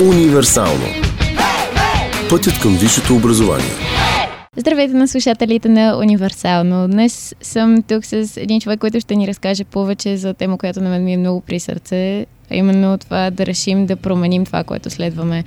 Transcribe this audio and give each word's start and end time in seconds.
Универсално. 0.00 0.84
Пътят 2.30 2.60
към 2.62 2.76
висшето 2.76 3.16
образование. 3.16 3.70
Здравейте 4.56 4.94
на 4.94 5.08
слушателите 5.08 5.68
на 5.68 5.98
Универсално. 5.98 6.88
Днес 6.88 7.34
съм 7.42 7.82
тук 7.82 8.04
с 8.04 8.36
един 8.36 8.60
човек, 8.60 8.80
който 8.80 9.00
ще 9.00 9.16
ни 9.16 9.28
разкаже 9.28 9.64
повече 9.64 10.16
за 10.16 10.34
тема, 10.34 10.58
която 10.58 10.80
на 10.80 10.90
мен 10.90 11.04
ми 11.04 11.12
е 11.12 11.16
много 11.16 11.40
при 11.40 11.60
сърце, 11.60 12.26
а 12.50 12.56
именно 12.56 12.98
това 12.98 13.30
да 13.30 13.46
решим 13.46 13.86
да 13.86 13.96
променим 13.96 14.44
това, 14.44 14.64
което 14.64 14.90
следваме. 14.90 15.44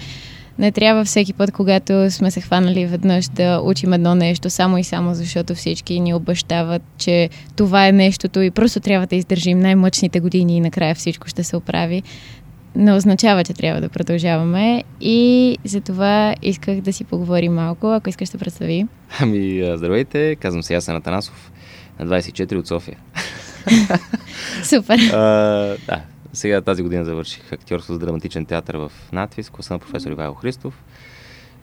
Не 0.59 0.71
трябва 0.71 1.05
всеки 1.05 1.33
път, 1.33 1.51
когато 1.51 2.11
сме 2.11 2.31
се 2.31 2.41
хванали 2.41 2.85
веднъж 2.85 3.27
да 3.27 3.61
учим 3.63 3.93
едно 3.93 4.15
нещо, 4.15 4.49
само 4.49 4.77
и 4.77 4.83
само 4.83 5.15
защото 5.15 5.55
всички 5.55 5.99
ни 5.99 6.13
обещават, 6.13 6.81
че 6.97 7.29
това 7.55 7.87
е 7.87 7.91
нещото 7.91 8.41
и 8.41 8.51
просто 8.51 8.79
трябва 8.79 9.07
да 9.07 9.15
издържим 9.15 9.59
най-мъчните 9.59 10.19
години 10.19 10.57
и 10.57 10.59
накрая 10.59 10.95
всичко 10.95 11.27
ще 11.27 11.43
се 11.43 11.55
оправи. 11.55 12.03
Не 12.75 12.93
означава, 12.93 13.43
че 13.43 13.53
трябва 13.53 13.81
да 13.81 13.89
продължаваме 13.89 14.83
и 15.01 15.57
за 15.65 15.81
това 15.81 16.35
исках 16.41 16.81
да 16.81 16.93
си 16.93 17.03
поговорим 17.03 17.53
малко, 17.53 17.87
ако 17.87 18.09
искаш 18.09 18.29
да 18.29 18.37
представи. 18.37 18.87
Ами, 19.19 19.71
здравейте, 19.75 20.35
казвам 20.35 20.63
се 20.63 20.73
Ясен 20.73 20.95
Атанасов, 20.95 21.51
на 21.99 22.07
24 22.07 22.55
от 22.55 22.67
София. 22.67 22.97
Супер. 24.63 24.99
а, 25.13 25.17
да, 25.87 26.01
сега 26.33 26.61
тази 26.61 26.83
година 26.83 27.05
завърших 27.05 27.53
актьорство 27.53 27.93
с 27.93 27.99
драматичен 27.99 28.45
театър 28.45 28.75
в 28.75 28.91
Натвис, 29.11 29.49
класа 29.49 29.73
на 29.73 29.79
професор 29.79 30.11
Ивайло 30.11 30.33
Христов. 30.33 30.83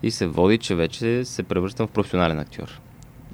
И 0.02 0.10
се 0.10 0.26
води, 0.26 0.58
че 0.58 0.74
вече 0.74 1.24
се 1.24 1.42
превръщам 1.42 1.86
в 1.86 1.90
професионален 1.90 2.38
актьор. 2.38 2.80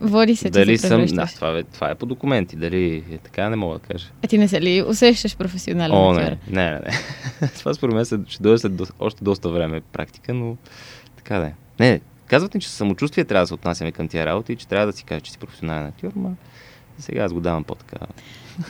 Води 0.00 0.36
се, 0.36 0.50
Дали 0.50 0.72
че 0.72 0.78
се 0.78 0.88
съм... 0.88 1.06
Да, 1.06 1.26
това 1.26 1.58
е, 1.58 1.62
това 1.62 1.90
е 1.90 1.94
по 1.94 2.06
документи. 2.06 2.56
Дали 2.56 3.04
е 3.10 3.18
така, 3.18 3.50
не 3.50 3.56
мога 3.56 3.78
да 3.78 3.84
кажа. 3.84 4.06
А 4.24 4.26
ти 4.26 4.38
не 4.38 4.48
се 4.48 4.60
ли 4.60 4.82
усещаш 4.82 5.36
професионален 5.36 5.96
О, 5.96 6.10
актьор? 6.10 6.22
не, 6.22 6.38
не, 6.48 6.70
не. 6.70 6.80
не. 7.40 7.48
това 7.58 7.74
според 7.74 7.94
мен 7.94 8.04
ще 8.04 8.42
дойде 8.42 8.58
след 8.58 8.76
до, 8.76 8.86
още 9.00 9.24
доста 9.24 9.48
време 9.48 9.80
практика, 9.80 10.34
но 10.34 10.56
така 11.16 11.38
да 11.38 11.46
е. 11.46 11.52
Не, 11.80 12.00
казват 12.26 12.54
ни, 12.54 12.60
че 12.60 12.68
самочувствие 12.68 13.24
трябва 13.24 13.42
да 13.42 13.46
се 13.46 13.54
отнасяме 13.54 13.92
към 13.92 14.08
тия 14.08 14.26
работи 14.26 14.52
и 14.52 14.56
че 14.56 14.68
трябва 14.68 14.86
да 14.86 14.92
си 14.92 15.04
кажа, 15.04 15.20
че 15.20 15.32
си 15.32 15.38
професионален 15.38 15.86
актьор, 15.86 16.12
но 16.16 16.34
сега 16.98 17.22
аз 17.22 17.32
го 17.32 17.40
давам 17.40 17.64
по-така. 17.64 17.96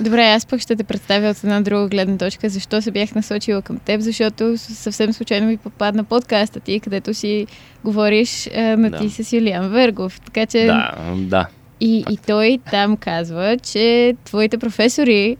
Добре, 0.00 0.22
аз 0.22 0.46
пък 0.46 0.60
ще 0.60 0.76
те 0.76 0.84
представя 0.84 1.30
от 1.30 1.44
една 1.44 1.60
друга 1.60 1.88
гледна 1.88 2.16
точка. 2.16 2.48
Защо 2.48 2.82
се 2.82 2.90
бях 2.90 3.14
насочила 3.14 3.62
към 3.62 3.78
теб? 3.78 4.00
Защото 4.00 4.58
съвсем 4.58 5.12
случайно 5.12 5.46
ми 5.46 5.56
попадна 5.56 6.04
подкаста 6.04 6.60
ти, 6.60 6.80
където 6.80 7.14
си 7.14 7.46
говориш 7.84 8.48
а, 8.56 8.60
на 8.60 8.90
Да. 8.90 8.98
ти 8.98 9.10
с 9.10 9.32
Юлиан 9.32 9.68
Вергов. 9.68 10.20
Така 10.20 10.46
че... 10.46 10.66
Да, 10.66 10.94
да. 11.16 11.46
И, 11.80 12.04
и 12.10 12.16
той 12.16 12.58
там 12.70 12.96
казва, 12.96 13.56
че 13.62 14.14
твоите 14.24 14.58
професори 14.58 15.36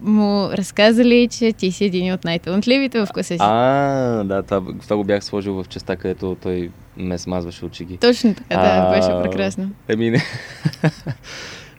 му 0.00 0.48
разказали, 0.52 1.28
че 1.30 1.52
ти 1.52 1.72
си 1.72 1.84
един 1.84 2.12
от 2.12 2.24
най-талантливите 2.24 3.00
в 3.00 3.08
класа 3.14 3.34
си. 3.34 3.38
А, 3.40 4.24
да, 4.24 4.42
това, 4.42 4.62
това 4.82 4.96
го 4.96 5.04
бях 5.04 5.24
сложил 5.24 5.54
в 5.54 5.68
частта, 5.68 5.96
където 5.96 6.36
той 6.42 6.70
ме 6.96 7.18
смазваше 7.18 7.64
очиги. 7.64 7.96
Точно 7.96 8.34
така, 8.34 8.56
да, 8.56 8.66
А, 8.66 8.90
беше 8.90 9.30
прекрасно. 9.30 9.70
Еми 9.88 10.10
не. 10.10 10.22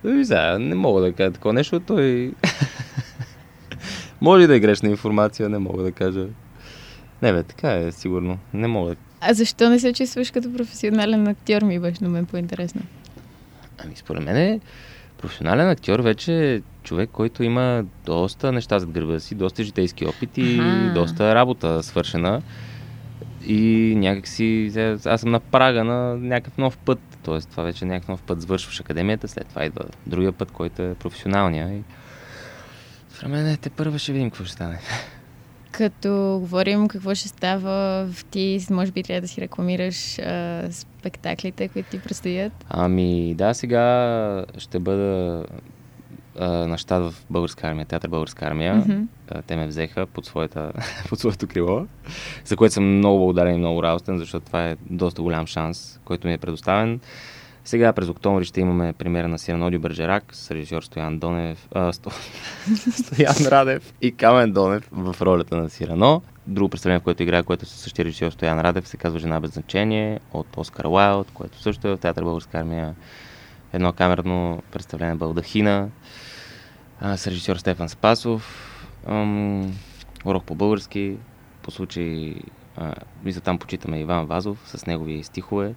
Еми, 0.05 0.25
сега, 0.25 0.59
не 0.59 0.75
мога 0.75 1.02
да 1.02 1.14
кажа 1.14 1.31
такова 1.31 1.53
нещо, 1.53 1.80
той... 1.80 2.33
Може 4.22 4.44
и 4.44 4.47
да 4.47 4.56
е 4.56 4.59
грешна 4.59 4.89
информация, 4.89 5.50
не 5.50 5.59
мога 5.59 5.83
да 5.83 5.91
кажа. 5.91 6.25
Не 7.22 7.33
бе, 7.33 7.44
така 7.44 7.73
е, 7.73 7.91
сигурно. 7.91 8.38
Не 8.53 8.67
мога 8.67 8.89
да... 8.89 8.95
А 9.22 9.33
защо 9.33 9.69
не 9.69 9.80
се 9.80 9.94
чувстваш 9.94 10.31
като 10.31 10.53
професионален 10.53 11.28
актьор, 11.28 11.61
ми 11.61 11.80
беше 11.80 12.03
на 12.03 12.09
мен 12.09 12.25
по-интересно. 12.25 12.81
Ами, 13.83 13.94
според 13.95 14.23
мен 14.23 14.38
е 14.38 14.59
професионален 15.17 15.69
актьор 15.69 16.00
вече 16.00 16.53
е 16.53 16.61
човек, 16.84 17.09
който 17.13 17.44
има 17.44 17.86
доста 18.06 18.52
неща 18.52 18.80
зад 18.80 18.91
гърба 18.91 19.19
си, 19.19 19.36
доста 19.36 19.63
житейски 19.63 20.06
опит 20.06 20.38
и 20.38 20.59
Аха. 20.59 20.91
доста 20.94 21.36
работа 21.36 21.84
свършена. 21.84 22.41
И 23.50 23.95
някакси, 23.95 24.72
аз 25.05 25.22
съм 25.22 25.31
на 25.31 25.39
прага 25.39 25.83
на 25.83 26.16
някакъв 26.16 26.58
нов 26.58 26.78
път. 26.78 27.00
Тоест, 27.23 27.50
това 27.50 27.64
вече 27.64 27.86
е 27.86 27.88
някакъв 27.88 28.09
нов 28.09 28.22
път. 28.22 28.41
Завършваш 28.41 28.80
академията, 28.80 29.28
след 29.28 29.47
това 29.47 29.66
идва 29.66 29.86
другия 30.08 30.31
път, 30.31 30.51
който 30.51 30.81
е 30.81 30.96
професионалния. 30.96 31.73
И... 31.73 31.81
Според 33.09 33.31
мен 33.31 33.47
е, 33.47 33.57
те 33.57 33.69
първа 33.69 34.00
ще 34.00 34.12
видим 34.12 34.29
какво 34.29 34.44
ще 34.44 34.53
стане. 34.53 34.79
Като 35.72 36.38
говорим 36.41 36.88
какво 36.88 37.16
ще 37.16 37.28
става, 37.28 38.07
ти 38.31 38.66
може 38.69 38.91
би 38.91 39.03
трябва 39.03 39.22
да 39.22 39.28
си 39.28 39.41
рекламираш 39.41 40.19
а, 40.19 40.68
спектаклите, 40.72 41.68
които 41.68 41.90
ти 41.90 42.00
предстоят. 42.00 42.53
Ами 42.69 43.35
да, 43.35 43.53
сега 43.53 44.46
ще 44.57 44.79
бъда 44.79 45.46
а, 46.39 46.50
на 46.50 46.77
щат 46.77 47.03
в 47.03 47.16
Българска 47.29 47.67
армия, 47.67 47.85
театър 47.85 48.09
Българска 48.09 48.45
армия. 48.45 48.83
А, 49.31 49.41
те 49.41 49.55
ме 49.55 49.67
взеха 49.67 50.05
под, 50.05 50.25
своята, 50.25 50.72
под 51.09 51.19
своето 51.19 51.47
крило, 51.47 51.85
за 52.45 52.55
което 52.55 52.73
съм 52.73 52.97
много 52.97 53.19
благодарен 53.19 53.55
и 53.55 53.59
много 53.59 53.83
радостен, 53.83 54.17
защото 54.17 54.45
това 54.45 54.69
е 54.69 54.75
доста 54.89 55.22
голям 55.22 55.47
шанс, 55.47 55.99
който 56.05 56.28
ми 56.28 56.33
е 56.33 56.38
предоставен. 56.38 56.99
Сега 57.66 57.94
през 57.94 58.09
октомври 58.09 58.45
ще 58.45 58.61
имаме 58.61 58.94
премиера 58.94 59.28
на 59.28 59.39
Сираноди 59.39 59.78
Бържерак 59.78 60.23
с 60.31 60.51
режисьор 60.51 60.81
Стоян 60.81 61.19
Донев, 61.19 61.67
а, 61.72 61.94
Сто... 61.94 62.09
Стоян 62.91 63.35
Радев 63.51 63.94
и 64.01 64.11
Камен 64.11 64.51
Донев 64.51 64.89
в 64.91 65.16
ролята 65.22 65.57
на 65.57 65.69
Сирано. 65.69 66.22
Друго 66.47 66.69
представление, 66.69 66.99
в 66.99 67.03
което 67.03 67.23
играе, 67.23 67.44
което 67.44 67.66
със 67.66 67.79
същия 67.79 68.05
режисьор 68.05 68.31
Стоян 68.31 68.59
Радев, 68.59 68.88
се 68.88 68.97
казва 68.97 69.19
Жена 69.19 69.39
без 69.39 69.51
значение 69.51 70.19
от 70.33 70.47
Оскар 70.57 70.85
Уайлд, 70.85 71.31
което 71.33 71.61
също 71.61 71.88
е 71.88 71.91
в 71.91 71.97
театър 71.97 72.23
Българска 72.23 72.57
армия. 72.57 72.95
Едно 73.73 73.94
камерно 73.94 74.61
представление 74.72 75.16
Балдахина 75.16 75.89
а, 77.01 77.17
с 77.17 77.27
режисьор 77.27 77.55
Стефан 77.55 77.89
Спасов. 77.89 78.65
Ам, 79.07 79.73
урок 80.25 80.43
по 80.43 80.55
български. 80.55 81.17
По 81.61 81.71
случай, 81.71 82.35
а, 82.77 82.93
мисля, 83.23 83.41
там 83.41 83.59
почитаме 83.59 83.99
Иван 83.99 84.25
Вазов 84.25 84.57
с 84.65 84.85
негови 84.85 85.23
стихове. 85.23 85.75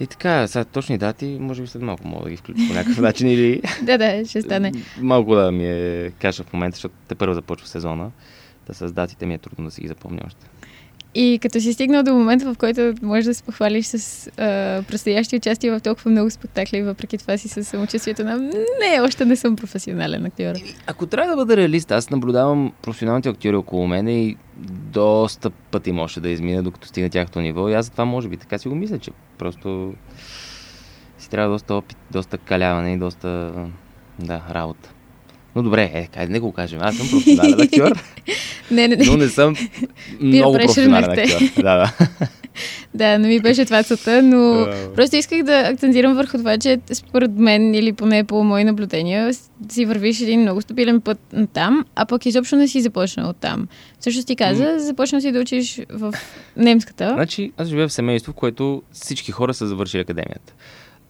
И 0.00 0.06
така, 0.06 0.46
сега 0.46 0.64
точни 0.64 0.98
дати, 0.98 1.38
може 1.40 1.62
би 1.62 1.68
след 1.68 1.82
малко 1.82 2.08
мога 2.08 2.24
да 2.24 2.30
ги 2.30 2.36
включа 2.36 2.60
по 2.68 2.74
някакъв 2.74 2.98
начин 3.08 3.28
или... 3.28 3.62
Да, 3.82 3.98
да, 3.98 4.24
ще 4.24 4.42
стане. 4.42 4.72
Малко 5.00 5.34
да 5.34 5.52
ми 5.52 5.66
е 5.66 6.10
каша 6.10 6.44
в 6.44 6.52
момента, 6.52 6.76
защото 6.76 6.94
те 7.08 7.14
първо 7.14 7.34
започва 7.34 7.68
сезона. 7.68 8.10
Да 8.66 8.74
с 8.74 8.92
датите 8.92 9.26
ми 9.26 9.34
е 9.34 9.38
трудно 9.38 9.64
да 9.64 9.70
си 9.70 9.80
ги 9.80 9.88
запомня 9.88 10.22
още. 10.26 10.46
И 11.14 11.38
като 11.42 11.60
си 11.60 11.72
стигнал 11.72 12.02
до 12.02 12.14
момента, 12.14 12.54
в 12.54 12.58
който 12.58 12.94
можеш 13.02 13.24
да 13.24 13.34
се 13.34 13.42
похвалиш 13.42 13.86
с 13.86 14.26
а, 14.26 14.32
предстоящи 14.82 15.36
участия 15.36 15.78
в 15.78 15.82
толкова 15.82 16.10
много 16.10 16.30
спектакли, 16.30 16.82
въпреки 16.82 17.18
това 17.18 17.38
си 17.38 17.48
със 17.48 17.68
самочувствието 17.68 18.24
на 18.24 18.36
не, 18.36 19.00
още 19.02 19.24
не 19.24 19.36
съм 19.36 19.56
професионален 19.56 20.26
актьор. 20.26 20.54
Ако 20.86 21.06
трябва 21.06 21.30
да 21.30 21.36
бъда 21.36 21.56
реалист, 21.56 21.90
аз 21.90 22.10
наблюдавам 22.10 22.72
професионалните 22.82 23.28
актьори 23.28 23.56
около 23.56 23.86
мен 23.86 24.08
и 24.08 24.36
доста 24.92 25.50
пъти 25.50 25.92
може 25.92 26.20
да 26.20 26.28
измина, 26.28 26.62
докато 26.62 26.88
стигна 26.88 27.10
тяхното 27.10 27.40
ниво. 27.40 27.68
И 27.68 27.74
аз 27.74 27.84
затова 27.86 28.04
може 28.04 28.28
би 28.28 28.36
така 28.36 28.58
си 28.58 28.68
го 28.68 28.74
мисля, 28.74 28.98
че 28.98 29.10
просто 29.38 29.94
си 31.18 31.30
трябва 31.30 31.52
доста 31.52 31.74
опит, 31.74 31.98
доста 32.10 32.38
каляване 32.38 32.92
и 32.92 32.98
доста 32.98 33.52
да, 34.18 34.42
работа. 34.50 34.90
Но 35.58 35.62
добре, 35.62 35.90
е, 35.94 36.08
кай 36.14 36.26
да 36.26 36.32
не 36.32 36.40
го 36.40 36.52
кажем. 36.52 36.78
Аз 36.82 36.96
съм 36.96 37.08
професионален 37.10 37.60
актьор, 37.60 37.92
Не, 38.70 38.88
не, 38.88 38.96
не. 38.96 39.04
но 39.06 39.16
не 39.16 39.28
съм 39.28 39.54
много 40.20 40.58
професионален 40.58 41.10
актьор. 41.10 41.62
Да, 41.62 41.62
да. 41.62 41.92
Да, 42.94 43.18
не 43.18 43.28
ми 43.28 43.40
беше 43.40 43.64
това 43.64 43.82
целта, 43.82 44.22
но 44.22 44.66
просто 44.94 45.16
исках 45.16 45.42
да 45.42 45.60
акцентирам 45.60 46.14
върху 46.14 46.38
това, 46.38 46.58
че 46.58 46.78
според 46.92 47.30
мен, 47.30 47.74
или 47.74 47.92
поне 47.92 48.24
по 48.24 48.44
мои 48.44 48.64
наблюдения, 48.64 49.30
си 49.68 49.86
вървиш 49.86 50.20
един 50.20 50.40
много 50.40 50.60
стабилен 50.60 51.00
път 51.00 51.18
там, 51.52 51.84
а 51.94 52.06
пък 52.06 52.26
изобщо 52.26 52.56
не 52.56 52.68
си 52.68 52.80
започнал 52.80 53.32
там. 53.32 53.68
Също 54.00 54.24
ти 54.24 54.36
каза, 54.36 54.74
започнал 54.78 55.20
си 55.20 55.32
да 55.32 55.40
учиш 55.40 55.80
в 55.90 56.12
немската. 56.56 57.10
Значи, 57.14 57.52
аз 57.56 57.68
живея 57.68 57.88
в 57.88 57.92
семейство, 57.92 58.32
в 58.32 58.34
което 58.34 58.82
всички 58.92 59.32
хора 59.32 59.54
са 59.54 59.66
завършили 59.66 60.00
академията. 60.00 60.54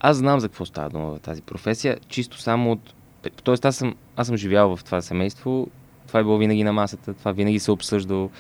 Аз 0.01 0.17
знам 0.17 0.41
за 0.41 0.49
какво 0.49 0.65
става 0.67 0.91
дума 0.91 1.15
в 1.15 1.21
тази 1.21 1.43
професия, 1.43 1.97
чисто 2.09 2.41
само 2.41 2.73
от... 2.73 2.95
Тоест, 3.45 3.65
аз 3.65 3.77
съм, 3.77 3.95
аз 4.17 4.27
съм 4.27 4.37
живял 4.37 4.77
в 4.77 4.85
това 4.85 5.03
семейство, 5.03 5.69
това 6.07 6.21
е 6.21 6.23
било 6.23 6.39
винаги 6.39 6.65
на 6.65 6.73
масата, 6.73 7.15
това 7.15 7.33
винаги 7.33 7.59
се 7.59 7.71
е 7.71 7.75
обсъждало, 7.75 8.31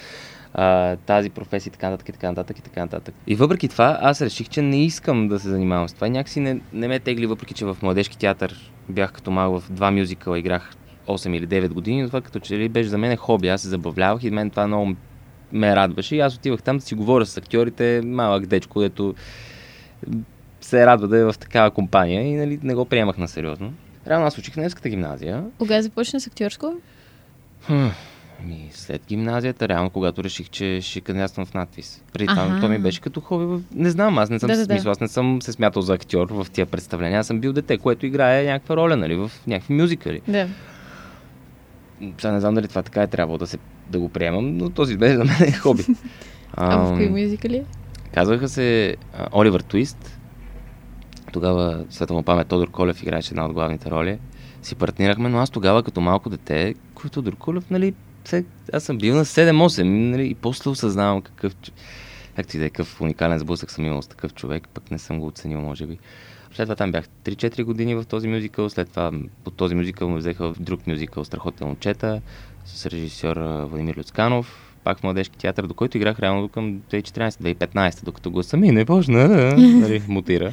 тази 1.06 1.31
професия 1.31 1.71
и 1.71 1.72
така 1.72 1.91
нататък, 1.91 2.09
и 2.09 2.13
така 2.13 2.28
нататък, 2.28 2.59
и 2.59 2.63
така 2.63 2.80
нататък. 2.80 3.15
И 3.27 3.34
въпреки 3.34 3.68
това, 3.68 3.98
аз 4.03 4.22
реших, 4.22 4.48
че 4.48 4.63
не 4.63 4.84
искам 4.84 5.28
да 5.28 5.39
се 5.39 5.48
занимавам 5.48 5.89
с 5.89 5.92
това. 5.92 6.09
Някакси 6.09 6.41
не, 6.41 6.60
не 6.72 6.89
ме 6.89 7.01
тегли, 7.01 7.27
въпреки 7.27 7.54
че 7.54 7.65
в 7.65 7.77
младежки 7.83 8.18
театър 8.18 8.72
бях 8.89 9.13
като 9.13 9.30
малък 9.30 9.63
в 9.63 9.72
два 9.72 9.91
мюзикъла, 9.91 10.39
играх 10.39 10.71
8 11.07 11.36
или 11.36 11.48
9 11.48 11.68
години, 11.68 12.03
но 12.03 12.09
това 12.09 12.21
като 12.21 12.41
че 12.41 12.59
ли 12.59 12.68
беше 12.68 12.89
за 12.89 12.98
мен 12.98 13.16
хоби, 13.16 13.48
аз 13.48 13.63
се 13.63 13.68
забавлявах 13.68 14.22
и 14.22 14.30
мен 14.30 14.51
това 14.51 14.66
много 14.66 14.95
ме 15.53 15.77
радваше. 15.77 16.16
И 16.16 16.21
аз 16.21 16.36
отивах 16.36 16.63
там 16.63 16.77
да 16.78 16.84
си 16.84 16.95
говоря 16.95 17.27
с 17.27 17.36
актьорите, 17.36 18.01
малък 18.04 18.47
дечко, 18.47 18.80
дето 18.80 19.15
се 20.60 20.86
радва 20.86 21.09
да 21.09 21.18
е 21.18 21.24
в 21.24 21.34
такава 21.41 21.71
компания 21.71 22.22
и 22.22 22.34
нали, 22.34 22.59
не 22.63 22.74
го 22.74 22.84
приемах 22.84 23.18
на 23.18 23.28
сериозно. 23.28 23.72
Реално 24.09 24.27
аз 24.27 24.39
учих 24.39 24.55
в 24.55 24.57
Невската 24.57 24.89
гимназия. 24.89 25.45
Кога 25.59 25.83
започна 25.83 26.21
с 26.21 26.27
актьорско? 26.27 26.75
Ами, 28.41 28.69
след 28.72 29.03
гимназията, 29.09 29.69
реално, 29.69 29.91
когато 29.91 30.25
реших, 30.25 30.49
че 30.49 30.81
ще 30.83 31.01
кандидатствам 31.01 31.47
в 31.47 31.55
надпис. 31.55 32.03
Преди 32.13 32.27
това 32.27 32.59
то 32.60 32.69
ми 32.69 32.78
беше 32.78 33.01
като 33.01 33.21
хоби. 33.21 33.45
В... 33.45 33.60
Не 33.75 33.91
знам, 33.91 34.19
аз 34.19 34.31
не 34.31 34.39
съм 34.39 34.47
Да, 34.49 34.57
да, 34.57 34.65
смисъл, 34.65 34.91
аз 34.91 35.01
не 35.01 35.09
съм 35.09 35.43
се 35.43 35.53
смятал 35.53 35.83
за 35.83 35.95
актьор 35.95 36.28
в 36.31 36.47
тия 36.53 36.66
представления. 36.66 37.21
Аз 37.21 37.27
съм 37.27 37.41
бил 37.41 37.53
дете, 37.53 37.78
което 37.78 38.07
играе 38.07 38.45
някаква 38.45 38.77
роля, 38.77 38.97
нали, 38.97 39.15
в 39.15 39.31
някакви 39.47 39.75
мюзикали. 39.75 40.21
Да. 40.28 40.49
Сега 42.19 42.33
не 42.33 42.41
знам 42.41 42.54
дали 42.54 42.69
това 42.69 42.83
така 42.83 43.03
е 43.03 43.07
трябвало 43.07 43.39
да, 43.39 43.47
се, 43.47 43.59
да 43.91 43.99
го 43.99 44.09
приемам, 44.09 44.57
но 44.57 44.71
този 44.71 44.97
беше 44.97 45.16
за 45.16 45.25
мен 45.25 45.43
е 45.43 45.53
хоби. 45.53 45.84
А 46.61 46.77
в 46.77 46.95
кои 46.95 47.09
мюзикали? 47.09 47.65
Казваха 48.15 48.49
се 48.49 48.97
Оливър 49.33 49.61
Твист. 49.61 50.17
Тогава 51.33 51.84
светло 51.91 52.22
памет 52.22 52.48
Тодор 52.48 52.71
Колев 52.71 53.03
играеше 53.03 53.30
една 53.30 53.47
от 53.47 53.53
главните 53.53 53.91
роли. 53.91 54.19
Си 54.63 54.75
партнирахме, 54.75 55.28
но 55.28 55.39
аз 55.39 55.51
тогава 55.51 55.83
като 55.83 56.01
малко 56.01 56.30
дете, 56.30 56.75
който 56.95 57.15
Тодор 57.15 57.36
Колев, 57.36 57.71
нали, 57.71 57.95
аз 58.72 58.84
съм 58.84 58.98
бил 58.98 59.16
на 59.16 59.25
7-8 59.25 59.83
нали, 59.83 60.30
и 60.30 60.34
после 60.34 60.71
осъзнавам 60.71 61.22
какъв, 61.22 61.57
както 62.36 62.57
и 62.57 62.60
да 62.60 62.66
е, 62.66 62.71
какъв 62.71 63.01
уникален 63.01 63.39
сблъсък 63.39 63.71
съм 63.71 63.84
имал 63.84 64.03
с 64.03 64.07
такъв 64.07 64.34
човек, 64.34 64.69
пък 64.75 64.91
не 64.91 64.98
съм 64.98 65.21
го 65.21 65.27
оценил, 65.27 65.60
може 65.60 65.86
би. 65.86 65.98
След 66.54 66.66
това 66.66 66.75
там 66.75 66.92
бях 66.92 67.04
3-4 67.25 67.65
години 67.65 67.95
в 67.95 68.04
този 68.04 68.28
мюзикъл, 68.28 68.71
след 68.71 68.91
това 68.91 69.13
от 69.47 69.54
този 69.57 69.75
мюзикъл 69.75 70.09
ме 70.09 70.19
взеха 70.19 70.53
в 70.53 70.60
друг 70.60 70.86
мюзикъл 70.86 71.25
Страхотен 71.25 71.66
момчета 71.66 72.21
с 72.65 72.86
режисьор 72.86 73.36
Владимир 73.65 73.98
Люцканов, 73.98 74.77
пак 74.84 74.98
в 74.98 75.03
младежки 75.03 75.39
театър, 75.39 75.66
до 75.66 75.75
който 75.75 75.97
играх 75.97 76.21
реално 76.21 76.48
към 76.48 76.80
2014-2015, 76.80 78.04
докато 78.04 78.30
гласа 78.30 78.57
ми 78.57 78.71
не 78.71 78.84
почна, 78.84 79.28
нали, 79.57 80.03
мутира. 80.09 80.53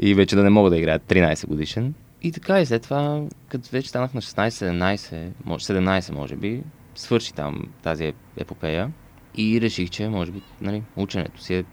И 0.00 0.14
вече 0.14 0.36
да 0.36 0.42
не 0.42 0.50
мога 0.50 0.70
да 0.70 0.78
играя 0.78 1.00
13 1.00 1.46
годишен. 1.46 1.94
И 2.22 2.32
така 2.32 2.60
и 2.60 2.66
след 2.66 2.82
това, 2.82 3.22
като 3.48 3.70
вече 3.72 3.88
станах 3.88 4.14
на 4.14 4.22
16-17, 4.22 5.30
може, 5.44 5.64
17 5.64 6.12
може 6.12 6.36
би, 6.36 6.62
свърши 6.94 7.34
там 7.34 7.62
тази 7.82 8.12
епопея 8.36 8.90
и 9.36 9.60
реших, 9.60 9.90
че 9.90 10.08
може 10.08 10.32
би 10.32 10.42
нали, 10.60 10.82
ученето 10.96 11.42
си 11.42 11.54
е 11.54 11.64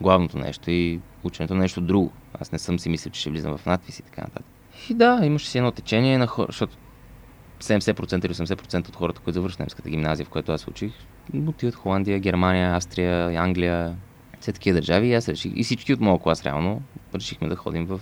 главното 0.00 0.38
нещо 0.38 0.70
и 0.70 1.00
ученето 1.24 1.54
е 1.54 1.56
нещо 1.56 1.80
друго. 1.80 2.12
Аз 2.40 2.52
не 2.52 2.58
съм 2.58 2.78
си 2.78 2.88
мислил, 2.88 3.12
че 3.12 3.20
ще 3.20 3.30
влизам 3.30 3.58
в 3.58 3.66
надписи 3.66 4.02
и 4.02 4.04
така 4.04 4.20
нататък. 4.20 4.46
И 4.90 4.94
да, 4.94 5.20
имаше 5.22 5.48
си 5.48 5.58
едно 5.58 5.70
течение 5.70 6.18
на 6.18 6.26
хора, 6.26 6.46
защото 6.48 6.76
70% 7.60 8.26
или 8.26 8.34
80% 8.34 8.88
от 8.88 8.96
хората, 8.96 9.20
които 9.20 9.34
завършват 9.34 9.60
немската 9.60 9.90
гимназия, 9.90 10.26
в 10.26 10.28
която 10.28 10.52
аз 10.52 10.68
учих, 10.68 10.92
отиват 11.46 11.74
Холандия, 11.74 12.18
Германия, 12.18 12.76
Австрия, 12.76 13.40
Англия, 13.40 13.96
все 14.40 14.52
такива 14.52 14.74
държави 14.74 15.08
и 15.08 15.14
аз 15.14 15.28
реших, 15.28 15.52
и 15.56 15.64
всички 15.64 15.92
от 15.92 16.00
моят 16.00 16.22
клас 16.22 16.44
реално, 16.44 16.82
решихме 17.14 17.48
да 17.48 17.56
ходим 17.56 17.86
в 17.86 18.00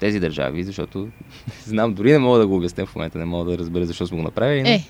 тези 0.00 0.20
държави, 0.20 0.64
защото 0.64 1.08
знам, 1.64 1.94
дори 1.94 2.12
не 2.12 2.18
мога 2.18 2.38
да 2.38 2.46
го 2.46 2.56
обясня 2.56 2.86
в 2.86 2.94
момента, 2.94 3.18
не 3.18 3.24
мога 3.24 3.50
да 3.50 3.58
разбера 3.58 3.86
защо 3.86 4.06
сме 4.06 4.16
го 4.16 4.22
направили. 4.22 4.68
Е, 4.68 4.84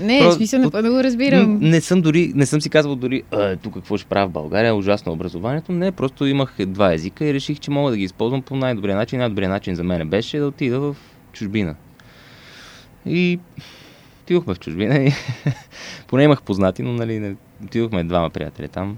не, 0.00 0.20
Про... 0.20 0.32
смисъл, 0.32 0.60
напълно 0.60 0.90
го 0.90 1.04
разбирам. 1.04 1.58
Не, 1.58 1.70
не 1.70 1.80
съм 1.80 2.02
дори, 2.02 2.32
не 2.34 2.46
съм 2.46 2.60
си 2.60 2.70
казвал 2.70 2.96
дори, 2.96 3.22
тук 3.62 3.74
какво 3.74 3.96
ще 3.96 4.08
правя 4.08 4.28
в 4.28 4.32
България, 4.32 4.74
ужасно 4.74 5.12
образованието. 5.12 5.72
Не, 5.72 5.92
просто 5.92 6.26
имах 6.26 6.56
два 6.66 6.92
езика 6.92 7.24
и 7.24 7.34
реших, 7.34 7.58
че 7.60 7.70
мога 7.70 7.90
да 7.90 7.96
ги 7.96 8.04
използвам 8.04 8.42
по 8.42 8.56
най-добрия 8.56 8.96
начин. 8.96 9.18
Най-добрият 9.18 9.50
начин 9.50 9.74
за 9.74 9.84
мен 9.84 10.08
беше 10.08 10.38
да 10.38 10.46
отида 10.46 10.80
в 10.80 10.96
чужбина. 11.32 11.74
И 13.06 13.38
отидохме 14.22 14.54
в 14.54 14.60
чужбина 14.60 14.98
и 14.98 15.12
поне 16.06 16.22
имах 16.22 16.42
познати, 16.42 16.82
но 16.82 16.92
нали, 16.92 17.18
не, 17.18 17.34
отидохме 17.64 18.04
двама 18.04 18.30
приятели 18.30 18.68
там. 18.68 18.96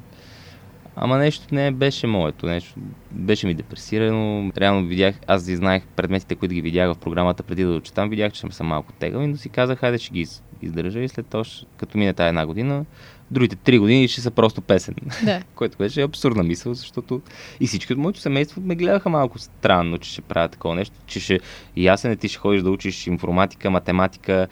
Ама 1.02 1.18
нещо 1.18 1.44
не 1.52 1.70
беше 1.70 2.06
моето, 2.06 2.46
нещо 2.46 2.74
беше 3.10 3.46
ми 3.46 3.54
депресирано. 3.54 4.52
Реално 4.56 4.86
видях, 4.86 5.14
аз 5.26 5.48
и 5.48 5.56
знаех 5.56 5.82
предметите, 5.96 6.34
които 6.34 6.54
ги 6.54 6.60
видях 6.60 6.94
в 6.94 6.98
програмата 6.98 7.42
преди 7.42 7.64
да 7.64 7.70
учетам, 7.70 8.10
видях, 8.10 8.32
че 8.32 8.46
съм 8.50 8.66
малко 8.66 8.92
тегъл, 8.92 9.26
но 9.26 9.36
си 9.36 9.48
казах, 9.48 9.78
хайде 9.78 9.98
ще 9.98 10.12
ги 10.12 10.26
издържа 10.62 11.00
и 11.00 11.08
след 11.08 11.26
това, 11.26 11.44
като 11.76 11.98
мине 11.98 12.12
тази 12.12 12.28
една 12.28 12.46
година, 12.46 12.84
другите 13.30 13.56
три 13.56 13.78
години 13.78 14.08
ще 14.08 14.20
са 14.20 14.30
просто 14.30 14.60
песен. 14.60 14.94
Да. 15.24 15.42
Което 15.54 15.78
беше 15.78 16.02
абсурдна 16.02 16.42
мисъл, 16.42 16.74
защото 16.74 17.22
и 17.60 17.66
всички 17.66 17.92
от 17.92 17.98
моето 17.98 18.20
семейство 18.20 18.60
ме 18.60 18.74
гледаха 18.74 19.08
малко 19.08 19.38
странно, 19.38 19.98
че 19.98 20.10
ще 20.10 20.22
правя 20.22 20.48
такова 20.48 20.74
нещо, 20.74 20.96
че 21.06 21.20
ще 21.20 21.40
и 21.76 21.84
ясен 21.84 22.16
ти 22.16 22.28
ще 22.28 22.38
ходиш 22.38 22.62
да 22.62 22.70
учиш 22.70 23.06
информатика, 23.06 23.70
математика, 23.70 24.48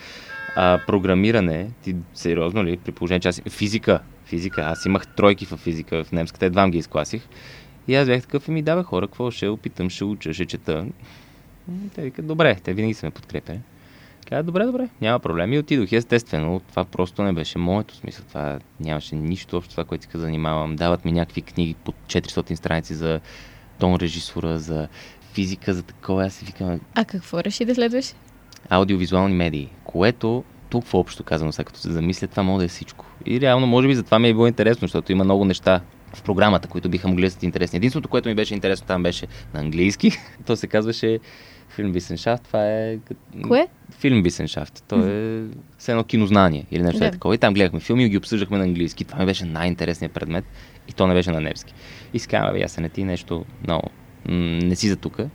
а, 0.56 0.80
програмиране. 0.86 1.70
Ти 1.82 1.96
сериозно 2.14 2.64
ли? 2.64 2.76
При 2.76 2.92
положение, 2.92 3.20
че 3.20 3.28
аз 3.28 3.42
физика, 3.50 4.00
физика. 4.28 4.62
Аз 4.62 4.86
имах 4.86 5.06
тройки 5.06 5.46
в 5.46 5.56
физика 5.56 6.04
в 6.04 6.12
немската, 6.12 6.46
едва 6.46 6.68
ги 6.68 6.78
изкласих. 6.78 7.28
И 7.88 7.94
аз 7.94 8.06
бях 8.06 8.22
такъв 8.22 8.48
и 8.48 8.50
ми 8.50 8.62
дава 8.62 8.84
хора, 8.84 9.06
какво 9.06 9.30
ще 9.30 9.48
опитам, 9.48 9.90
ще 9.90 10.04
уча, 10.04 10.34
ще 10.34 10.46
чета. 10.46 10.86
Те 11.94 12.02
викат, 12.02 12.26
добре, 12.26 12.54
те 12.54 12.74
винаги 12.74 12.94
са 12.94 13.06
ме 13.06 13.10
подкрепили. 13.10 13.60
Каза, 14.28 14.42
добре, 14.42 14.64
добре, 14.64 14.88
няма 15.00 15.18
проблем. 15.18 15.52
И 15.52 15.58
отидох. 15.58 15.92
Естествено, 15.92 16.60
това 16.60 16.84
просто 16.84 17.22
не 17.22 17.32
беше 17.32 17.58
моето 17.58 17.94
смисъл. 17.94 18.24
Това 18.28 18.58
нямаше 18.80 19.16
нищо 19.16 19.56
общо 19.56 19.70
това, 19.70 19.84
което 19.84 20.10
се 20.10 20.18
занимавам. 20.18 20.76
Дават 20.76 21.04
ми 21.04 21.12
някакви 21.12 21.42
книги 21.42 21.74
по 21.74 21.92
400 21.92 22.54
страници 22.54 22.94
за 22.94 23.20
тон 23.78 23.96
режисура, 23.96 24.58
за 24.58 24.88
физика, 25.32 25.74
за 25.74 25.82
такова. 25.82 26.24
Аз 26.26 26.34
си 26.34 26.44
викам. 26.44 26.80
А 26.94 27.04
какво 27.04 27.44
реши 27.44 27.64
да 27.64 27.74
следваш? 27.74 28.14
Аудиовизуални 28.68 29.34
медии, 29.34 29.68
което 29.84 30.44
тук 30.70 30.84
в 30.84 30.94
общо 30.94 31.24
казано, 31.24 31.52
сега 31.52 31.64
като 31.64 31.78
се 31.78 31.92
замисля, 31.92 32.26
това 32.26 32.42
може 32.42 32.58
да 32.58 32.64
е 32.64 32.68
всичко. 32.68 33.06
И 33.30 33.40
реално, 33.40 33.66
може 33.66 33.88
би, 33.88 33.94
за 33.94 34.02
това 34.02 34.18
ми 34.18 34.28
е 34.28 34.32
било 34.32 34.46
интересно, 34.46 34.88
защото 34.88 35.12
има 35.12 35.24
много 35.24 35.44
неща 35.44 35.80
в 36.14 36.22
програмата, 36.22 36.68
които 36.68 36.88
биха 36.88 37.08
могли 37.08 37.24
да 37.24 37.30
са 37.30 37.38
интересни. 37.42 37.76
Единственото, 37.76 38.08
което 38.08 38.28
ми 38.28 38.34
беше 38.34 38.54
интересно 38.54 38.86
там 38.86 39.02
беше 39.02 39.26
на 39.54 39.60
английски. 39.60 40.10
То 40.46 40.56
се 40.56 40.66
казваше 40.66 41.18
Филм 41.68 41.92
Висеншафт. 41.92 42.44
Това 42.44 42.66
е... 42.66 42.98
Кое? 43.42 43.68
Филм 43.90 44.22
Висеншафт. 44.22 44.84
То 44.88 45.06
е 45.06 45.42
все 45.78 45.92
едно 45.92 46.04
кинознание 46.04 46.66
или 46.70 46.82
нещо 46.82 47.00
да. 47.00 47.10
такова. 47.10 47.34
И 47.34 47.38
там 47.38 47.54
гледахме 47.54 47.80
филми 47.80 48.04
и 48.04 48.08
ги 48.08 48.16
обсъждахме 48.16 48.58
на 48.58 48.64
английски. 48.64 49.04
Това 49.04 49.18
ми 49.18 49.26
беше 49.26 49.44
най-интересният 49.44 50.12
предмет 50.12 50.44
и 50.88 50.92
то 50.92 51.06
не 51.06 51.14
беше 51.14 51.30
на 51.30 51.40
немски. 51.40 51.74
И 52.14 52.18
си 52.18 52.28
казвам, 52.28 52.62
аз 52.64 52.78
не 52.78 52.88
ти 52.88 53.04
нещо 53.04 53.44
много. 53.64 53.90
не 54.28 54.76
си 54.76 54.88
за 54.88 54.96
тука. 54.96 55.30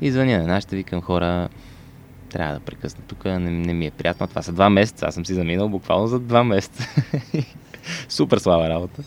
И 0.00 0.10
звъня 0.10 0.38
на 0.38 0.46
нашите, 0.46 0.76
викам 0.76 1.00
хора, 1.00 1.48
трябва 2.30 2.54
да 2.54 2.60
прекъсна 2.60 3.04
тук, 3.08 3.24
не, 3.24 3.38
не 3.38 3.74
ми 3.74 3.86
е 3.86 3.90
приятно. 3.90 4.26
Това 4.26 4.42
са 4.42 4.52
два 4.52 4.70
месеца, 4.70 5.06
аз 5.06 5.14
съм 5.14 5.26
си 5.26 5.34
заминал 5.34 5.68
буквално 5.68 6.06
за 6.06 6.20
два 6.20 6.44
месеца. 6.44 6.88
Супер 8.08 8.38
слава 8.38 8.68
работа. 8.68 9.02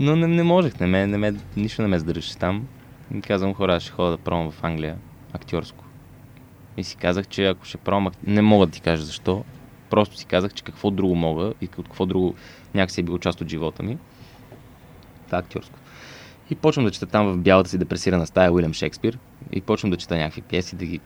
Но 0.00 0.16
не, 0.16 0.26
не 0.26 0.42
можех, 0.42 0.80
не 0.80 0.86
ме, 0.86 1.06
не 1.06 1.18
ме, 1.18 1.34
нищо 1.56 1.82
не 1.82 1.88
ме 1.88 1.98
задържаше 1.98 2.36
там. 2.36 2.66
И 3.14 3.20
казвам, 3.20 3.54
хора, 3.54 3.80
ще 3.80 3.92
ходя 3.92 4.10
да 4.10 4.18
пробвам 4.18 4.50
в 4.50 4.64
Англия 4.64 4.96
актьорско. 5.32 5.84
И 6.76 6.84
си 6.84 6.96
казах, 6.96 7.28
че 7.28 7.46
ако 7.46 7.64
ще 7.64 7.78
пробвам, 7.78 8.12
не 8.26 8.42
мога 8.42 8.66
да 8.66 8.72
ти 8.72 8.80
кажа 8.80 9.04
защо. 9.04 9.44
Просто 9.90 10.16
си 10.16 10.26
казах, 10.26 10.54
че 10.54 10.64
какво 10.64 10.90
друго 10.90 11.14
мога 11.14 11.54
и 11.60 11.68
от 11.78 11.86
какво 11.86 12.06
друго 12.06 12.34
някакси 12.74 13.00
е 13.00 13.04
било 13.04 13.18
част 13.18 13.40
от 13.40 13.48
живота 13.48 13.82
ми. 13.82 13.98
Това 15.26 15.38
е 15.38 15.40
актьорско. 15.40 15.78
И 16.50 16.54
почвам 16.54 16.84
да 16.84 16.90
чета 16.90 17.06
там 17.06 17.26
в 17.26 17.38
бялата 17.38 17.70
си 17.70 17.78
депресирана 17.78 18.26
стая 18.26 18.52
Уилям 18.52 18.74
Шекспир. 18.74 19.18
И 19.52 19.60
почвам 19.60 19.90
да 19.90 19.96
чета 19.96 20.16
някакви 20.16 20.42
пиеси, 20.42 20.76
да 20.76 20.84
ги 20.84 21.00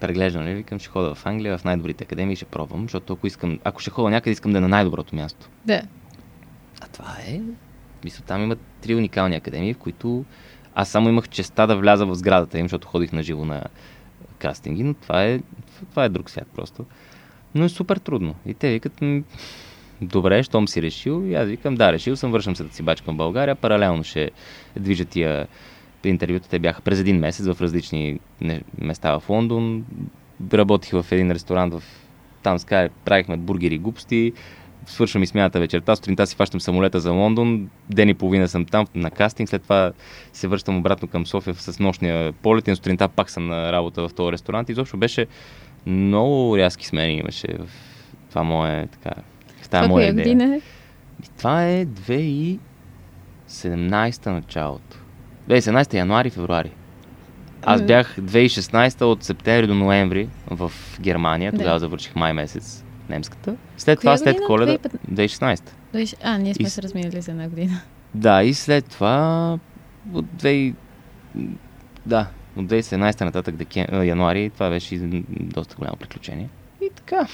преглеждам, 0.00 0.44
нали? 0.44 0.54
Викам, 0.54 0.78
ще 0.78 0.88
хода 0.88 1.14
в 1.14 1.26
Англия, 1.26 1.58
в 1.58 1.64
най-добрите 1.64 2.04
академии, 2.04 2.36
ще 2.36 2.44
пробвам, 2.44 2.82
защото 2.82 3.12
ако 3.12 3.26
искам, 3.26 3.58
ако 3.64 3.80
ще 3.80 3.90
хода 3.90 4.10
някъде, 4.10 4.30
искам 4.30 4.52
да 4.52 4.58
е 4.58 4.60
на 4.60 4.68
най-доброто 4.68 5.16
място. 5.16 5.48
Да. 5.64 5.82
А 6.80 6.86
това 6.92 7.16
е, 7.28 7.40
мисля, 8.04 8.24
там 8.26 8.42
има 8.42 8.56
три 8.80 8.94
уникални 8.94 9.36
академии, 9.36 9.74
в 9.74 9.78
които 9.78 10.24
аз 10.74 10.88
само 10.88 11.08
имах 11.08 11.28
честа 11.28 11.66
да 11.66 11.76
вляза 11.76 12.06
в 12.06 12.14
сградата 12.14 12.58
им, 12.58 12.64
защото 12.64 12.88
ходих 12.88 13.12
на 13.12 13.22
живо 13.22 13.44
на 13.44 13.62
кастинги, 14.38 14.82
но 14.82 14.94
това 14.94 15.24
е, 15.24 15.40
това 15.90 16.04
е 16.04 16.08
друг 16.08 16.30
свят 16.30 16.48
просто. 16.56 16.86
Но 17.54 17.64
е 17.64 17.68
супер 17.68 17.96
трудно. 17.96 18.34
И 18.46 18.54
те 18.54 18.70
викат, 18.70 19.02
добре, 20.02 20.42
щом 20.42 20.68
си 20.68 20.82
решил, 20.82 21.24
и 21.26 21.34
аз 21.34 21.48
викам, 21.48 21.74
да, 21.74 21.92
решил 21.92 22.16
съм, 22.16 22.32
вършам 22.32 22.56
се 22.56 22.64
да 22.64 22.74
си 22.74 22.82
бачкам 22.82 23.14
в 23.14 23.16
България, 23.16 23.54
паралелно 23.54 24.04
ще 24.04 24.30
движа 24.76 25.04
тия 25.04 25.46
интервюта, 26.08 26.48
те 26.48 26.58
бяха 26.58 26.82
през 26.82 27.00
един 27.00 27.18
месец 27.18 27.46
в 27.46 27.60
различни 27.60 28.20
места 28.80 29.18
в 29.18 29.28
Лондон. 29.28 29.84
Работих 30.52 30.90
в 30.90 31.06
един 31.12 31.30
ресторант 31.30 31.74
в 31.74 31.82
там 32.42 32.58
Скай, 32.58 32.88
правихме 33.04 33.36
бургери 33.36 33.74
и 33.74 33.78
глупости, 33.78 34.32
свършвам 34.86 35.22
и 35.22 35.26
смяната 35.26 35.60
вечерта, 35.60 35.96
сутринта 35.96 36.26
си 36.26 36.36
фащам 36.36 36.60
самолета 36.60 37.00
за 37.00 37.12
Лондон, 37.12 37.68
ден 37.90 38.08
и 38.08 38.14
половина 38.14 38.48
съм 38.48 38.64
там 38.64 38.86
на 38.94 39.10
кастинг, 39.10 39.48
след 39.48 39.62
това 39.62 39.92
се 40.32 40.48
връщам 40.48 40.78
обратно 40.78 41.08
към 41.08 41.26
София 41.26 41.54
с 41.54 41.78
нощния 41.78 42.32
полет 42.32 42.68
и 42.68 42.76
сутринта 42.76 43.08
пак 43.08 43.30
съм 43.30 43.46
на 43.46 43.72
работа 43.72 44.08
в 44.08 44.14
този 44.14 44.32
ресторант. 44.32 44.68
Изобщо 44.68 44.96
беше 44.96 45.26
много 45.86 46.56
рязки 46.56 46.86
смени 46.86 47.14
имаше 47.14 47.46
в 47.58 47.68
това 48.28 48.42
мое, 48.42 48.86
така, 48.86 49.10
в 49.62 49.68
тази 49.68 49.88
моя 49.88 50.08
идея. 50.08 50.24
Година 50.24 50.54
е? 50.54 50.60
Това 51.38 51.66
е 51.66 51.86
2017 51.86 54.26
началото. 54.26 54.96
2017 55.48 55.94
януари, 55.94 56.30
февруари. 56.30 56.70
Аз 57.62 57.82
бях 57.82 58.16
2016 58.16 59.02
от 59.02 59.24
септември 59.24 59.66
до 59.66 59.74
ноември 59.74 60.28
в 60.50 60.72
Германия, 61.00 61.52
тогава 61.52 61.72
да. 61.72 61.78
завърших 61.78 62.16
май 62.16 62.32
месец 62.32 62.84
немската. 63.10 63.56
След 63.76 64.00
Коя 64.00 64.16
това, 64.16 64.24
след 64.24 64.36
коледа, 64.46 64.78
2016. 65.12 65.62
А, 66.22 66.38
ние 66.38 66.54
сме 66.54 66.66
и... 66.66 66.70
се 66.70 66.82
разминали 66.82 67.20
за 67.20 67.30
една 67.30 67.48
година. 67.48 67.80
Да, 68.14 68.42
и 68.42 68.54
след 68.54 68.84
това 68.84 69.58
от 70.12 70.24
2... 70.24 70.74
Да, 72.06 72.26
от 72.56 72.66
2017 72.66 73.24
нататък 73.24 73.56
декен... 73.56 73.86
януари, 74.06 74.50
това 74.50 74.70
беше 74.70 74.98
доста 75.40 75.76
голямо 75.76 75.96
приключение. 75.96 76.48
И 76.82 76.90
така, 76.96 77.26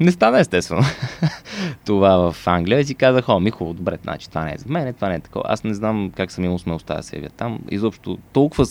не 0.00 0.12
стана 0.12 0.40
естествено. 0.40 0.82
това 1.86 2.32
в 2.32 2.46
Англия 2.46 2.80
и 2.80 2.84
си 2.84 2.94
казах, 2.94 3.28
о, 3.28 3.40
ми 3.40 3.50
хубаво, 3.50 3.74
добре, 3.74 3.98
значи 4.02 4.28
това 4.28 4.44
не 4.44 4.52
е 4.52 4.58
за 4.58 4.64
мен, 4.68 4.94
това 4.94 5.08
не 5.08 5.14
е 5.14 5.20
такова. 5.20 5.44
Аз 5.48 5.64
не 5.64 5.74
знам 5.74 6.12
как 6.16 6.32
съм 6.32 6.44
имал 6.44 6.58
смелостта 6.58 6.96
да 6.96 7.02
се 7.02 7.16
явя 7.16 7.28
там. 7.28 7.58
Изобщо 7.70 8.18
толкова 8.32 8.66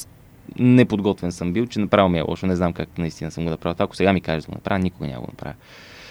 неподготвен 0.59 1.31
съм 1.31 1.53
бил, 1.53 1.67
че 1.67 1.79
направо 1.79 2.09
ми 2.09 2.19
е 2.19 2.21
лошо. 2.21 2.45
Не 2.45 2.55
знам 2.55 2.73
как 2.73 2.97
наистина 2.97 3.31
съм 3.31 3.43
го 3.43 3.49
направил. 3.49 3.75
Ако 3.79 3.95
сега 3.95 4.13
ми 4.13 4.21
кажеш 4.21 4.43
да 4.43 4.51
го 4.51 4.55
направя, 4.55 4.79
никога 4.79 5.07
няма 5.07 5.21
го 5.21 5.27
направя. 5.31 5.55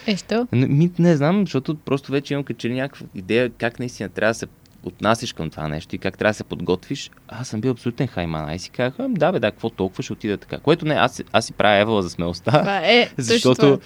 Е, 0.06 0.16
що? 0.16 0.46
Не, 0.52 0.90
не 0.98 1.16
знам, 1.16 1.40
защото 1.40 1.74
просто 1.76 2.12
вече 2.12 2.34
имам 2.34 2.44
качели 2.44 2.74
някаква 2.74 3.06
идея 3.14 3.50
как 3.50 3.78
наистина 3.78 4.08
трябва 4.08 4.30
да 4.30 4.34
се 4.34 4.46
отнасяш 4.86 5.32
към 5.32 5.50
това 5.50 5.68
нещо 5.68 5.96
и 5.96 5.98
как 5.98 6.18
трябва 6.18 6.30
да 6.30 6.34
се 6.34 6.44
подготвиш, 6.44 7.10
аз 7.28 7.48
съм 7.48 7.60
бил 7.60 7.70
абсолютен 7.70 8.06
хайман. 8.06 8.48
Ай 8.48 8.58
си 8.58 8.70
казах, 8.70 8.94
«Ами, 8.98 9.14
да 9.14 9.32
бе, 9.32 9.40
да, 9.40 9.50
какво 9.50 9.70
толкова 9.70 10.02
ще 10.02 10.12
отида 10.12 10.38
така. 10.38 10.58
Което 10.58 10.84
не, 10.84 10.94
аз, 10.94 11.22
аз 11.32 11.46
си 11.46 11.52
правя 11.52 11.78
евала 11.78 12.02
за 12.02 12.10
смелостта, 12.10 12.50
Това 12.50 12.78
е, 12.78 13.10
защото 13.16 13.60
това. 13.60 13.78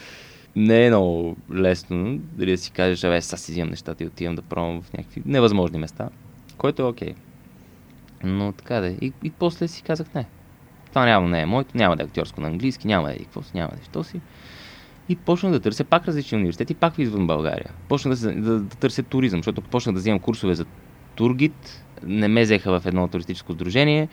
не 0.57 0.87
е 0.87 0.89
много 0.89 1.37
лесно 1.53 2.19
дали 2.19 2.51
да 2.51 2.59
си 2.59 2.71
кажеш, 2.71 3.05
абе, 3.05 3.21
сега 3.21 3.37
си 3.37 3.53
взимам 3.53 3.71
нещата 3.71 4.05
и 4.05 4.07
отивам 4.07 4.35
да 4.35 4.43
пробвам 4.43 4.83
в 4.83 4.93
някакви 4.93 5.23
невъзможни 5.27 5.79
места, 5.79 6.09
което 6.57 6.83
е 6.83 6.85
окей. 6.85 7.15
Но 8.25 8.53
така 8.53 8.81
да 8.81 8.87
е. 8.87 8.91
И, 8.91 9.13
и 9.25 9.31
после 9.31 9.69
си 9.69 9.83
казах, 9.83 10.15
не, 10.15 10.27
това 10.89 11.07
няма 11.07 11.29
не 11.29 11.41
е 11.41 11.47
моето, 11.47 11.77
няма 11.77 11.97
да 11.97 12.03
е 12.03 12.07
актьорско 12.07 12.41
на 12.41 12.47
английски, 12.47 12.87
няма 12.87 13.09
да 13.09 13.15
е 13.15 13.19
какво 13.19 13.43
си, 13.43 13.51
няма 13.55 13.69
да 13.69 13.77
е 13.77 13.85
що 13.85 14.05
си. 14.05 14.21
И 15.09 15.17
почнах 15.17 15.53
да 15.53 15.61
търся 15.61 15.85
пак 15.85 16.09
различни 16.09 16.39
университети, 16.39 16.75
пак 16.75 16.99
извън 16.99 17.27
България. 17.27 17.71
Почнах 17.89 18.19
да, 18.19 18.35
да, 18.35 18.61
да 18.61 18.77
търся 18.77 19.03
туризъм, 19.03 19.39
защото 19.39 19.61
почнах 19.61 19.95
да 19.95 20.01
взимам 20.01 20.19
курсове 20.19 20.55
за 20.55 20.65
тургид. 21.19 21.85
Не 22.07 22.29
ме 22.29 22.43
взеха 22.43 22.81
в 22.81 22.87
едно 22.87 23.09
туристическо 23.09 23.53
сдружение, 23.53 24.09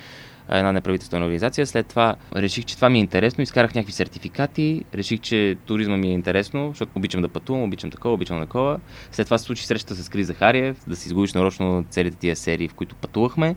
една 0.49 0.71
неправителствена 0.71 1.25
организация. 1.25 1.67
След 1.67 1.87
това 1.87 2.15
реших, 2.35 2.65
че 2.65 2.75
това 2.75 2.89
ми 2.89 2.97
е 2.97 3.01
интересно, 3.01 3.41
изкарах 3.41 3.75
някакви 3.75 3.93
сертификати, 3.93 4.83
реших, 4.95 5.19
че 5.19 5.55
туризма 5.65 5.97
ми 5.97 6.07
е 6.07 6.13
интересно, 6.13 6.67
защото 6.69 6.91
обичам 6.95 7.21
да 7.21 7.29
пътувам, 7.29 7.63
обичам 7.63 7.91
такова, 7.91 8.13
обичам 8.13 8.41
такова. 8.41 8.79
След 9.11 9.27
това 9.27 9.37
се 9.37 9.45
случи 9.45 9.65
срещата 9.65 9.95
с 9.95 10.09
Крис 10.09 10.27
Захариев, 10.27 10.77
да 10.87 10.95
си 10.95 11.07
изгубиш 11.07 11.33
нарочно 11.33 11.85
целите 11.89 12.17
тия 12.17 12.35
серии, 12.35 12.67
в 12.67 12.73
които 12.73 12.95
пътувахме. 12.95 13.55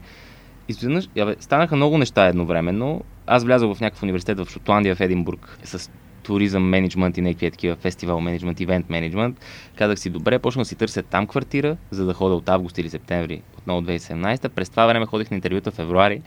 Изведнъж, 0.68 1.08
станаха 1.40 1.76
много 1.76 1.98
неща 1.98 2.26
едновременно. 2.26 3.04
Аз 3.26 3.44
влязох 3.44 3.76
в 3.76 3.80
някакъв 3.80 4.02
университет 4.02 4.38
в 4.38 4.50
Шотландия, 4.50 4.94
в 4.94 5.00
Единбург, 5.00 5.58
с 5.64 5.90
туризъм 6.28 6.68
менеджмент 6.68 7.16
и 7.16 7.20
някакви 7.20 7.50
такива 7.50 7.76
фестивал 7.76 8.20
менеджмент, 8.20 8.60
ивент 8.60 8.90
менеджмент. 8.90 9.40
Казах 9.76 9.98
си, 9.98 10.10
добре, 10.10 10.38
почнах 10.38 10.62
да 10.62 10.68
си 10.68 10.76
търся 10.76 11.02
там 11.02 11.26
квартира, 11.26 11.76
за 11.90 12.04
да 12.04 12.14
ходя 12.14 12.34
от 12.34 12.48
август 12.48 12.78
или 12.78 12.90
септември 12.90 13.42
отново 13.58 13.80
2017. 13.80 14.48
През 14.48 14.70
това 14.70 14.86
време 14.86 15.06
ходих 15.06 15.30
на 15.30 15.34
интервюта 15.34 15.70
в 15.70 15.74
февруари 15.74 16.22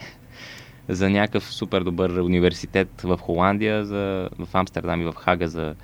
за 0.90 1.10
някакъв 1.10 1.54
супер 1.54 1.82
добър 1.82 2.10
университет 2.10 3.02
в 3.04 3.18
Холандия, 3.18 3.86
за, 3.86 4.30
в 4.40 4.48
Амстердам 4.54 5.02
и 5.02 5.06
в 5.06 5.14
Хага 5.14 5.48
за, 5.48 5.76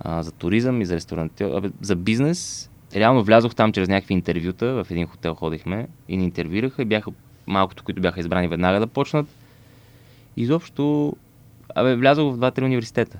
а, 0.00 0.22
за 0.22 0.32
туризъм 0.32 0.80
и 0.80 0.86
за 0.86 0.94
ресторантьор, 0.94 1.56
абе, 1.56 1.70
за 1.80 1.96
бизнес. 1.96 2.70
Реално 2.96 3.24
влязох 3.24 3.54
там 3.54 3.72
чрез 3.72 3.88
някакви 3.88 4.14
интервюта, 4.14 4.84
в 4.84 4.90
един 4.90 5.06
хотел 5.06 5.34
ходихме 5.34 5.88
и 6.08 6.16
ни 6.16 6.24
интервюираха 6.24 6.82
и 6.82 6.84
бяха 6.84 7.10
малкото, 7.46 7.84
които 7.84 8.00
бяха 8.00 8.20
избрани 8.20 8.48
веднага 8.48 8.80
да 8.80 8.86
почнат. 8.86 9.26
Изобщо, 10.36 11.16
абе, 11.74 11.96
влязох 11.96 12.32
в 12.32 12.36
два-три 12.36 12.64
университета. 12.64 13.18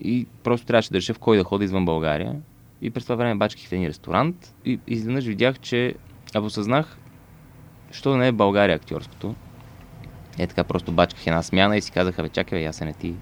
И 0.00 0.26
просто 0.42 0.66
трябваше 0.66 0.90
да 0.90 0.98
реша 0.98 1.14
в 1.14 1.18
кой 1.18 1.36
да 1.36 1.44
ходя 1.44 1.64
извън 1.64 1.84
България. 1.84 2.36
И 2.82 2.90
през 2.90 3.04
това 3.04 3.14
време 3.14 3.34
бачках 3.34 3.64
в 3.64 3.72
един 3.72 3.86
ресторант 3.86 4.54
и 4.64 4.78
изведнъж 4.86 5.24
видях, 5.24 5.58
че 5.58 5.94
абе 6.34 6.46
осъзнах, 6.46 6.98
що 7.90 8.16
не 8.16 8.28
е 8.28 8.32
България 8.32 8.76
актьорското. 8.76 9.34
Е 10.38 10.46
така 10.46 10.64
просто 10.64 10.92
бачках 10.92 11.26
една 11.26 11.42
смяна 11.42 11.76
и 11.76 11.80
си 11.80 11.92
казах, 11.92 12.16
бе, 12.16 12.28
чакай, 12.28 12.58
бе, 12.58 12.62
ясен 12.62 12.88
е 12.88 12.92
ти. 12.92 13.14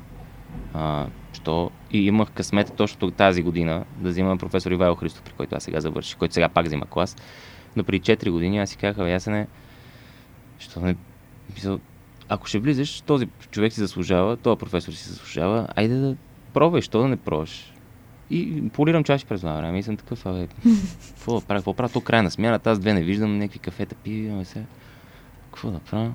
А, 0.74 1.06
що? 1.32 1.70
И 1.90 2.06
имах 2.06 2.30
късмет 2.30 2.72
точно 2.76 3.10
тази 3.10 3.42
година 3.42 3.84
да 3.96 4.08
взимам 4.08 4.38
професор 4.38 4.70
Ивайло 4.70 4.94
Христов, 4.94 5.22
при 5.22 5.32
който 5.32 5.56
аз 5.56 5.62
сега 5.62 5.80
завърших, 5.80 6.18
който 6.18 6.34
сега 6.34 6.48
пак 6.48 6.66
взима 6.66 6.86
клас. 6.86 7.16
Но 7.76 7.84
при 7.84 8.00
4 8.00 8.30
години 8.30 8.58
аз 8.58 8.70
си 8.70 8.76
казах, 8.76 8.96
бе, 8.96 9.12
ясен 9.12 9.34
е, 9.34 9.46
що 10.58 10.80
не... 10.80 10.96
Ако 12.28 12.46
ще 12.46 12.58
влизаш, 12.58 13.00
този 13.00 13.28
човек 13.50 13.72
си 13.72 13.80
заслужава, 13.80 14.36
този 14.36 14.58
професор 14.58 14.92
си 14.92 15.08
заслужава, 15.08 15.68
айде 15.76 15.94
да 15.94 16.16
пробвай, 16.54 16.82
що 16.82 17.00
да 17.00 17.08
не 17.08 17.16
пробваш. 17.16 17.72
И 18.30 18.68
полирам 18.68 19.04
чаши 19.04 19.26
през 19.26 19.40
това 19.40 19.56
време 19.56 19.78
и 19.78 19.82
съм 19.82 19.96
такъв, 19.96 20.26
абе, 20.26 20.48
какво 21.08 21.40
да 21.40 21.46
правя, 21.46 21.60
какво 21.60 21.74
правя, 21.74 21.92
то 21.92 22.00
край 22.00 22.22
на 22.22 22.30
смяната, 22.30 22.70
аз 22.70 22.78
две 22.78 22.94
не 22.94 23.02
виждам, 23.02 23.38
някакви 23.38 23.58
кафета 23.58 23.94
пия, 23.94 24.32
ами 24.32 24.44
сега, 24.44 24.64
какво 25.50 25.70
да 25.70 25.78
правя? 25.78 26.12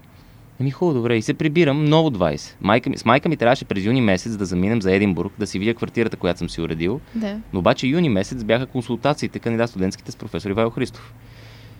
Еми 0.59 0.71
хубаво, 0.71 0.97
добре. 0.97 1.17
И 1.17 1.21
се 1.21 1.33
прибирам 1.33 1.85
ново 1.85 2.09
20. 2.09 2.55
Майка 2.61 2.89
ми, 2.89 2.97
с 2.97 3.05
майка 3.05 3.29
ми 3.29 3.37
трябваше 3.37 3.65
през 3.65 3.85
юни 3.85 4.01
месец 4.01 4.37
да 4.37 4.45
заминем 4.45 4.81
за 4.81 4.93
Единбург, 4.95 5.33
да 5.39 5.47
си 5.47 5.59
видя 5.59 5.73
квартирата, 5.73 6.17
която 6.17 6.37
съм 6.37 6.49
си 6.49 6.61
уредил. 6.61 7.01
Да. 7.15 7.39
Но 7.53 7.59
обаче 7.59 7.87
юни 7.87 8.09
месец 8.09 8.43
бяха 8.43 8.65
консултациите 8.65 9.39
кандидат 9.39 9.69
студентските 9.69 10.11
с 10.11 10.15
професор 10.15 10.49
Ивайло 10.49 10.69
Христов. 10.69 11.13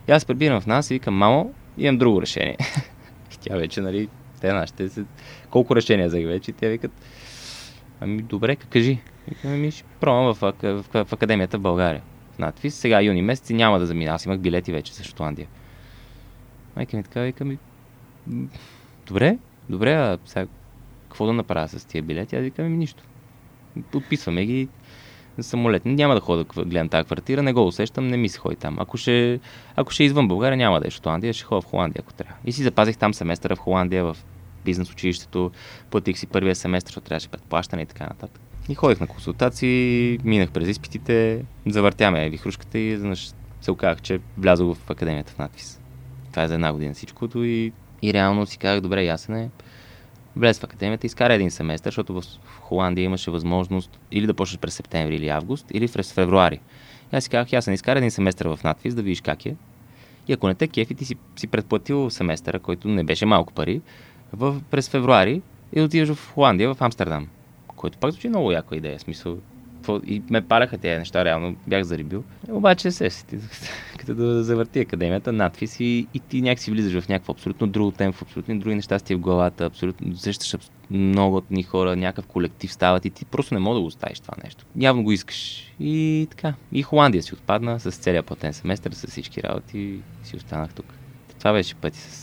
И 0.08 0.12
аз 0.12 0.26
прибирам 0.26 0.62
в 0.62 0.68
нас 0.68 0.92
и 0.92 0.94
викам, 0.94 1.14
мамо, 1.14 1.54
имам 1.78 1.98
друго 1.98 2.22
решение. 2.22 2.58
и 3.34 3.38
тя 3.42 3.56
вече, 3.56 3.82
нали, 3.82 4.08
те 4.42 4.54
нашите. 4.54 4.90
Колко 5.50 5.76
решения 5.76 6.08
взех 6.08 6.26
вече? 6.26 6.52
И 6.52 6.54
те 6.54 6.70
викат, 6.70 6.92
ами 8.04 8.22
добре, 8.22 8.56
кажи. 8.56 9.00
Викам, 9.28 9.52
ами 9.54 9.72
ще 9.72 9.84
пробвам 10.00 10.34
в, 10.34 10.44
ак- 10.44 10.62
в, 10.62 11.06
в, 11.06 11.14
академията 11.14 11.58
в 11.58 11.62
България. 11.62 12.02
В 12.36 12.40
надпис. 12.40 12.76
Сега 12.76 13.02
юни 13.02 13.22
месец 13.22 13.50
няма 13.50 13.80
да 13.80 13.86
замина. 13.86 14.12
Аз 14.12 14.26
имах 14.26 14.40
билети 14.40 14.72
вече 14.72 14.94
за 14.94 15.04
Шотландия. 15.04 15.48
Майка 16.76 16.98
ми 16.98 17.04
така 17.04 17.22
вика 17.22 17.46
ми, 17.46 17.58
«М, 18.28 18.48
добре, 19.08 19.38
добре, 19.70 19.94
а 19.94 20.18
сега 20.26 20.48
какво 21.10 21.26
да 21.26 21.34
направя 21.34 21.68
с 21.68 21.86
тия 21.86 22.04
билети? 22.04 22.36
Аз 22.36 22.42
викам, 22.42 22.72
ми 22.72 22.78
нищо. 22.78 23.04
Подписваме 23.92 24.46
ги 24.46 24.68
самолет. 25.42 25.86
Няма 25.86 26.14
да 26.14 26.20
хода 26.20 26.44
да 26.56 26.66
гледам 26.66 26.90
тази 26.90 27.06
квартира, 27.06 27.44
не 27.44 27.54
го 27.54 27.68
усещам, 27.68 28.08
не 28.08 28.18
ми 28.18 28.30
се 28.30 28.40
ходи 28.40 28.56
там. 28.56 28.80
Ако 28.80 28.98
ще, 28.98 29.40
ако 29.76 29.92
ще 29.92 30.04
извън 30.04 30.28
България, 30.28 30.58
няма 30.58 30.80
да 30.80 30.88
е 30.88 30.92
Шотландия, 30.92 31.34
ще 31.34 31.44
ходя 31.44 31.62
в 31.62 31.66
Холандия, 31.66 32.02
ако 32.06 32.14
трябва. 32.14 32.36
И 32.46 32.52
си 32.52 32.64
запазих 32.64 32.98
там 32.98 33.14
семестъра 33.14 33.56
в 33.56 33.60
Холандия, 33.60 34.06
в 34.06 34.18
бизнес 34.66 34.92
училището, 34.92 35.52
платих 35.92 36.18
си 36.18 36.28
първия 36.28 36.56
семестър, 36.56 36.90
защото 36.90 37.06
трябваше 37.06 37.28
предплащане 37.28 37.82
и 37.82 37.86
така 37.86 38.04
нататък. 38.04 38.42
И 38.70 38.76
ходих 38.76 39.00
на 39.00 39.08
консултации, 39.08 40.20
минах 40.24 40.52
през 40.52 40.68
изпитите, 40.68 41.46
завъртяме 41.66 42.30
вихрушката 42.30 42.80
и 42.80 42.88
изведнъж 42.88 43.32
се 43.62 43.72
оказах, 43.72 44.02
че 44.02 44.20
влязох 44.38 44.78
в 44.78 44.90
академията 44.90 45.32
в 45.32 45.38
надпис. 45.38 45.80
Това 46.32 46.44
е 46.44 46.48
за 46.48 46.54
една 46.54 46.74
година 46.74 46.94
всичкото 46.94 47.44
и, 47.44 47.72
и 48.02 48.14
реално 48.14 48.46
си 48.46 48.58
казах, 48.58 48.82
добре, 48.82 49.04
ясен 49.04 49.36
е. 49.36 49.50
Влез 50.36 50.60
в 50.60 50.64
академията, 50.64 51.08
изкара 51.08 51.34
един 51.34 51.52
семестър, 51.52 51.92
защото 51.92 52.22
в 52.22 52.24
Холандия 52.60 53.04
имаше 53.04 53.32
възможност 53.32 54.00
или 54.12 54.28
да 54.28 54.34
почнеш 54.34 54.60
през 54.60 54.74
септември 54.74 55.16
или 55.16 55.30
август, 55.30 55.66
или 55.74 55.88
през 55.88 56.14
февруари. 56.14 56.60
И 57.14 57.16
аз 57.16 57.24
си 57.24 57.30
казах, 57.30 57.54
ясен, 57.54 57.74
изкара 57.74 58.00
един 58.00 58.12
семестър 58.12 58.48
в 58.48 58.60
надпис, 58.64 58.96
да 58.96 59.02
видиш 59.02 59.22
как 59.22 59.46
е. 59.46 59.56
И 60.28 60.34
ако 60.34 60.48
не 60.48 60.56
те 60.56 60.68
кефи, 60.68 60.96
ти 60.96 61.06
си, 61.06 61.16
си 61.36 61.48
предплатил 61.48 62.10
семестъра, 62.10 62.60
който 62.60 62.88
не 62.88 63.04
беше 63.04 63.26
малко 63.26 63.54
пари, 63.54 63.82
в, 64.34 64.62
през 64.72 64.90
февруари 64.90 65.42
и 65.76 65.82
отиваш 65.82 66.14
в 66.14 66.34
Холандия, 66.34 66.74
в 66.74 66.82
Амстердам. 66.82 67.28
Което 67.68 67.98
пак 67.98 68.12
звучи 68.12 68.30
много 68.30 68.52
яка 68.52 68.76
идея. 68.76 69.00
Смисъл, 69.00 69.38
и 70.06 70.22
ме 70.30 70.42
паляха 70.42 70.78
тези 70.78 71.00
неща, 71.00 71.26
реално 71.26 71.56
бях 71.68 71.84
зарибил. 71.84 72.24
Обаче 72.50 72.92
се 72.92 73.10
сети, 73.10 73.38
като 73.98 74.16
да 74.16 74.44
завърти 74.44 74.80
академията, 74.80 75.32
надпис 75.32 75.80
и, 75.80 76.08
и 76.14 76.20
ти 76.20 76.42
някакси 76.42 76.72
влизаш 76.72 77.04
в 77.04 77.10
някакво 77.10 77.34
абсолютно 77.34 77.68
друго 77.68 77.92
темп, 77.92 78.16
в 78.16 78.22
абсолютно 78.22 78.60
други 78.60 78.76
неща 78.76 79.00
си 79.00 79.16
в 79.16 79.20
главата, 79.20 79.66
абсолютно 79.66 80.18
срещаш 80.18 80.56
много 80.92 81.36
от 81.36 81.52
ни 81.52 81.64
хора, 81.64 81.96
някакъв 81.96 82.28
колектив 82.28 82.74
стават 82.74 83.06
и 83.06 83.10
ти 83.10 83.26
просто 83.26 83.54
не 83.54 83.60
мога 83.60 83.76
да 83.76 83.82
го 83.82 83.88
оставиш 83.88 84.20
това 84.20 84.34
нещо. 84.44 84.66
Явно 84.76 85.04
го 85.04 85.12
искаш. 85.12 85.72
И 85.80 86.28
така. 86.30 86.54
И 86.72 86.84
Холандия 86.84 87.24
си 87.24 87.34
отпадна 87.34 87.80
с 87.80 87.92
целия 87.92 88.24
платен 88.24 88.54
семестър, 88.54 88.92
с 88.92 89.08
всички 89.08 89.44
работи 89.44 89.80
и 89.80 90.00
си 90.24 90.36
останах 90.36 90.74
тук. 90.74 90.86
Това 91.40 91.54
беше 91.54 91.76
пъти 91.76 92.00
с 92.00 92.23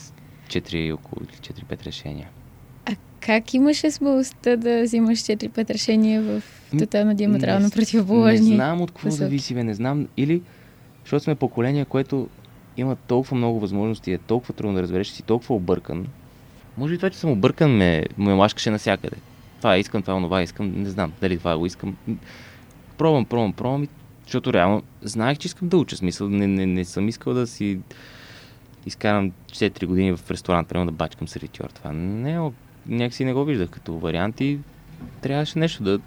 4 0.50 0.94
около 0.94 1.26
4-5 1.26 1.84
решения. 1.84 2.28
А 2.86 2.96
как 3.20 3.54
имаше 3.54 3.90
смелостта 3.90 4.56
да 4.56 4.82
взимаш 4.82 5.18
4-5 5.18 5.70
решения 5.70 6.22
в 6.22 6.42
тотално 6.78 7.14
диаметрално 7.14 7.70
противоположни? 7.70 8.50
Не 8.50 8.56
знам 8.56 8.80
от 8.80 8.90
какво 8.90 9.10
зависи, 9.10 9.54
бе, 9.54 9.64
не 9.64 9.74
знам. 9.74 10.08
Или, 10.16 10.42
защото 11.04 11.24
сме 11.24 11.34
поколение, 11.34 11.84
което 11.84 12.28
има 12.76 12.96
толкова 12.96 13.36
много 13.36 13.60
възможности, 13.60 14.12
е 14.12 14.18
толкова 14.18 14.54
трудно 14.54 14.74
да 14.74 14.82
разбереш, 14.82 15.08
и 15.08 15.12
си 15.12 15.22
толкова 15.22 15.54
объркан. 15.54 16.06
Може 16.78 16.92
би 16.92 16.98
това, 16.98 17.10
че 17.10 17.18
съм 17.18 17.30
объркан, 17.30 17.76
ме, 17.76 18.04
ме 18.18 18.32
лашкаше 18.32 18.70
навсякъде. 18.70 19.16
Това 19.58 19.76
искам, 19.76 20.02
това 20.02 20.14
онова 20.14 20.42
искам, 20.42 20.82
не 20.82 20.90
знам 20.90 21.12
дали 21.20 21.38
това 21.38 21.58
го 21.58 21.66
искам. 21.66 21.96
Пробвам, 22.98 23.24
пробвам, 23.24 23.52
пробвам, 23.52 23.88
защото 24.24 24.52
реално 24.52 24.82
знаех, 25.02 25.38
че 25.38 25.46
искам 25.46 25.68
да 25.68 25.76
уча. 25.76 25.96
Смисъл, 25.96 26.28
не, 26.28 26.46
не, 26.46 26.66
не 26.66 26.84
съм 26.84 27.08
искал 27.08 27.34
да 27.34 27.46
си 27.46 27.78
изкарам 28.86 29.32
4 29.52 29.86
години 29.86 30.16
в 30.16 30.30
ресторант, 30.30 30.68
примерно 30.68 30.90
да 30.90 30.96
бачкам 30.96 31.28
сервитьор. 31.28 31.70
Това 31.70 31.92
не, 31.92 32.32
е- 32.32 32.52
някакси 32.86 33.24
не 33.24 33.32
го 33.32 33.44
виждах 33.44 33.70
като 33.70 33.98
вариант 33.98 34.40
и 34.40 34.58
трябваше 35.20 35.58
нещо 35.58 35.82
да, 35.82 36.00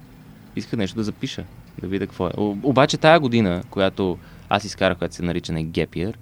исках 0.56 0.80
нещо 0.80 0.96
да 0.96 1.04
запиша, 1.04 1.44
да 1.82 1.88
видя 1.88 2.08
какво 2.08 2.28
е. 2.28 2.32
О, 2.38 2.56
обаче 2.64 2.98
тая 2.98 3.20
година, 3.20 3.64
която 3.70 4.18
аз 4.50 4.64
изкарах, 4.66 4.98
която 4.98 5.16
се 5.16 5.24
нарича 5.24 5.54
на 5.54 5.64
Year, 5.64 6.16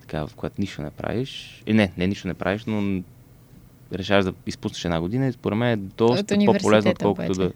така, 0.00 0.26
в 0.26 0.34
която 0.34 0.56
нищо 0.58 0.82
не 0.82 0.90
правиш, 0.90 1.62
и 1.66 1.72
не, 1.72 1.92
не 1.96 2.06
нищо 2.06 2.28
не 2.28 2.34
правиш, 2.34 2.64
но 2.66 3.02
решаваш 3.92 4.24
да 4.24 4.32
изпуснеш 4.46 4.84
една 4.84 5.00
година 5.00 5.26
и 5.26 5.32
според 5.32 5.58
мен 5.58 5.70
е 5.70 5.76
доста 5.76 6.34
От 6.34 6.46
по-полезно, 6.46 6.90
отколкото 6.90 7.34
да... 7.34 7.52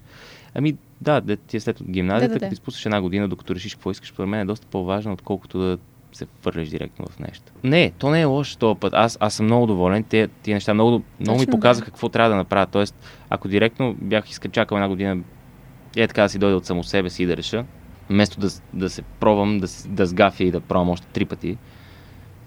Ами 0.55 0.77
да, 1.01 1.21
да 1.21 1.37
ти 1.37 1.57
е 1.57 1.61
след 1.61 1.83
гимназията, 1.91 2.35
Да, 2.35 2.35
да, 2.35 2.39
да. 2.39 2.47
като 2.47 2.53
изпуснеш 2.53 2.87
една 2.87 3.01
година, 3.01 3.29
докато 3.29 3.55
решиш 3.55 3.75
какво 3.75 3.91
искаш, 3.91 4.09
според 4.09 4.29
мен 4.29 4.41
е 4.41 4.45
доста 4.45 4.67
по-важно, 4.67 5.13
отколкото 5.13 5.59
да 5.59 5.79
се 6.13 6.27
върнеш 6.45 6.69
директно 6.69 7.07
в 7.07 7.19
нещо. 7.19 7.53
Не, 7.65 7.93
то 7.99 8.11
не 8.11 8.21
е 8.21 8.25
лошо 8.25 8.59
този 8.59 8.79
път. 8.79 8.95
Аз, 8.95 9.19
аз 9.21 9.35
съм 9.35 9.47
много 9.47 9.67
доволен. 9.67 10.05
Те, 10.05 10.29
тия 10.43 10.55
неща 10.55 10.75
много, 10.75 11.03
много 11.21 11.41
ми 11.41 11.47
показаха 11.47 11.85
да. 11.85 11.91
какво 11.91 12.09
трябва 12.09 12.31
да 12.31 12.37
направя. 12.37 12.67
Тоест, 12.67 12.95
ако 13.31 13.49
директно 13.49 13.97
бях 14.01 14.31
изкачакал 14.31 14.77
една 14.77 14.89
година, 14.89 15.19
е 15.97 16.09
така 16.09 16.23
да 16.23 16.29
си 16.29 16.39
дойде 16.39 16.57
от 16.57 16.67
само 16.67 16.85
себе 16.85 17.11
си 17.11 17.23
и 17.23 17.27
да 17.27 17.37
реша, 17.37 17.65
вместо 18.11 18.41
да, 18.41 18.49
да 18.73 18.91
се 18.91 19.03
пробвам, 19.03 19.59
да, 19.59 19.67
да 19.87 20.07
сгафя 20.07 20.45
и 20.45 20.51
да 20.51 20.61
пробвам 20.61 20.91
още 20.91 21.07
три 21.07 21.25
пъти, 21.25 21.59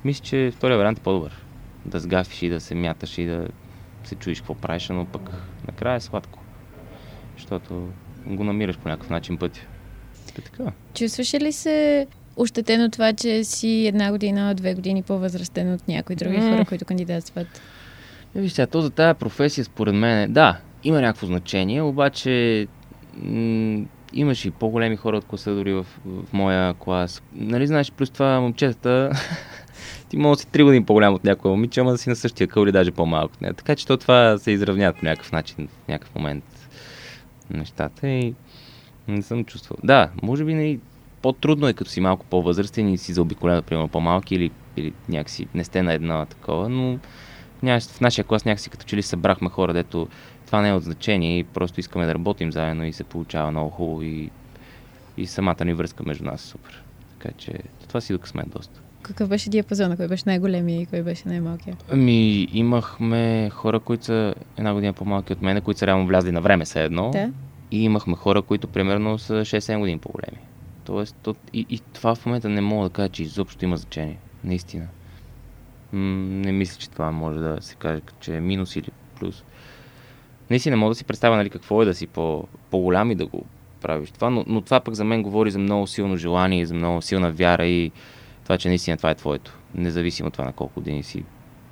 Мисля, 0.05 0.23
че 0.23 0.51
втория 0.55 0.77
вариант 0.77 0.99
е 0.99 1.01
по-добър. 1.01 1.45
Да 1.85 1.99
сгафиш 1.99 2.41
и 2.41 2.49
да 2.49 2.59
се 2.59 2.75
мяташ 2.75 3.17
и 3.17 3.25
да 3.25 3.47
се 4.03 4.15
чуеш 4.15 4.39
какво 4.39 4.55
правиш, 4.55 4.89
но 4.89 5.05
пък 5.05 5.31
накрая 5.67 5.95
е 5.95 5.99
сладко. 5.99 6.39
Защото 7.37 7.89
го 8.25 8.43
намираш 8.43 8.77
по 8.77 8.89
някакъв 8.89 9.09
начин 9.09 9.37
пътя. 9.37 9.61
Е 10.39 10.41
така. 10.41 10.71
Чувстваш 10.93 11.33
ли 11.33 11.51
се 11.51 12.07
ощетено 12.35 12.89
това, 12.89 13.13
че 13.13 13.43
си 13.43 13.87
една 13.87 14.11
година, 14.11 14.55
две 14.55 14.73
години 14.73 15.03
по-възрастен 15.03 15.73
от 15.73 15.87
някои 15.87 16.15
други 16.15 16.37
mm. 16.37 16.51
хора, 16.51 16.65
които 16.65 16.85
кандидатстват? 16.85 17.61
Е, 18.35 18.41
виж 18.41 18.51
сега, 18.51 18.67
то 18.67 18.81
за 18.81 18.89
тази 18.89 19.19
професия, 19.19 19.65
според 19.65 19.95
мен, 19.95 20.17
е, 20.17 20.27
да, 20.27 20.57
има 20.83 21.01
някакво 21.01 21.27
значение, 21.27 21.81
обаче 21.81 22.67
м- 23.17 23.85
имаш 24.13 24.45
и 24.45 24.51
по-големи 24.51 24.95
хора 24.95 25.17
от 25.17 25.25
класа 25.25 25.55
дори 25.55 25.73
в, 25.73 25.85
в 26.05 26.33
моя 26.33 26.73
клас. 26.73 27.23
Нали 27.33 27.67
знаеш, 27.67 27.91
плюс 27.91 28.09
това 28.09 28.39
момчетата, 28.39 29.11
ти 30.09 30.17
може 30.17 30.37
да 30.37 30.41
си 30.41 30.47
три 30.47 30.63
години 30.63 30.85
по-голям 30.85 31.13
от 31.13 31.23
някоя 31.23 31.51
момиче, 31.51 31.79
ама 31.79 31.91
да 31.91 31.97
си 31.97 32.09
на 32.09 32.15
същия 32.15 32.47
къл 32.47 32.63
или 32.63 32.71
даже 32.71 32.91
по-малко. 32.91 33.33
Не? 33.41 33.53
Така 33.53 33.75
че 33.75 33.87
то 33.87 33.97
това 33.97 34.37
се 34.37 34.51
изравняват 34.51 34.97
по 34.97 35.05
някакъв 35.05 35.31
начин, 35.31 35.67
в 35.67 35.87
някакъв 35.87 36.15
момент 36.15 36.43
нещата 37.49 38.07
и 38.07 38.33
не 39.07 39.21
съм 39.21 39.45
чувствал. 39.45 39.77
Да, 39.83 40.09
може 40.23 40.45
би 40.45 40.53
не, 40.53 40.79
по-трудно 41.21 41.67
е 41.67 41.73
като 41.73 41.91
си 41.91 42.01
малко 42.01 42.25
по-възрастен 42.25 42.93
и 42.93 42.97
си 42.97 43.13
заобиколен, 43.13 43.55
например, 43.55 43.87
по-малки 43.87 44.35
или, 44.35 44.51
или 44.77 44.93
някакси 45.09 45.47
не 45.53 45.63
сте 45.63 45.83
на 45.83 45.93
едно 45.93 46.25
такова, 46.25 46.69
но 46.69 46.99
в 47.63 48.01
нашия 48.01 48.25
клас 48.25 48.45
някакси 48.45 48.69
като 48.69 48.85
че 48.85 48.95
ли 48.95 49.01
събрахме 49.01 49.49
хора, 49.49 49.73
дето 49.73 50.07
това 50.45 50.61
не 50.61 50.69
е 50.69 50.73
от 50.73 50.83
значение 50.83 51.39
и 51.39 51.43
просто 51.43 51.79
искаме 51.79 52.05
да 52.05 52.13
работим 52.13 52.51
заедно 52.51 52.85
и 52.85 52.93
се 52.93 53.03
получава 53.03 53.51
много 53.51 53.69
хубаво 53.69 54.01
и, 54.01 54.29
и 55.17 55.27
самата 55.27 55.65
ни 55.65 55.73
връзка 55.73 56.03
между 56.03 56.23
нас 56.23 56.43
е 56.43 56.47
супер. 56.47 56.83
Така 57.19 57.37
че 57.37 57.53
това 57.87 58.01
си 58.01 58.13
докъсме 58.13 58.43
доста. 58.47 58.81
Какъв 59.01 59.29
беше 59.29 59.49
диапазона? 59.49 59.97
Кой 59.97 60.07
беше 60.07 60.23
най-големия 60.25 60.81
и 60.81 60.85
кой 60.85 61.01
беше 61.01 61.23
най-малкия? 61.25 61.77
Ами, 61.91 62.47
имахме 62.53 63.49
хора, 63.49 63.79
които 63.79 64.05
са 64.05 64.35
една 64.57 64.73
година 64.73 64.93
по-малки 64.93 65.33
от 65.33 65.41
мен, 65.41 65.61
които 65.61 65.79
са 65.79 65.87
реално 65.87 66.07
влязли 66.07 66.31
на 66.31 66.41
време 66.41 66.65
все 66.65 66.83
едно. 66.83 67.09
Да. 67.09 67.29
И 67.71 67.83
имахме 67.83 68.15
хора, 68.15 68.41
които 68.41 68.67
примерно 68.67 69.17
са 69.17 69.33
6-7 69.33 69.79
години 69.79 69.99
по-големи. 69.99 70.37
Тоест, 70.91 71.15
то, 71.23 71.35
и, 71.53 71.65
и 71.69 71.79
това 71.79 72.15
в 72.15 72.25
момента 72.25 72.49
не 72.49 72.61
мога 72.61 72.89
да 72.89 72.93
кажа, 72.93 73.09
че 73.09 73.23
изобщо 73.23 73.65
има 73.65 73.77
значение. 73.77 74.17
Наистина. 74.43 74.87
М- 75.91 75.99
не 76.25 76.51
мисля, 76.51 76.79
че 76.79 76.89
това 76.89 77.11
може 77.11 77.39
да 77.39 77.57
се 77.61 77.75
каже, 77.75 78.01
че 78.19 78.35
е 78.35 78.41
минус 78.41 78.75
или 78.75 78.89
плюс. 79.19 79.43
Наистина 80.49 80.77
мога 80.77 80.91
да 80.91 80.95
си 80.95 81.05
представя 81.05 81.35
нали, 81.35 81.49
какво 81.49 81.81
е 81.81 81.85
да 81.85 81.95
си 81.95 82.07
по, 82.07 82.47
по-голям 82.71 83.11
и 83.11 83.15
да 83.15 83.25
го 83.25 83.45
правиш 83.81 84.11
това, 84.11 84.29
но, 84.29 84.43
но 84.47 84.61
това 84.61 84.79
пък 84.79 84.93
за 84.93 85.03
мен 85.03 85.23
говори 85.23 85.51
за 85.51 85.59
много 85.59 85.87
силно 85.87 86.17
желание, 86.17 86.65
за 86.65 86.73
много 86.73 87.01
силна 87.01 87.31
вяра 87.31 87.65
и 87.65 87.91
това, 88.43 88.57
че 88.57 88.67
наистина 88.67 88.97
това 88.97 89.09
е 89.09 89.15
твоето. 89.15 89.57
Независимо 89.75 90.27
от 90.27 90.33
това 90.33 90.45
на 90.45 90.53
колко 90.53 90.73
години 90.73 91.03
си, 91.03 91.23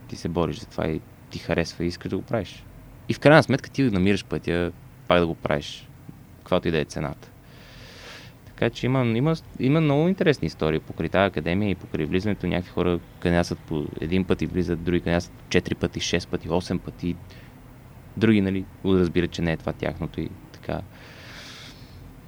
ти 0.07 0.15
се 0.15 0.29
бориш 0.29 0.59
за 0.59 0.65
това 0.65 0.87
и 0.87 1.01
ти 1.29 1.39
харесва 1.39 1.83
и 1.83 1.87
искаш 1.87 2.09
да 2.09 2.17
го 2.17 2.23
правиш. 2.23 2.63
И 3.09 3.13
в 3.13 3.19
крайна 3.19 3.43
сметка 3.43 3.69
ти 3.69 3.83
намираш 3.83 4.25
пътя 4.25 4.71
пак 5.07 5.19
да 5.19 5.27
го 5.27 5.35
правиш, 5.35 5.87
каквато 6.37 6.67
и 6.67 6.71
да 6.71 6.79
е 6.79 6.85
цената. 6.85 7.28
Така 8.59 8.69
че 8.69 8.85
има, 8.85 9.05
има, 9.05 9.35
има 9.59 9.81
много 9.81 10.07
интересни 10.07 10.45
истории 10.45 10.79
покрай 10.79 11.09
тази 11.09 11.27
академия 11.27 11.69
и 11.69 11.75
покрай 11.75 12.05
влизането. 12.05 12.47
Някакви 12.47 12.71
хора 12.71 12.99
кандидатстват 13.19 13.59
по 13.59 13.85
един 14.01 14.25
път 14.25 14.41
и 14.41 14.45
влизат, 14.45 14.83
други 14.83 15.01
кандидатстват 15.01 15.49
четири 15.49 15.75
пъти, 15.75 15.99
шест 15.99 16.27
пъти, 16.27 16.49
осем 16.49 16.79
пъти. 16.79 17.15
Други, 18.17 18.41
нали, 18.41 18.65
разбират, 18.85 19.31
че 19.31 19.41
не 19.41 19.51
е 19.51 19.57
това 19.57 19.73
тяхното 19.73 20.21
и 20.21 20.29
така. 20.51 20.81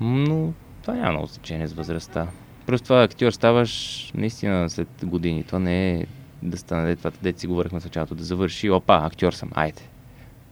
Но 0.02 0.54
това 0.82 0.94
няма 0.94 1.12
много 1.12 1.28
значение 1.28 1.68
с 1.68 1.74
възрастта. 1.74 2.28
Просто 2.66 2.84
това 2.84 3.04
актьор 3.04 3.32
ставаш 3.32 4.12
наистина 4.16 4.70
след 4.70 4.88
години. 5.04 5.44
То 5.44 5.60
не 5.60 5.92
е 5.92 6.06
да 6.44 6.58
стане 6.58 6.96
това, 6.96 7.12
дете 7.22 7.40
си 7.40 7.48
говорихме 7.48 7.80
в 7.80 7.86
началото, 7.86 8.16
да 8.16 8.24
завърши, 8.24 8.70
опа, 8.70 9.02
актьор 9.04 9.34
съм, 9.34 9.50
айде. 9.54 9.82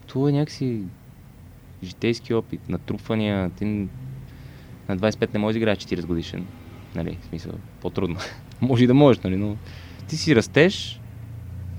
Това 0.07 0.29
е 0.29 0.31
някакси 0.31 0.81
житейски 1.83 2.33
опит, 2.33 2.69
натрупвания. 2.69 3.49
Ти 3.49 3.87
на 4.89 4.97
25 4.97 5.33
не 5.33 5.39
можеш 5.39 5.53
да 5.53 5.57
играеш 5.57 5.77
40 5.77 6.05
годишен. 6.05 6.45
Нали, 6.95 7.17
в 7.21 7.25
смисъл, 7.25 7.51
по-трудно. 7.81 8.17
може 8.61 8.83
и 8.83 8.87
да 8.87 8.93
можеш, 8.93 9.23
нали, 9.23 9.35
но 9.35 9.55
ти 10.07 10.17
си 10.17 10.35
растеш 10.35 10.99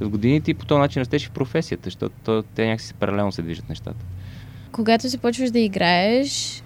с 0.01 0.09
годините 0.09 0.51
и 0.51 0.55
по 0.55 0.67
този 0.67 0.79
начин 0.79 1.01
растеш 1.01 1.25
и 1.25 1.29
в 1.29 1.31
професията, 1.31 1.85
защото 1.85 2.43
те 2.43 2.67
някакси 2.67 2.95
паралелно 2.95 3.33
се 3.33 3.43
движат 3.43 3.69
нещата. 3.69 4.05
Когато 4.73 5.09
започваш 5.09 5.51
да 5.51 5.59
играеш, 5.59 6.63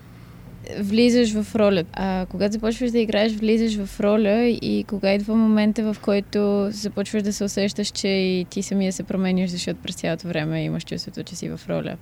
влизаш 0.78 1.33
в 1.33 1.57
роля. 1.57 1.85
А 1.92 2.26
когато 2.30 2.52
започваш 2.52 2.90
да 2.90 2.98
играеш, 2.98 3.33
влизаш 3.33 3.85
в 3.85 4.00
роля 4.00 4.44
и 4.46 4.85
кога 4.88 5.12
идва 5.12 5.35
момента, 5.35 5.92
в 5.92 6.00
който 6.00 6.68
започваш 6.70 7.22
да 7.22 7.33
се 7.33 7.44
усещаш, 7.44 7.88
че 7.88 8.09
и 8.09 8.44
ти 8.44 8.62
самия 8.62 8.92
се 8.92 9.02
променяш, 9.02 9.50
защото 9.50 9.80
през 9.83 9.94
цялото 9.94 10.28
време 10.28 10.64
имаш 10.64 10.85
чувството, 10.85 11.22
че 11.22 11.37
си 11.37 11.48
в 11.48 11.61
роля. 11.68 11.96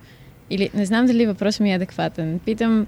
Или 0.50 0.70
не 0.74 0.87
знам 0.87 1.07
дали 1.07 1.26
въпросът 1.26 1.61
ми 1.61 1.72
е 1.72 1.76
адекватен. 1.76 2.40
Питам, 2.44 2.87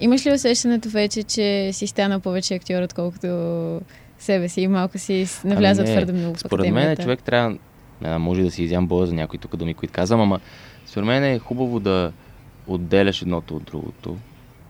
имаш 0.00 0.26
ли 0.26 0.32
усещането 0.32 0.88
вече, 0.88 1.22
че 1.22 1.70
си 1.72 1.86
станал 1.86 2.20
повече 2.20 2.54
актьор, 2.54 2.82
отколкото 2.82 3.80
себе 4.18 4.48
си 4.48 4.60
и 4.60 4.68
малко 4.68 4.98
си 4.98 5.26
навлязал 5.44 5.84
ами 5.84 5.94
твърде 5.94 6.12
много 6.12 6.38
Според 6.38 6.72
мен 6.72 6.96
човек 6.96 7.22
трябва, 7.22 7.56
не, 8.00 8.18
може 8.18 8.42
да 8.42 8.50
си 8.50 8.62
изям 8.62 8.86
боя 8.86 9.06
за 9.06 9.14
някои 9.14 9.38
тук 9.38 9.56
думи, 9.56 9.74
които 9.74 9.94
казвам, 9.94 10.20
ама 10.20 10.40
според 10.86 11.06
мен 11.06 11.24
е 11.24 11.38
хубаво 11.38 11.80
да 11.80 12.12
отделяш 12.66 13.22
едното 13.22 13.56
от 13.56 13.64
другото. 13.64 14.16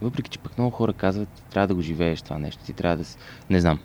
Въпреки, 0.02 0.30
че 0.30 0.38
пък 0.38 0.58
много 0.58 0.70
хора 0.70 0.92
казват, 0.92 1.28
трябва 1.50 1.66
да 1.66 1.74
го 1.74 1.82
живееш 1.82 2.22
това 2.22 2.38
нещо, 2.38 2.64
ти 2.64 2.72
трябва 2.72 2.96
да 2.96 3.04
си... 3.04 3.16
Не 3.50 3.60
знам. 3.60 3.78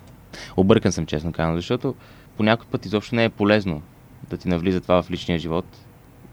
Объркан 0.57 0.91
съм, 0.91 1.05
честно 1.05 1.31
казвам, 1.31 1.55
защото 1.55 1.95
по 2.37 2.43
някой 2.43 2.67
път 2.71 2.85
изобщо 2.85 3.15
не 3.15 3.23
е 3.23 3.29
полезно 3.29 3.81
да 4.29 4.37
ти 4.37 4.47
навлиза 4.47 4.81
това 4.81 5.01
в 5.01 5.11
личния 5.11 5.39
живот. 5.39 5.65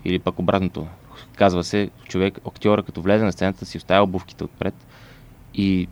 Или 0.04 0.18
пък 0.18 0.38
обратното. 0.38 0.86
Казва 1.36 1.64
се, 1.64 1.90
човек, 2.08 2.38
актьора, 2.46 2.82
като 2.82 3.02
влезе 3.02 3.24
на 3.24 3.32
сцената, 3.32 3.66
си 3.66 3.78
оставя 3.78 4.02
обувките 4.02 4.44
отпред 4.44 4.74
и 5.54 5.88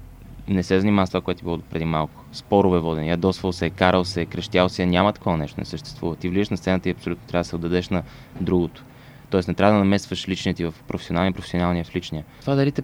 не 0.48 0.62
се 0.62 0.80
занимава 0.80 1.06
с 1.06 1.10
това, 1.10 1.20
което 1.20 1.38
ти 1.38 1.44
било 1.44 1.58
преди 1.58 1.84
малко. 1.84 2.24
Спорове 2.32 2.78
водени, 2.78 3.08
ядосвал 3.08 3.52
се, 3.52 3.70
карал 3.70 4.04
се, 4.04 4.26
крещял 4.26 4.68
се, 4.68 4.86
няма 4.86 5.12
такова 5.12 5.36
нещо, 5.36 5.60
не 5.60 5.64
съществува. 5.64 6.16
Ти 6.16 6.28
влизаш 6.28 6.50
на 6.50 6.56
сцената 6.56 6.88
и 6.88 6.92
абсолютно 6.92 7.26
трябва 7.26 7.42
да 7.42 7.48
се 7.48 7.56
отдадеш 7.56 7.88
на 7.88 8.02
другото. 8.40 8.84
Тоест 9.30 9.48
не 9.48 9.54
трябва 9.54 9.72
да 9.72 9.78
намесваш 9.78 10.28
личния 10.28 10.54
ти 10.54 10.64
в 10.64 10.74
професионалния, 10.88 11.32
професионалния 11.32 11.84
в 11.84 11.96
личния. 11.96 12.24
Това 12.40 12.54
дали 12.54 12.72
те 12.72 12.82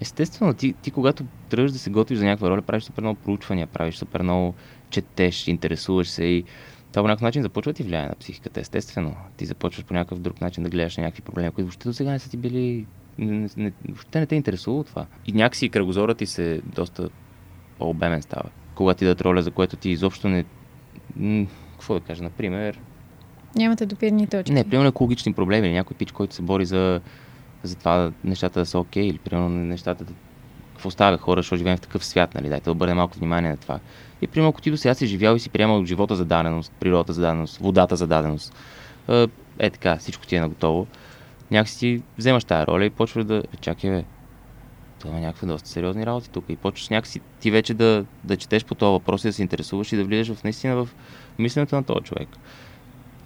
Естествено, 0.00 0.54
ти, 0.54 0.72
ти 0.72 0.90
когато 0.90 1.24
тръгваш 1.48 1.72
да 1.72 1.78
се 1.78 1.90
готвиш 1.90 2.18
за 2.18 2.24
някаква 2.24 2.50
роля, 2.50 2.62
правиш 2.62 2.84
супер 2.84 3.02
много 3.02 3.20
проучвания, 3.20 3.66
правиш 3.66 3.96
супер 3.96 4.22
много 4.22 4.54
четеш, 4.90 5.48
интересуваш 5.48 6.08
се 6.08 6.24
и 6.24 6.44
това 6.92 7.02
по 7.02 7.08
някакъв 7.08 7.22
начин 7.22 7.42
започва 7.42 7.72
ти 7.72 7.82
влияе 7.82 8.06
на 8.06 8.14
психиката, 8.14 8.60
естествено. 8.60 9.16
Ти 9.36 9.46
започваш 9.46 9.84
по 9.84 9.94
някакъв 9.94 10.18
друг 10.18 10.40
начин 10.40 10.64
да 10.64 10.70
гледаш 10.70 10.96
на 10.96 11.02
някакви 11.02 11.22
проблеми, 11.22 11.50
които 11.50 11.66
въобще 11.66 11.88
до 11.88 11.92
сега 11.92 12.10
не 12.10 12.18
са 12.18 12.30
ти 12.30 12.36
били... 12.36 12.86
Не, 13.20 13.48
не, 13.56 13.72
въобще 13.88 14.20
не 14.20 14.26
те 14.26 14.34
интересува 14.34 14.84
това. 14.84 15.06
И 15.26 15.32
някакси 15.32 15.68
кръгозорът 15.68 16.18
ти 16.18 16.26
се 16.26 16.60
доста 16.64 17.08
по-обемен 17.78 18.22
става. 18.22 18.50
Когато 18.74 18.98
ти 18.98 19.04
дадат 19.04 19.20
роля, 19.20 19.42
за 19.42 19.50
което 19.50 19.76
ти 19.76 19.90
изобщо 19.90 20.28
не... 20.28 20.44
Какво 21.72 21.94
да 21.94 22.00
кажа, 22.00 22.22
например... 22.22 22.80
Нямате 23.56 23.86
допирни 23.86 24.26
точки. 24.26 24.52
Не, 24.52 24.68
примерно 24.68 24.88
екологични 24.88 25.32
проблеми 25.32 25.66
или 25.66 25.74
някой 25.74 25.96
пич, 25.96 26.12
който 26.12 26.34
се 26.34 26.42
бори 26.42 26.64
за 26.64 27.00
за 27.62 27.76
това 27.76 28.12
нещата 28.24 28.60
да 28.60 28.66
са 28.66 28.78
окей, 28.78 29.02
okay, 29.02 29.10
или 29.10 29.18
примерно 29.18 29.48
нещата 29.48 30.04
да... 30.04 30.12
Какво 30.72 30.90
става 30.90 31.18
хора, 31.18 31.38
защото 31.38 31.58
живеем 31.58 31.76
в 31.76 31.80
такъв 31.80 32.04
свят, 32.04 32.34
нали? 32.34 32.48
Дайте 32.48 32.64
да 32.64 32.72
обърнем 32.72 32.96
малко 32.96 33.18
внимание 33.18 33.50
на 33.50 33.56
това. 33.56 33.80
И 34.22 34.26
примерно, 34.26 34.48
ако 34.48 34.60
ти 34.60 34.70
до 34.70 34.76
сега 34.76 34.94
си 34.94 35.06
живял 35.06 35.36
и 35.36 35.40
си 35.40 35.50
приемал 35.50 35.84
живота 35.84 36.16
за 36.16 36.24
даденост, 36.24 36.72
природата 36.80 37.12
за 37.12 37.20
даденост, 37.20 37.56
водата 37.56 37.96
за 37.96 38.06
даденост, 38.06 38.54
е 39.58 39.70
така, 39.70 39.96
всичко 39.96 40.26
ти 40.26 40.36
е 40.36 40.40
наготово, 40.40 40.86
някакси 41.50 42.02
вземаш 42.18 42.44
тази 42.44 42.66
роля 42.66 42.84
и 42.84 42.90
почваш 42.90 43.24
да... 43.24 43.42
Чакай, 43.60 43.90
бе, 43.90 44.04
това 44.98 45.10
има 45.10 45.20
някакви 45.20 45.46
доста 45.46 45.68
сериозни 45.68 46.06
работи 46.06 46.30
тук. 46.30 46.44
И 46.48 46.56
почваш 46.56 46.88
някакси 46.88 47.20
ти 47.40 47.50
вече 47.50 47.74
да, 47.74 48.04
да 48.24 48.36
четеш 48.36 48.64
по 48.64 48.74
този 48.74 48.90
въпрос 48.90 49.24
и 49.24 49.28
да 49.28 49.32
се 49.32 49.42
интересуваш 49.42 49.92
и 49.92 49.96
да 49.96 50.04
влизаш 50.04 50.36
в 50.36 50.44
наистина 50.44 50.76
в 50.76 50.88
мисленето 51.38 51.76
на 51.76 51.84
този 51.84 52.00
човек. 52.00 52.28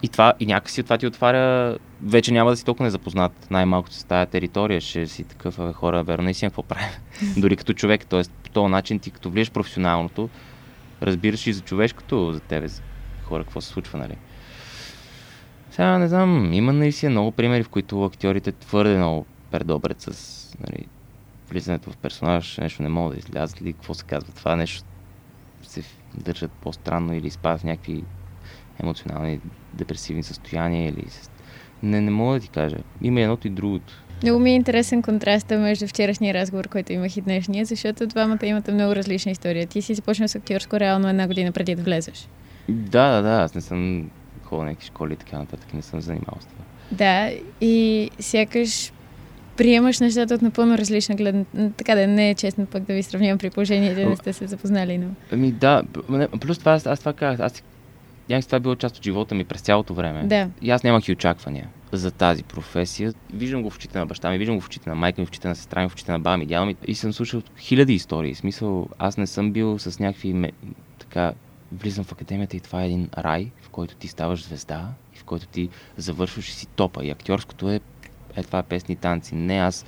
И, 0.02 0.08
това, 0.08 0.32
и 0.40 0.46
някакси 0.46 0.82
това 0.82 0.98
ти 0.98 1.06
отваря, 1.06 1.78
вече 2.02 2.32
няма 2.32 2.50
да 2.50 2.56
си 2.56 2.64
толкова 2.64 2.84
незапознат 2.84 3.50
най-малкото 3.50 3.94
с 3.94 4.04
тази 4.04 4.30
територия, 4.30 4.80
ще 4.80 5.06
си 5.06 5.24
такъв 5.24 5.72
хора, 5.72 6.04
верно 6.04 6.24
наистина 6.24 6.50
какво 6.50 6.62
правим. 6.62 6.88
Дори 7.37 7.56
като 7.56 7.72
човек, 7.72 8.06
т.е. 8.06 8.22
по 8.42 8.50
този 8.50 8.70
начин 8.70 8.98
ти 8.98 9.10
като 9.10 9.30
влизаш 9.30 9.50
професионалното, 9.50 10.28
разбираш 11.02 11.46
и 11.46 11.52
за 11.52 11.60
човешкото 11.60 12.32
за 12.32 12.40
тебе, 12.40 12.68
за 12.68 12.82
хора, 13.24 13.44
какво 13.44 13.60
се 13.60 13.68
случва, 13.68 13.98
нали. 13.98 14.16
Сега 15.74 15.98
не 15.98 16.08
знам, 16.08 16.52
има 16.52 16.72
наистина 16.72 17.10
много 17.10 17.30
примери, 17.30 17.62
в 17.62 17.68
които 17.68 18.04
актьорите 18.04 18.52
твърде 18.52 18.96
много 18.96 19.26
предобрят 19.50 20.00
с 20.00 20.56
нали, 20.60 20.87
влизането 21.50 21.90
в 21.90 21.96
персонаж, 21.96 22.58
нещо 22.58 22.82
не 22.82 22.88
могат 22.88 23.12
да 23.12 23.18
излязат 23.18 23.60
или 23.60 23.72
какво 23.72 23.94
се 23.94 24.04
казва 24.04 24.32
това, 24.32 24.56
нещо 24.56 24.84
се 25.62 25.82
държат 26.14 26.50
по-странно 26.52 27.14
или 27.14 27.26
изпадат 27.26 27.60
в 27.60 27.64
някакви 27.64 28.04
емоционални 28.82 29.40
депресивни 29.72 30.22
състояния 30.22 30.88
или... 30.88 31.04
Не, 31.82 32.00
не 32.00 32.10
мога 32.10 32.34
да 32.34 32.40
ти 32.40 32.48
кажа. 32.48 32.76
Има 33.02 33.20
едното 33.20 33.46
и 33.46 33.50
другото. 33.50 34.02
Много 34.22 34.38
ми 34.38 34.50
е 34.50 34.54
интересен 34.54 35.02
контраста 35.02 35.58
между 35.58 35.87
вчерашния 35.87 36.34
разговор, 36.34 36.68
който 36.68 36.92
имах 36.92 37.16
и 37.16 37.20
днешния, 37.20 37.64
защото 37.64 38.06
двамата 38.06 38.46
имате 38.46 38.72
много 38.72 38.96
различна 38.96 39.32
история. 39.32 39.66
Ти 39.66 39.82
си 39.82 39.94
започнал 39.94 40.28
с 40.28 40.34
актьорско 40.34 40.80
реално 40.80 41.08
една 41.08 41.26
година 41.26 41.52
преди 41.52 41.74
да 41.74 41.82
влезеш. 41.82 42.28
Да, 42.68 43.10
да, 43.10 43.22
да, 43.22 43.42
аз 43.42 43.54
не 43.54 43.60
съм 43.60 44.10
ходил 44.44 44.64
някакви 44.64 44.87
школи 44.87 45.12
и 45.12 45.16
така 45.16 45.38
нататък, 45.38 45.74
не 45.74 45.83
съм 45.83 46.00
занимавал 46.00 46.38
с 46.40 46.46
това. 46.46 46.64
Да, 46.90 47.33
и 47.61 48.11
сякаш 48.20 48.92
приемаш 49.57 50.00
нещата 50.00 50.35
от 50.35 50.42
напълно 50.42 50.78
различна 50.78 51.14
гледна. 51.14 51.44
Така 51.76 51.94
да 51.94 52.07
не 52.07 52.30
е 52.30 52.35
честно 52.35 52.66
пък 52.66 52.83
да 52.83 52.94
ви 52.94 53.02
сравнявам 53.02 53.38
при 53.38 53.50
положение, 53.50 53.94
да 53.94 54.07
не 54.07 54.16
сте 54.16 54.33
се 54.33 54.46
запознали, 54.46 54.98
но... 54.98 55.07
Ами 55.33 55.52
да, 55.52 55.83
плюс 56.40 56.59
това 56.59 56.72
аз, 56.72 56.87
аз 56.87 56.98
това 56.98 57.12
казах, 57.12 57.40
аз 57.40 57.62
някакси 58.28 58.48
това 58.48 58.57
е 58.57 58.61
било 58.61 58.76
част 58.76 58.96
от 58.96 59.04
живота 59.04 59.35
ми 59.35 59.44
през 59.44 59.61
цялото 59.61 59.94
време. 59.94 60.24
Да. 60.24 60.48
И 60.62 60.70
аз 60.70 60.83
нямах 60.83 61.09
и 61.09 61.12
очаквания 61.12 61.68
за 61.92 62.11
тази 62.11 62.42
професия. 62.42 63.12
Виждам 63.33 63.62
го 63.62 63.70
в 63.70 63.76
очите 63.76 63.98
на 63.98 64.07
баща 64.07 64.30
ми, 64.30 64.38
виждам 64.38 64.57
го 64.57 64.61
в 64.61 64.66
очите 64.66 64.88
на 64.88 64.94
майка 64.94 65.20
ми, 65.20 65.26
в 65.26 65.30
очите 65.30 65.48
на 65.48 65.54
сестра 65.54 65.83
ми, 65.83 65.88
в 65.88 65.92
очите 65.92 66.12
на 66.12 66.18
баба 66.18 66.37
ми, 66.37 66.46
дядо 66.46 66.66
ми. 66.66 66.76
И 66.87 66.94
съм 66.94 67.12
слушал 67.12 67.42
хиляди 67.59 67.94
истории. 67.94 68.35
В 68.35 68.38
смисъл, 68.38 68.88
аз 68.98 69.16
не 69.16 69.26
съм 69.26 69.52
бил 69.52 69.78
с 69.78 69.98
някакви 69.98 70.52
така 70.98 71.33
влизам 71.74 72.04
в 72.04 72.12
академията 72.12 72.56
и 72.56 72.60
това 72.60 72.82
е 72.82 72.87
един 72.87 73.08
рай, 73.18 73.50
в 73.62 73.68
който 73.68 73.94
ти 73.94 74.08
ставаш 74.08 74.44
звезда 74.44 74.88
и 75.14 75.18
в 75.18 75.24
който 75.24 75.46
ти 75.46 75.68
завършваш 75.96 76.48
и 76.48 76.52
си 76.52 76.66
топа. 76.66 77.04
И 77.04 77.10
актьорското 77.10 77.70
е, 77.70 77.80
е 78.37 78.42
това 78.42 78.58
е 78.58 78.62
песни 78.62 78.96
танци. 78.96 79.34
Не, 79.34 79.58
аз 79.58 79.84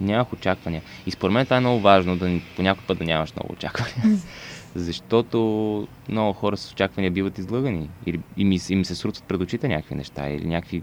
нямах 0.00 0.32
очаквания. 0.32 0.82
И 1.06 1.10
според 1.10 1.34
мен 1.34 1.44
това 1.44 1.56
е 1.56 1.60
много 1.60 1.80
важно, 1.80 2.16
да 2.16 2.40
по 2.56 2.62
някой 2.62 2.84
път 2.86 2.98
да 2.98 3.04
нямаш 3.04 3.34
много 3.36 3.52
очаквания. 3.52 4.18
Защото 4.74 5.88
много 6.08 6.32
хора 6.32 6.56
с 6.56 6.72
очаквания 6.72 7.10
биват 7.10 7.38
излъгани. 7.38 7.90
И, 8.06 8.20
и, 8.36 8.44
ми, 8.44 8.58
и 8.68 8.76
ми 8.76 8.84
се 8.84 8.94
срутват 8.94 9.24
пред 9.24 9.40
очите 9.40 9.68
някакви 9.68 9.94
неща 9.94 10.28
или 10.28 10.46
някакви 10.46 10.82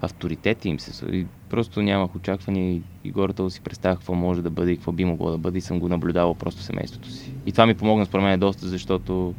авторитети 0.00 0.68
им 0.68 0.80
се. 0.80 1.26
И 1.52 1.54
просто 1.54 1.82
нямах 1.82 2.14
очаквания 2.14 2.72
и, 2.72 2.82
и 3.04 3.10
горе 3.10 3.50
си 3.50 3.60
представях 3.60 3.98
какво 3.98 4.14
може 4.14 4.42
да 4.42 4.50
бъде 4.50 4.72
и 4.72 4.76
какво 4.76 4.92
би 4.92 5.04
могло 5.04 5.30
да 5.30 5.38
бъде 5.38 5.58
и 5.58 5.60
съм 5.60 5.80
го 5.80 5.88
наблюдавал 5.88 6.34
просто 6.34 6.62
семейството 6.62 7.10
си. 7.10 7.32
И 7.46 7.52
това 7.52 7.66
ми 7.66 7.74
помогна 7.74 8.06
според 8.06 8.24
мен 8.24 8.40
доста, 8.40 8.68
защото 8.68 9.34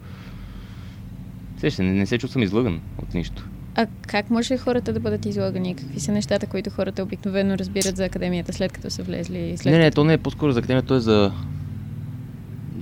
Сеща, 1.63 1.84
не, 1.84 1.91
не 1.91 2.06
се 2.06 2.17
чувствам 2.17 2.43
излъган 2.43 2.82
от 3.02 3.13
нищо. 3.13 3.47
А 3.76 3.88
как 4.08 4.30
може 4.30 4.58
хората 4.58 4.93
да 4.93 4.99
бъдат 4.99 5.26
излагани? 5.26 5.76
Какви 5.76 5.99
са 5.99 6.12
нещата, 6.12 6.47
които 6.47 6.69
хората 6.69 7.04
обикновено 7.04 7.58
разбират 7.58 7.97
за 7.97 8.06
академията, 8.06 8.54
след 8.54 8.71
като 8.71 8.89
са 8.89 9.04
влезли? 9.04 9.58
След 9.58 9.71
не, 9.71 9.78
не, 9.78 9.86
като... 9.86 9.95
то 9.95 10.04
не 10.04 10.13
е 10.13 10.17
по-скоро 10.17 10.52
за 10.52 10.60
академията, 10.60 10.88
то 10.88 10.95
е 10.95 10.99
за, 10.99 11.32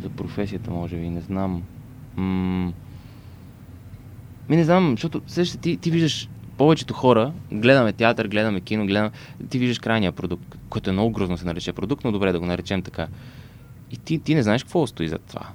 за 0.04 0.10
професията, 0.10 0.72
може 0.72 0.96
би, 0.96 1.10
не 1.10 1.22
знам. 1.22 1.64
М- 2.16 2.74
ми 4.50 4.56
не 4.56 4.64
знам, 4.64 4.92
защото 4.92 5.22
сеща, 5.28 5.58
ти, 5.58 5.78
ти 5.78 5.92
виждаш 5.92 6.30
повечето 6.58 6.94
хора, 6.94 7.34
гледаме 7.52 7.94
театър, 7.94 8.28
гледаме 8.28 8.62
кино, 8.62 8.86
гледаме, 8.86 9.12
ти 9.50 9.60
виждаш 9.60 9.80
крайния 9.80 10.12
продукт, 10.12 10.58
който 10.70 10.90
е 10.90 10.94
много 10.94 11.12
грозно 11.12 11.38
се 11.38 11.46
нарече 11.46 11.74
продукт, 11.74 12.04
но 12.04 12.12
добре 12.12 12.32
да 12.32 12.40
го 12.40 12.46
наречем 12.46 12.82
така. 12.82 13.08
И 13.92 13.98
ти, 13.98 14.20
ти 14.20 14.36
не 14.36 14.44
знаеш 14.44 14.64
какво 14.64 14.88
стои 14.88 15.08
за 15.08 15.18
това. 15.18 15.48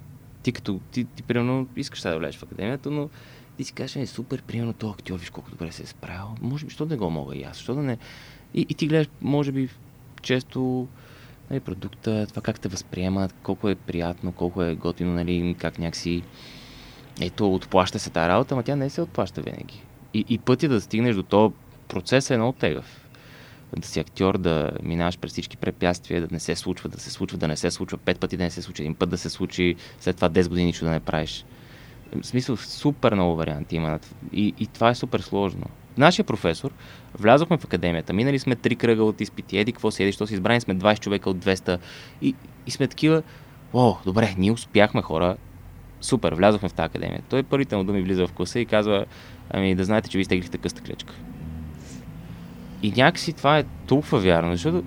Ти 0.42 0.52
като, 0.52 0.80
ти, 0.90 1.04
ти 1.04 1.22
примерно 1.22 1.66
искаш 1.76 2.00
да 2.00 2.18
влезеш 2.18 2.37
в 2.37 2.42
академията, 2.42 2.90
но 2.90 3.09
ти 3.56 3.64
си 3.64 3.72
кажеш, 3.72 3.96
е 3.96 4.06
супер, 4.06 4.42
примерно 4.42 4.72
този 4.72 4.92
актьор, 4.92 5.18
виж 5.18 5.30
колко 5.30 5.50
добре 5.50 5.72
се 5.72 5.82
е 5.82 5.87
справил. 5.87 6.28
Може 6.40 6.66
би, 6.66 6.70
що 6.70 6.87
да 6.87 6.96
го 6.96 7.11
мога 7.11 7.37
и 7.37 7.42
аз, 7.42 7.56
що 7.56 7.74
да 7.74 7.82
не. 7.82 7.98
И, 8.54 8.66
и 8.68 8.74
ти 8.74 8.87
гледаш, 8.87 9.09
може 9.22 9.52
би, 9.52 9.68
често 10.22 10.88
нали, 11.50 11.61
продукта, 11.61 12.26
това 12.26 12.42
как 12.42 12.61
те 12.61 12.68
възприемат, 12.68 13.35
колко 13.42 13.68
е 13.68 13.74
приятно, 13.74 14.32
колко 14.32 14.62
е 14.62 14.74
готино, 14.74 15.12
нали, 15.12 15.56
как 15.59 15.78
някакси 15.78 16.22
ето, 17.20 17.54
отплаща 17.54 17.98
се 17.98 18.11
тази 18.11 18.28
работа, 18.28 18.54
ама 18.54 18.62
тя 18.62 18.76
не 18.76 18.90
се 18.90 19.02
отплаща 19.02 19.42
винаги. 19.42 19.82
И, 20.16 20.24
и 20.29 20.38
пътя 20.38 20.68
да 20.68 20.81
стигнеш 20.81 21.16
до 21.16 21.22
този 21.22 21.55
процес 21.88 22.31
е 22.31 22.37
много 22.37 22.52
тегъв. 22.52 23.07
Да 23.76 23.87
си 23.87 24.00
актьор, 24.00 24.38
да 24.38 24.70
минаваш 24.83 25.18
през 25.18 25.33
всички 25.33 25.57
препятствия, 25.57 26.20
да 26.20 26.29
не 26.31 26.40
се 26.40 26.57
случва, 26.57 26.88
да 26.88 27.00
се 27.00 27.11
случва, 27.11 27.38
да 27.38 27.48
не 27.48 27.57
се 27.57 27.70
случва, 27.70 27.98
пет 27.98 28.20
пъти 28.20 28.37
да 28.37 28.44
не 28.44 28.50
се 28.50 28.62
случи, 28.62 28.83
един 28.83 28.94
път 28.94 29.11
да 29.11 29.18
се 29.18 29.31
случи, 29.31 29.76
след 30.00 30.16
това 30.16 30.29
10 30.29 30.48
години 30.48 30.66
нищо 30.66 30.85
да 30.85 30.90
не 30.90 31.00
правиш. 31.00 31.44
В 32.22 32.26
смисъл, 32.26 32.57
супер 32.57 33.14
много 33.14 33.37
варианти 33.37 33.76
има. 33.76 33.98
И, 34.33 34.55
и 34.59 34.66
това 34.66 34.90
е 34.90 34.94
супер 34.94 35.20
сложно. 35.20 35.64
Нашия 35.98 36.24
професор, 36.24 36.72
влязохме 37.18 37.59
в 37.59 37.64
академията, 37.64 38.12
минали 38.12 38.38
сме 38.38 38.57
три 38.57 38.76
кръга 38.76 39.05
от 39.05 39.20
изпити, 39.20 39.59
еди 39.59 39.72
какво 39.72 39.90
седи, 39.90 40.12
що 40.12 40.26
си 40.26 40.35
избрани 40.35 40.61
сме 40.61 40.76
20 40.76 41.00
човека 41.00 41.31
от 41.31 41.37
200 41.37 41.79
и, 42.22 42.35
и 42.66 42.70
сме 42.70 42.87
такива, 42.87 43.22
о, 43.72 43.96
добре, 44.05 44.35
ние 44.38 44.52
успяхме 44.52 45.02
хора, 45.02 45.37
супер, 46.06 46.32
влязохме 46.32 46.68
в 46.68 46.72
тази 46.72 46.86
академия. 46.86 47.22
Той 47.28 47.42
първите 47.42 47.76
му 47.76 47.84
думи 47.84 48.02
влиза 48.02 48.26
в 48.26 48.32
класа 48.32 48.60
и 48.60 48.66
казва, 48.66 49.04
ами 49.50 49.74
да 49.74 49.84
знаете, 49.84 50.10
че 50.10 50.18
ви 50.18 50.24
стеглихте 50.24 50.58
къста 50.58 50.82
клечка. 50.82 51.14
И 52.82 52.92
някакси 52.96 53.32
това 53.32 53.58
е 53.58 53.64
толкова 53.86 54.18
вярно, 54.18 54.52
защото 54.52 54.84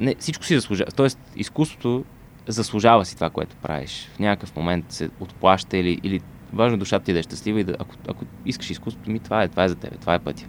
не, 0.00 0.14
всичко 0.18 0.44
си 0.44 0.54
заслужава. 0.54 0.90
Тоест, 0.90 1.18
изкуството 1.36 2.04
заслужава 2.46 3.04
си 3.04 3.14
това, 3.14 3.30
което 3.30 3.56
правиш. 3.56 4.10
В 4.14 4.18
някакъв 4.18 4.56
момент 4.56 4.84
се 4.88 5.10
отплаща 5.20 5.76
или, 5.76 6.00
или 6.02 6.20
важно 6.52 6.78
душата 6.78 7.04
ти 7.04 7.12
да 7.12 7.18
е 7.18 7.22
щастлива 7.22 7.60
и 7.60 7.64
да, 7.64 7.76
ако, 7.78 7.94
ако 8.08 8.24
искаш 8.46 8.70
изкуството 8.70 9.10
ми, 9.10 9.18
това 9.18 9.42
е, 9.42 9.48
това 9.48 9.64
е 9.64 9.68
за 9.68 9.74
тебе, 9.74 9.96
това 9.96 10.14
е 10.14 10.18
пътя. 10.18 10.46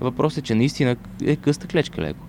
Въпросът 0.00 0.38
е, 0.38 0.42
че 0.42 0.54
наистина 0.54 0.96
е 1.24 1.36
къста 1.36 1.66
клечка 1.66 2.02
леко. 2.02 2.26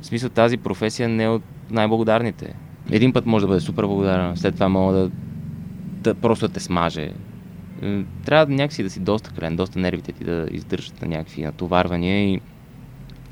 В 0.00 0.06
смисъл 0.06 0.30
тази 0.30 0.56
професия 0.56 1.08
не 1.08 1.24
е 1.24 1.28
от 1.28 1.42
най-благодарните. 1.70 2.54
Един 2.90 3.12
път 3.12 3.26
може 3.26 3.42
да 3.42 3.48
бъде 3.48 3.60
супер 3.60 3.84
благодарен, 3.84 4.36
след 4.36 4.54
това 4.54 4.68
мога 4.68 4.94
да, 4.94 5.10
да 6.02 6.14
просто 6.14 6.48
да 6.48 6.54
те 6.54 6.60
смаже. 6.60 7.12
Трябва 8.24 8.46
да 8.46 8.52
някакси 8.52 8.82
да 8.82 8.90
си 8.90 9.00
доста 9.00 9.30
крен, 9.30 9.56
доста 9.56 9.78
нервите 9.78 10.12
ти 10.12 10.24
да 10.24 10.48
издържат 10.50 11.02
на 11.02 11.08
някакви 11.08 11.42
натоварвания 11.42 12.34
и 12.34 12.40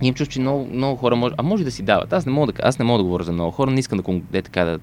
и 0.02 0.08
им 0.08 0.14
чувство, 0.14 0.32
че 0.32 0.40
много, 0.40 0.68
много 0.72 0.96
хора 0.96 1.16
може, 1.16 1.34
а 1.38 1.42
може 1.42 1.64
да 1.64 1.70
си 1.70 1.82
дават. 1.82 2.12
Аз 2.12 2.26
не 2.26 2.32
мога 2.32 2.52
да, 2.52 2.62
аз 2.62 2.78
не 2.78 2.84
мога 2.84 2.98
да 2.98 3.04
говоря 3.04 3.24
за 3.24 3.32
много 3.32 3.50
хора, 3.50 3.70
не 3.70 3.80
искам 3.80 4.00
да, 4.30 4.38
е 4.38 4.42
така 4.42 4.64
да, 4.64 4.78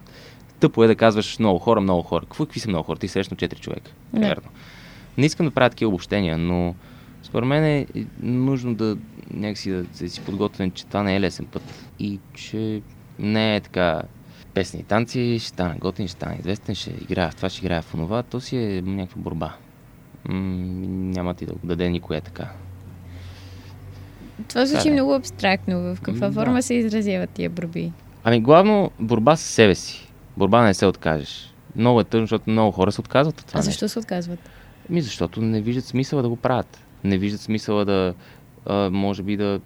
тъпо 0.59 0.83
е 0.83 0.87
да 0.87 0.95
казваш 0.95 1.39
много 1.39 1.59
хора, 1.59 1.81
много 1.81 2.01
хора. 2.01 2.25
Какво, 2.25 2.45
какви 2.45 2.59
са 2.59 2.69
много 2.69 2.83
хора? 2.83 2.99
Ти 2.99 3.07
срещна 3.07 3.37
4 3.37 3.59
човека. 3.59 3.91
Не. 4.13 4.27
Верно. 4.27 4.49
Не 5.17 5.25
искам 5.25 5.45
да 5.45 5.51
правя 5.51 5.69
такива 5.69 5.89
обобщения, 5.89 6.37
но 6.37 6.75
според 7.23 7.47
мен 7.47 7.65
е 7.65 7.87
нужно 8.21 8.75
да 8.75 8.97
някакси 9.33 9.71
да, 9.71 9.83
да 9.83 10.09
си 10.09 10.21
подготвен, 10.21 10.71
че 10.71 10.85
това 10.85 11.03
не 11.03 11.15
е 11.15 11.21
лесен 11.21 11.45
път. 11.45 11.89
И 11.99 12.19
че 12.33 12.81
не 13.19 13.55
е 13.55 13.59
така 13.59 14.01
песни 14.57 14.79
и 14.79 14.83
танци, 14.83 15.37
ще 15.39 15.49
стане 15.49 15.75
готин, 15.79 16.07
ще 16.07 16.17
стане 16.17 16.37
известен, 16.39 16.75
ще 16.75 16.89
играя 16.89 17.31
в 17.31 17.35
това, 17.35 17.49
ще 17.49 17.65
играя 17.65 17.81
в 17.81 17.93
онова. 17.93 18.23
То 18.23 18.39
си 18.39 18.57
е 18.57 18.81
някаква 18.81 19.21
борба. 19.21 19.53
М- 20.29 20.35
няма 20.87 21.33
ти 21.33 21.45
да 21.45 21.53
го 21.53 21.59
даде 21.63 21.89
никоя 21.89 22.21
така. 22.21 22.49
Това 24.47 24.65
звучи 24.65 24.87
да, 24.87 24.93
много 24.93 25.13
абстрактно. 25.13 25.95
В 25.95 26.01
каква 26.01 26.31
форма 26.31 26.55
да. 26.55 26.61
се 26.63 26.73
изразяват 26.73 27.29
тия 27.29 27.49
борби? 27.49 27.91
Ами 28.23 28.41
главно 28.41 28.91
борба 28.99 29.35
с 29.35 29.41
себе 29.41 29.75
си. 29.75 30.07
Борба 30.37 30.63
не 30.63 30.73
се 30.73 30.85
откажеш. 30.85 31.53
Много 31.75 31.99
е 31.99 32.03
тъжно, 32.03 32.23
защото 32.23 32.49
много 32.49 32.71
хора 32.71 32.91
се 32.91 33.01
отказват 33.01 33.39
от 33.39 33.45
това. 33.45 33.59
А 33.59 33.63
защо 33.63 33.85
нещо. 33.85 33.93
се 33.93 33.99
отказват? 33.99 34.39
Ми 34.89 35.01
защото 35.01 35.41
не 35.41 35.61
виждат 35.61 35.85
смисъла 35.85 36.21
да 36.21 36.29
го 36.29 36.35
правят. 36.35 36.83
Не 37.03 37.17
виждат 37.17 37.41
смисъла 37.41 37.85
да, 37.85 38.13
а, 38.65 38.89
може 38.89 39.23
би 39.23 39.37
да, 39.37 39.59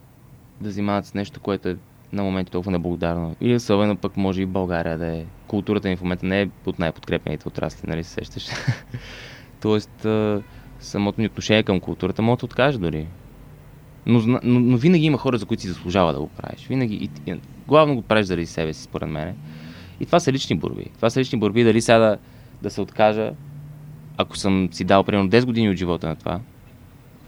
да 0.61 0.69
взимават 0.69 1.05
с 1.05 1.13
нещо, 1.13 1.39
което 1.39 1.69
е 1.69 1.77
на 2.13 2.23
моменти 2.23 2.51
толкова 2.51 2.71
неблагодарно. 2.71 3.35
Или 3.41 3.55
особено 3.55 3.95
пък 3.95 4.17
може 4.17 4.41
и 4.41 4.45
България 4.45 4.97
да 4.97 5.17
е. 5.17 5.25
Културата 5.47 5.89
ни 5.89 5.95
в 5.95 6.01
момента 6.01 6.25
не 6.25 6.41
е 6.41 6.49
от 6.65 6.79
най-подкрепените 6.79 7.47
отрасли, 7.47 7.83
нали 7.87 8.03
се 8.03 8.09
сещаш? 8.09 8.47
Тоест, 9.61 10.07
самото 10.79 11.21
ни 11.21 11.27
отношение 11.27 11.63
към 11.63 11.79
културата 11.79 12.21
може 12.21 12.39
да 12.39 12.45
откаже 12.45 12.77
дори. 12.77 13.07
Но, 14.05 14.21
но, 14.25 14.39
но 14.43 14.77
винаги 14.77 15.05
има 15.05 15.17
хора, 15.17 15.37
за 15.37 15.45
които 15.45 15.61
си 15.61 15.67
заслужава 15.67 16.13
да 16.13 16.19
го 16.19 16.27
правиш. 16.27 16.67
Винаги. 16.67 16.95
И, 16.95 17.31
и, 17.31 17.39
главно 17.67 17.95
го 17.95 18.01
правиш 18.01 18.25
заради 18.25 18.45
себе 18.45 18.73
си, 18.73 18.83
според 18.83 19.09
мен. 19.09 19.35
И 19.99 20.05
това 20.05 20.19
са 20.19 20.31
лични 20.31 20.55
борби. 20.55 20.85
Това 20.95 21.09
са 21.09 21.19
лични 21.19 21.39
борби 21.39 21.63
дали 21.63 21.81
сега 21.81 21.97
да, 21.97 22.17
да 22.61 22.69
се 22.69 22.81
откажа, 22.81 23.31
ако 24.17 24.37
съм 24.37 24.69
си 24.71 24.83
дал 24.83 25.03
примерно 25.03 25.29
10 25.29 25.45
години 25.45 25.69
от 25.69 25.77
живота 25.77 26.07
на 26.07 26.15
това 26.15 26.39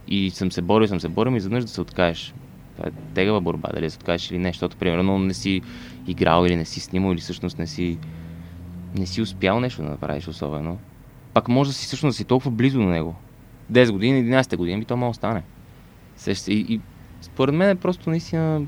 и 0.08 0.30
съм 0.30 0.52
се 0.52 0.62
борил, 0.62 0.88
съм 0.88 1.00
се 1.00 1.10
борил 1.10 1.32
и 1.32 1.38
изведнъж 1.38 1.63
да 1.63 1.69
се 1.69 1.82
откажеш. 1.82 2.34
Това 2.78 2.90
е 2.90 3.14
тегава 3.14 3.42
борба, 3.42 3.70
дали 3.74 3.86
да 3.86 3.92
се 3.92 3.98
откажеш 3.98 4.32
или 4.32 4.38
не, 4.38 4.50
защото 4.50 4.78
примерно 4.78 5.20
не 5.20 5.34
си 5.34 5.62
играл 6.08 6.46
или 6.46 6.56
не 6.56 6.66
си 6.66 6.80
снимал 6.80 7.14
или 7.14 7.22
всъщност 7.22 7.60
не 7.60 7.68
си, 7.68 7.98
не 8.96 9.06
си 9.06 9.22
успял 9.22 9.60
нещо 9.60 9.82
да 9.82 9.90
направиш 9.90 10.28
особено. 10.28 10.78
Пак 11.34 11.48
може 11.48 11.70
да 11.70 11.74
си 11.74 11.86
всъщност 11.86 12.14
да 12.14 12.18
си 12.18 12.26
толкова 12.26 12.52
близо 12.52 12.80
до 12.80 12.86
него. 12.86 13.16
10 13.72 13.92
години, 13.92 14.24
11 14.24 14.58
години, 14.58 14.80
би 14.80 14.86
то 14.86 14.98
може 14.98 15.10
да 15.10 15.14
стане. 15.14 15.44
Сеща, 16.16 16.54
и, 16.54 16.60
и 16.60 16.82
според 17.22 17.56
мен 17.56 17.70
е 17.70 17.76
просто 17.76 18.10
наистина 18.10 18.62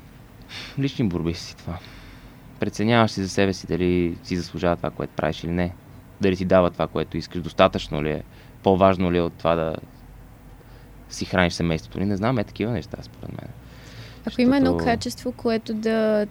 лични 0.79 1.07
борби 1.07 1.33
си 1.33 1.57
това. 1.57 1.77
Преценяваш 2.59 3.11
си 3.11 3.23
за 3.23 3.29
себе 3.29 3.53
си 3.53 3.67
дали 3.67 4.17
си 4.23 4.37
заслужава 4.37 4.75
това, 4.75 4.89
което 4.89 5.13
правиш 5.15 5.43
или 5.43 5.51
не. 5.51 5.73
Дали 6.21 6.35
ти 6.35 6.45
дава 6.45 6.71
това, 6.71 6.87
което 6.87 7.17
искаш. 7.17 7.41
Достатъчно 7.41 8.03
ли 8.03 8.09
е? 8.09 8.23
По-важно 8.63 9.11
ли 9.11 9.17
е 9.17 9.21
от 9.21 9.33
това 9.33 9.55
да 9.55 9.75
си 11.09 11.25
храниш 11.25 11.53
семейството 11.53 11.99
ли? 11.99 12.05
Не 12.05 12.17
знам, 12.17 12.37
е 12.37 12.43
такива 12.43 12.71
неща, 12.71 12.97
според 13.01 13.29
мен. 13.29 13.49
Ако 14.25 14.31
Защото... 14.31 14.41
има 14.41 14.57
едно 14.57 14.77
качество, 14.77 15.31
което 15.31 15.73
да 15.73 16.27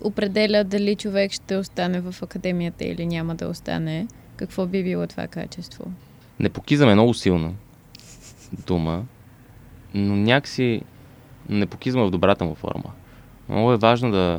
определя 0.00 0.64
дали 0.64 0.96
човек 0.96 1.32
ще 1.32 1.56
остане 1.56 2.00
в 2.00 2.22
академията 2.22 2.84
или 2.84 3.06
няма 3.06 3.34
да 3.34 3.48
остане, 3.48 4.06
какво 4.36 4.66
би 4.66 4.82
било 4.82 5.06
това 5.06 5.26
качество? 5.26 5.84
Непокизъм 6.40 6.88
е 6.88 6.94
много 6.94 7.14
силна 7.14 7.52
дума, 8.66 9.04
но 9.94 10.16
някакси 10.16 10.82
непокизма 11.48 12.02
в 12.04 12.10
добрата 12.10 12.44
му 12.44 12.54
форма. 12.54 12.92
Много 13.48 13.72
е 13.72 13.76
важно 13.76 14.10
да, 14.10 14.38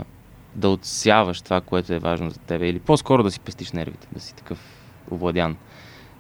да 0.56 0.70
отсяваш 0.70 1.42
това, 1.42 1.62
което 1.62 1.94
е 1.94 2.00
важно 2.00 2.30
за 2.30 2.40
теб 2.40 2.62
или 2.62 2.80
по-скоро 2.80 3.24
да 3.24 3.32
си 3.32 3.40
пестиш 3.40 3.72
нервите, 3.72 4.08
да 4.12 4.20
си 4.20 4.36
такъв 4.36 4.60
овладян. 5.12 5.56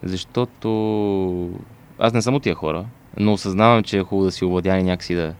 Защото 0.03 1.59
аз 1.99 2.13
не 2.13 2.21
съм 2.21 2.35
от 2.35 2.43
тия 2.43 2.55
хора, 2.55 2.85
но 3.17 3.33
осъзнавам, 3.33 3.83
че 3.83 3.97
е 3.97 4.03
хубаво 4.03 4.25
да 4.25 4.31
си 4.31 4.45
овладяне 4.45 4.83
някакси 4.83 5.15
да, 5.15 5.33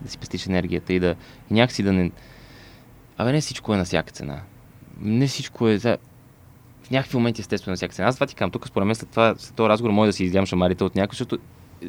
да 0.00 0.10
си 0.10 0.18
пестиш 0.18 0.46
енергията 0.46 0.92
и 0.92 1.00
да 1.00 1.16
и 1.50 1.54
някакси 1.54 1.82
да 1.82 1.92
не... 1.92 2.10
Абе, 3.18 3.32
не 3.32 3.40
всичко 3.40 3.74
е 3.74 3.76
на 3.76 3.84
всяка 3.84 4.12
цена. 4.12 4.40
Не 5.00 5.26
всичко 5.26 5.68
е... 5.68 5.78
За... 5.78 5.98
В 6.82 6.90
някакви 6.90 7.16
моменти 7.16 7.40
естествено 7.40 7.72
на 7.72 7.76
всяка 7.76 7.94
цена. 7.94 8.08
Аз 8.08 8.14
това 8.14 8.26
ти 8.26 8.34
казвам, 8.34 8.50
тук 8.50 8.68
според 8.68 8.86
мен 8.86 8.94
след, 8.94 9.08
това, 9.08 9.34
след 9.38 9.54
този 9.54 9.68
разговор 9.68 9.92
може 9.92 10.08
да 10.08 10.12
си 10.12 10.24
излям 10.24 10.46
шамарите 10.46 10.84
от 10.84 10.94
някой, 10.94 11.12
защото 11.12 11.38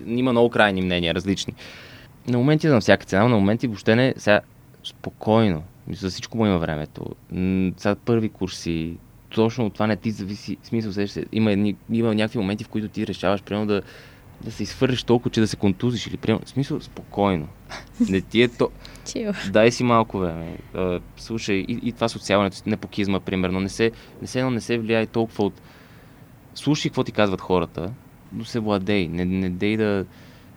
има 0.06 0.32
много 0.32 0.50
крайни 0.50 0.82
мнения, 0.82 1.15
различни. 1.15 1.54
На 2.28 2.38
моменти 2.38 2.67
на 2.67 2.82
всяка 2.82 3.06
цена, 3.06 3.24
на 3.24 3.36
моменти 3.36 3.67
въобще 3.67 3.95
не... 3.95 4.13
Сега, 4.17 4.41
спокойно. 4.84 5.63
За 5.91 6.10
всичко 6.10 6.38
му 6.38 6.45
има 6.45 6.58
времето. 6.58 7.06
Сега 7.78 7.95
първи 7.95 8.30
курси, 8.30 8.97
точно 9.30 9.65
от 9.65 9.74
това 9.74 9.88
не 9.88 9.95
ти 9.95 10.12
зависи. 10.12 10.58
Смисъл, 10.63 11.08
се, 11.08 11.26
има, 11.32 11.52
едни, 11.52 11.76
има 11.91 12.15
някакви 12.15 12.39
моменти, 12.39 12.63
в 12.63 12.69
които 12.69 12.88
ти 12.88 13.08
решаваш, 13.08 13.43
примерно, 13.43 13.67
да, 13.67 13.82
да 14.44 14.52
се 14.52 14.64
изфърлиш 14.64 15.04
толкова, 15.04 15.32
че 15.32 15.42
да 15.42 15.48
се 15.48 15.56
контузиш 15.56 16.08
или 16.08 16.18
примерно. 16.18 16.46
В 16.46 16.50
смисъл, 16.50 16.82
спокойно. 16.82 17.48
Не 18.10 18.22
ти 18.22 18.42
е 18.42 18.48
то. 18.48 18.70
Дай 19.52 19.72
си 19.72 19.84
малко 19.84 20.20
време. 20.20 20.58
Uh, 20.74 21.02
слушай, 21.18 21.56
и, 21.56 21.80
и 21.84 21.92
това 21.92 22.10
социалното, 22.10 22.58
непокизма, 22.66 23.20
примерно, 23.20 23.60
не 23.60 23.70
се, 23.70 23.92
не 24.22 24.28
се, 24.28 24.50
не 24.50 24.62
се 24.62 24.78
влияе 24.78 25.06
толкова 25.06 25.44
от... 25.44 25.62
Слушай 26.56 26.90
какво 26.90 27.04
ти 27.04 27.12
казват 27.12 27.42
хората, 27.42 27.92
но 28.34 28.46
се 28.46 28.60
владей. 28.60 29.08
Не, 29.08 29.26
не 29.26 29.50
дей 29.50 29.78
да 29.78 30.06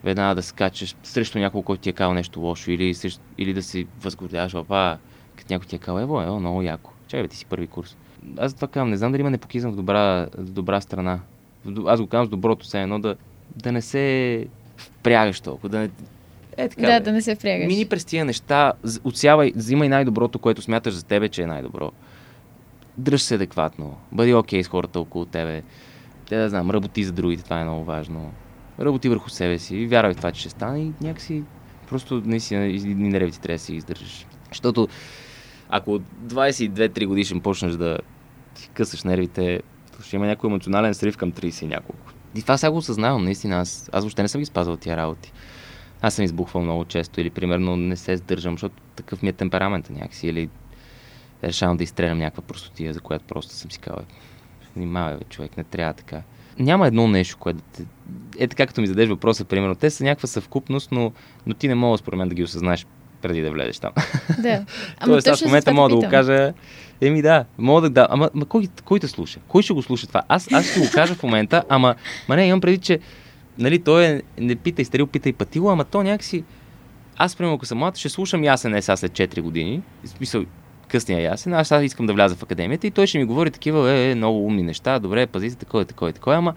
веднага 0.05 0.35
да 0.35 0.43
скачаш 0.43 0.97
срещу 1.03 1.39
някой, 1.39 1.63
който 1.63 1.83
ти 1.83 1.91
е 1.91 1.93
казал 1.93 2.15
нещо 2.15 2.41
лошо 2.41 2.71
или, 2.71 2.95
срещу, 2.95 3.23
или 3.39 3.55
да 3.55 3.63
си 3.63 3.87
възгордяваш, 4.01 4.55
а 4.55 4.99
като 5.37 5.53
някой 5.53 5.67
ти 5.67 5.77
е 5.77 5.79
казал, 5.79 6.01
ево, 6.01 6.21
ево, 6.21 6.41
много 6.41 6.63
яко. 6.63 6.93
Чай, 7.09 7.29
ти 7.29 7.37
си 7.37 7.47
първи 7.47 7.67
курс 7.67 7.97
аз 8.37 8.55
това 8.55 8.69
казвам, 8.69 8.91
не 8.91 8.97
знам 8.97 9.13
дали 9.13 9.21
има 9.21 9.31
непокизъм 9.31 9.73
в 9.73 9.77
добра, 9.77 10.27
в 10.39 10.51
добра 10.51 10.81
страна. 10.81 11.21
Аз 11.87 12.01
го 12.01 12.07
казвам 12.07 12.27
с 12.27 12.31
доброто 12.31 12.67
се 12.67 12.83
едно, 12.83 13.01
да, 13.01 13.17
да 13.57 13.73
не 13.73 13.83
се 13.83 14.47
впрягаш 14.77 15.41
толкова, 15.41 15.69
да 15.69 15.79
не, 15.79 15.91
е, 16.57 16.69
така, 16.69 16.83
да, 16.83 16.87
бе. 16.87 17.01
да 17.01 17.13
не 17.13 17.23
се 17.23 17.35
впрягаш. 17.35 17.67
Мини 17.67 17.85
през 17.85 18.05
тия 18.05 18.25
неща, 18.25 18.73
отсявай, 19.05 19.53
взимай 19.57 19.89
най-доброто, 19.89 20.39
което 20.39 20.63
смяташ 20.63 20.95
за 20.95 21.05
тебе, 21.05 21.29
че 21.29 21.43
е 21.43 21.47
най-добро. 21.47 21.93
Дръж 22.99 23.23
се 23.23 23.35
адекватно, 23.35 23.97
бъди 24.13 24.35
окей 24.35 24.61
okay 24.61 24.63
с 24.63 24.69
хората 24.69 25.01
около 25.01 25.25
тебе. 25.25 25.63
Те 26.29 26.37
да 26.37 26.49
знам, 26.49 26.71
работи 26.71 27.05
за 27.05 27.13
другите, 27.13 27.45
това 27.45 27.61
е 27.61 27.65
много 27.65 27.85
важно. 27.85 28.33
Работи 28.81 29.09
върху 29.09 29.31
себе 29.31 29.59
си, 29.59 29.87
вярвай 29.87 30.15
в 30.15 30.17
това, 30.17 30.33
че 30.33 30.41
ще 30.41 30.51
стане 30.51 30.81
и 30.81 30.93
някакси 31.01 31.43
просто 31.89 32.23
наистина 32.25 32.67
и 32.67 32.95
нервите 32.95 33.41
трябва 33.41 33.55
да 33.55 33.59
си 33.59 33.75
издържаш. 33.75 34.27
Защото 34.49 34.89
ако 35.69 36.01
22-3 36.27 37.07
годишен 37.07 37.41
почнеш 37.41 37.73
да 37.73 37.99
си 38.55 38.69
късаш 38.75 39.03
нервите, 39.03 39.61
ще 40.03 40.17
има 40.17 40.27
някой 40.27 40.51
емоционален 40.51 40.95
срив 40.95 41.17
към 41.17 41.33
30 41.33 41.63
и 41.63 41.67
няколко. 41.67 42.14
И 42.35 42.43
това 42.43 42.59
сега 42.59 42.71
го 42.71 42.77
осъзнавам, 42.77 43.25
наистина. 43.25 43.57
Аз, 43.57 43.91
аз 43.93 44.05
въобще 44.05 44.23
не 44.23 44.29
съм 44.29 44.41
ги 44.41 44.45
спазвал 44.45 44.77
тия 44.77 44.97
работи. 44.97 45.33
Аз 46.03 46.15
съм 46.15 46.25
избухвал 46.25 46.63
много 46.63 46.85
често 46.85 47.21
или 47.21 47.31
примерно 47.31 47.77
не 47.77 47.97
се 47.97 48.17
сдържам, 48.17 48.55
защото 48.55 48.75
такъв 48.97 49.23
ми 49.23 49.29
е 49.29 49.33
темперамента 49.33 49.93
някакси 49.93 50.27
или 50.27 50.49
решавам 51.45 51.77
да 51.77 51.85
изстрелям 51.85 52.19
някаква 52.19 52.43
простотия, 52.43 52.93
за 52.93 53.01
която 53.01 53.25
просто 53.25 53.53
съм 53.53 53.71
си 53.71 53.79
казал, 53.79 54.05
внимавай, 54.77 55.19
човек, 55.29 55.57
не 55.57 55.65
трябва 55.65 55.93
така. 55.93 56.23
Няма 56.59 56.87
едно 56.87 57.09
нещо, 57.09 57.37
което 57.39 57.59
да 57.59 57.65
те... 57.73 57.87
Е 58.39 58.49
така, 58.49 58.67
като 58.67 58.81
ми 58.81 58.87
зададеш 58.87 59.09
въпроса, 59.09 59.45
примерно, 59.45 59.75
те 59.75 59.91
са 59.91 60.05
някаква 60.05 60.27
съвкупност, 60.27 60.93
но, 60.93 61.13
но 61.47 61.55
ти 61.55 61.69
не 61.69 61.75
мога 61.75 61.99
според 61.99 62.19
мен 62.19 62.29
да 62.29 62.35
ги 62.35 62.43
осъзнаеш 62.43 62.87
преди 63.25 63.41
да 63.41 63.51
влезеш 63.51 63.79
там. 63.79 63.93
Да. 64.39 64.65
Тоест, 65.05 65.27
аз 65.27 65.43
в 65.43 65.45
момента 65.45 65.73
мога 65.73 65.89
да 65.89 65.95
го 65.95 66.11
кажа, 66.11 66.53
еми 67.01 67.23
да, 67.23 67.45
мога 67.59 67.81
да, 67.81 67.91
да 67.91 68.07
ама, 68.11 68.31
ама 68.35 68.45
кой, 68.45 68.69
кой 68.85 69.01
те 69.01 69.09
слуша? 69.09 69.41
Кой 69.49 69.63
ще 69.63 69.73
го 69.73 69.83
слуша 69.83 70.07
това? 70.07 70.23
Аз, 70.29 70.53
аз 70.53 70.71
ще 70.71 70.81
го 70.81 70.87
кажа 70.93 71.15
в 71.15 71.23
момента, 71.23 71.65
ама, 71.69 71.95
ма 72.29 72.37
не, 72.37 72.47
имам 72.47 72.61
преди, 72.61 72.79
че, 72.79 72.99
нали, 73.59 73.79
той 73.79 74.05
е, 74.05 74.23
не 74.39 74.57
питай 74.57 74.85
старил, 74.85 75.07
питай 75.07 75.33
пътило, 75.33 75.71
ама 75.71 75.85
то 75.85 76.03
някакси, 76.03 76.45
аз, 77.17 77.37
примерно, 77.37 77.55
ако 77.55 77.67
съм 77.67 77.79
млад, 77.79 77.97
ще 77.97 78.09
слушам 78.09 78.45
ясен 78.45 78.83
сега 78.83 78.97
след 78.97 79.13
4 79.13 79.41
години, 79.41 79.83
в 80.05 80.09
смисъл, 80.09 80.45
късния 80.89 81.21
ясен, 81.21 81.55
аз 81.55 81.69
сега 81.69 81.83
искам 81.83 82.07
да 82.07 82.13
вляза 82.13 82.35
в 82.37 82.43
академията 82.43 82.87
и 82.87 82.91
той 82.91 83.07
ще 83.07 83.19
ми 83.19 83.25
говори 83.25 83.51
такива, 83.51 83.93
е, 83.93 84.11
е 84.11 84.15
много 84.15 84.47
умни 84.47 84.63
неща, 84.63 84.99
добре, 84.99 85.27
пази 85.27 85.51
се, 85.51 85.57
такова, 85.57 85.85
такова, 85.85 86.13
такова, 86.13 86.37
ама 86.37 86.55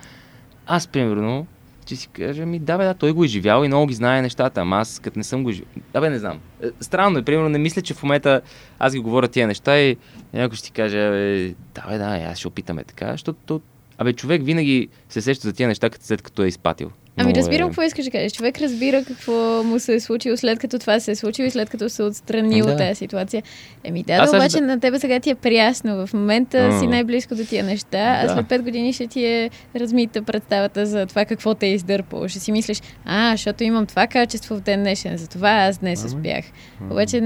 аз, 0.67 0.87
примерно, 0.87 1.47
че 1.87 1.95
си 1.95 2.07
каже, 2.07 2.45
ми 2.45 2.59
да, 2.59 2.77
бе, 2.77 2.85
да, 2.85 2.93
той 2.93 3.11
го 3.11 3.23
е 3.23 3.27
живял 3.27 3.63
и 3.63 3.67
много 3.67 3.87
ги 3.87 3.93
знае 3.93 4.21
нещата, 4.21 4.61
ама 4.61 4.77
аз 4.77 4.99
като 4.99 5.19
не 5.19 5.23
съм 5.23 5.43
го 5.43 5.51
живял. 5.51 5.69
Да, 5.93 6.01
бе, 6.01 6.09
не 6.09 6.19
знам. 6.19 6.39
Е, 6.63 6.67
странно 6.81 7.19
е, 7.19 7.23
примерно, 7.23 7.49
не 7.49 7.57
мисля, 7.57 7.81
че 7.81 7.93
в 7.93 8.03
момента 8.03 8.41
аз 8.79 8.93
ги 8.93 8.99
говоря 8.99 9.27
тия 9.27 9.47
неща 9.47 9.79
и 9.79 9.97
някой 10.33 10.55
ще 10.55 10.65
ти 10.65 10.71
каже, 10.71 11.09
бе, 11.09 11.55
да, 11.75 11.87
бе, 11.89 11.97
да, 11.97 12.29
аз 12.31 12.37
ще 12.37 12.47
опитаме 12.47 12.83
така, 12.83 13.11
защото 13.11 13.61
Абе, 13.97 14.13
човек 14.13 14.43
винаги 14.43 14.87
се 15.09 15.21
сеща 15.21 15.47
за 15.47 15.53
тия 15.53 15.67
неща, 15.67 15.89
след 15.99 16.21
като 16.21 16.43
е 16.43 16.47
изпатил. 16.47 16.91
Ами 17.19 17.35
разбирам 17.35 17.67
е... 17.67 17.69
какво 17.69 17.81
искаш 17.81 18.05
да 18.05 18.11
кажеш. 18.11 18.31
Човек 18.31 18.61
разбира 18.61 19.03
какво 19.03 19.63
му 19.63 19.79
се 19.79 19.93
е 19.93 19.99
случило 19.99 20.37
след 20.37 20.59
като 20.59 20.79
това 20.79 20.99
се 20.99 21.11
е 21.11 21.15
случило 21.15 21.47
и 21.47 21.51
след 21.51 21.69
като 21.69 21.89
се 21.89 22.03
отстрани 22.03 22.61
да. 22.61 22.71
от 22.71 22.77
тази 22.77 22.95
ситуация. 22.95 23.43
Еми 23.83 24.03
да, 24.03 24.25
да 24.25 24.29
обаче 24.29 24.59
да... 24.59 24.65
на 24.65 24.79
тебе 24.79 24.99
сега 24.99 25.19
ти 25.19 25.29
е 25.29 25.35
приясно. 25.35 26.07
В 26.07 26.13
момента 26.13 26.57
mm. 26.57 26.79
си 26.79 26.87
най-близко 26.87 27.35
до 27.35 27.45
тия 27.45 27.63
неща, 27.63 27.97
да. 27.97 28.21
а 28.23 28.33
след 28.33 28.45
5 28.45 28.61
години 28.61 28.93
ще 28.93 29.07
ти 29.07 29.25
е 29.25 29.49
размита 29.75 30.21
представата 30.21 30.85
за 30.85 31.05
това 31.05 31.25
какво 31.25 31.53
те 31.53 31.67
е 31.67 31.73
издърпало. 31.73 32.27
Ще 32.27 32.39
си 32.39 32.51
мислиш, 32.51 32.81
а, 33.05 33.31
защото 33.31 33.63
имам 33.63 33.85
това 33.85 34.07
качество 34.07 34.55
в 34.55 34.61
ден 34.61 34.79
днешен, 34.79 35.17
за 35.17 35.27
това 35.27 35.49
аз 35.49 35.77
днес 35.77 36.01
mm. 36.01 36.05
успях. 36.05 36.45
Mm. 36.45 36.91
Обаче 36.91 37.21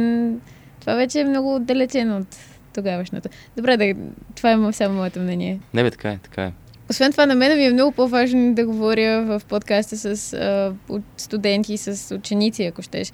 това 0.79 0.95
вече 0.95 1.19
е 1.19 1.25
много 1.25 1.55
отдалечено 1.55 2.17
от 2.17 2.37
тогавашното. 2.73 3.29
Добре, 3.57 3.77
да, 3.77 3.93
това 4.35 4.51
е 4.51 4.73
само 4.73 4.95
моето 4.95 5.19
мнение. 5.19 5.59
Не 5.73 5.83
бе, 5.83 5.91
така 5.91 6.09
е, 6.09 6.19
така 6.23 6.43
е. 6.43 6.51
Освен 6.91 7.11
това, 7.11 7.25
на 7.25 7.35
мен 7.35 7.57
ми 7.57 7.65
е 7.65 7.71
много 7.71 7.91
по-важно 7.91 8.53
да 8.53 8.65
говоря 8.65 9.21
в 9.21 9.41
подкаста 9.45 9.97
с 9.97 10.33
а, 10.33 10.73
студенти, 11.17 11.77
с 11.77 12.15
ученици, 12.15 12.63
ако 12.63 12.81
щеш. 12.81 13.11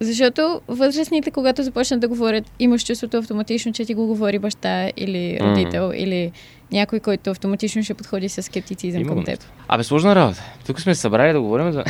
Защото 0.00 0.60
възрастните, 0.68 1.30
когато 1.30 1.62
започнат 1.62 2.00
да 2.00 2.08
говорят, 2.08 2.44
имаш 2.58 2.84
чувството 2.84 3.16
автоматично, 3.16 3.72
че 3.72 3.84
ти 3.84 3.94
го 3.94 4.06
говори 4.06 4.38
баща 4.38 4.90
или 4.96 5.38
родител, 5.40 5.88
mm. 5.88 5.94
или 5.94 6.32
някой, 6.72 7.00
който 7.00 7.30
автоматично 7.30 7.82
ще 7.82 7.94
подходи 7.94 8.28
с 8.28 8.42
скептицизъм 8.42 9.04
към 9.04 9.24
теб. 9.24 9.44
Абе, 9.68 9.84
сложна 9.84 10.14
работа. 10.14 10.42
Тук 10.66 10.80
сме 10.80 10.94
се 10.94 11.00
събрали 11.00 11.32
да 11.32 11.40
говорим 11.40 11.72
за... 11.72 11.84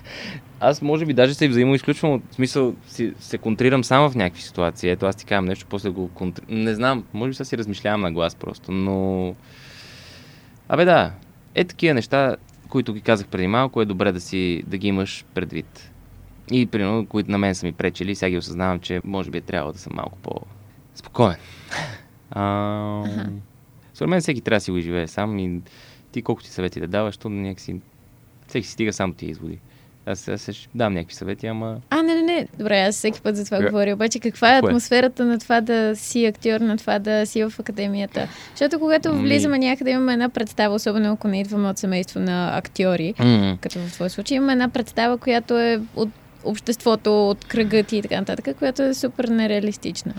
аз 0.60 0.82
може 0.82 1.06
би 1.06 1.12
даже 1.12 1.34
се 1.34 1.48
взаимоизключвам, 1.48 2.12
от 2.12 2.22
смисъл 2.30 2.74
си, 2.88 3.12
се 3.20 3.38
контрирам 3.38 3.84
само 3.84 4.10
в 4.10 4.14
някакви 4.14 4.42
ситуации. 4.42 4.90
Ето 4.90 5.06
аз 5.06 5.16
ти 5.16 5.24
казвам 5.24 5.44
нещо, 5.44 5.66
после 5.68 5.90
го 5.90 6.08
контрирам. 6.08 6.64
Не 6.64 6.74
знам, 6.74 7.04
може 7.12 7.28
би 7.28 7.34
сега 7.34 7.44
си 7.44 7.58
размишлявам 7.58 8.00
на 8.00 8.12
глас 8.12 8.34
просто, 8.34 8.72
но 8.72 9.34
Абе 10.74 10.84
да, 10.84 11.12
е 11.54 11.64
такива 11.64 11.94
неща, 11.94 12.36
които 12.68 12.92
ги 12.92 13.00
казах 13.00 13.26
преди 13.26 13.46
малко, 13.46 13.82
е 13.82 13.84
добре 13.84 14.12
да, 14.12 14.20
си, 14.20 14.62
да 14.66 14.78
ги 14.78 14.88
имаш 14.88 15.24
предвид. 15.34 15.90
И, 16.50 16.66
примерно, 16.66 17.06
които 17.06 17.30
на 17.30 17.38
мен 17.38 17.54
са 17.54 17.66
ми 17.66 17.72
пречили, 17.72 18.14
сега 18.14 18.30
ги 18.30 18.38
осъзнавам, 18.38 18.80
че 18.80 19.00
може 19.04 19.30
би 19.30 19.38
е 19.38 19.40
трябвало 19.40 19.72
да 19.72 19.78
съм 19.78 19.92
малко 19.96 20.18
по-спокоен. 20.18 21.36
А, 22.30 23.04
според 23.94 24.10
мен 24.10 24.20
всеки 24.20 24.40
трябва 24.40 24.56
да 24.56 24.60
си 24.60 24.70
го 24.70 24.78
живее 24.78 25.06
сам 25.06 25.38
и 25.38 25.60
ти 26.12 26.22
колко 26.22 26.42
ти 26.42 26.50
съвети 26.50 26.80
да 26.80 26.86
даваш, 26.86 27.16
то 27.16 27.28
някакси 27.28 27.80
всеки 28.46 28.66
си 28.66 28.72
стига 28.72 28.92
сам 28.92 29.14
ти 29.14 29.26
изводи. 29.26 29.58
Аз, 30.06 30.28
аз 30.28 30.50
ще 30.52 30.68
дам 30.74 30.94
някакви 30.94 31.14
съвети, 31.14 31.46
ама... 31.46 31.76
А, 31.90 32.02
не, 32.02 32.14
не, 32.14 32.22
не. 32.22 32.48
Добре, 32.58 32.80
аз 32.80 32.94
всеки 32.94 33.20
път 33.20 33.36
за 33.36 33.44
това 33.44 33.58
yeah. 33.58 33.66
говоря. 33.66 33.94
Обаче 33.94 34.18
каква 34.18 34.56
е 34.56 34.60
Кое? 34.60 34.70
атмосферата 34.70 35.24
на 35.24 35.38
това 35.38 35.60
да 35.60 35.96
си 35.96 36.26
актьор, 36.26 36.60
на 36.60 36.76
това 36.76 36.98
да 36.98 37.26
си 37.26 37.44
в 37.44 37.52
академията? 37.58 38.28
Защото 38.50 38.78
когато 38.78 39.18
влизаме 39.18 39.58
някъде, 39.58 39.90
имаме 39.90 40.12
една 40.12 40.28
представа, 40.28 40.74
особено 40.74 41.12
ако 41.12 41.28
не 41.28 41.40
идваме 41.40 41.68
от 41.68 41.78
семейство 41.78 42.20
на 42.20 42.58
актьори, 42.58 43.14
mm-hmm. 43.18 43.58
като 43.60 43.78
в 43.78 43.92
твой 43.92 44.10
случай, 44.10 44.36
имаме 44.36 44.52
една 44.52 44.68
представа, 44.68 45.18
която 45.18 45.58
е 45.58 45.80
от 45.96 46.08
обществото, 46.44 47.30
от 47.30 47.44
кръга 47.44 47.82
ти 47.82 47.96
и 47.96 48.02
така 48.02 48.16
нататък, 48.16 48.56
която 48.56 48.82
е 48.82 48.94
супер 48.94 49.24
нереалистична. 49.24 50.14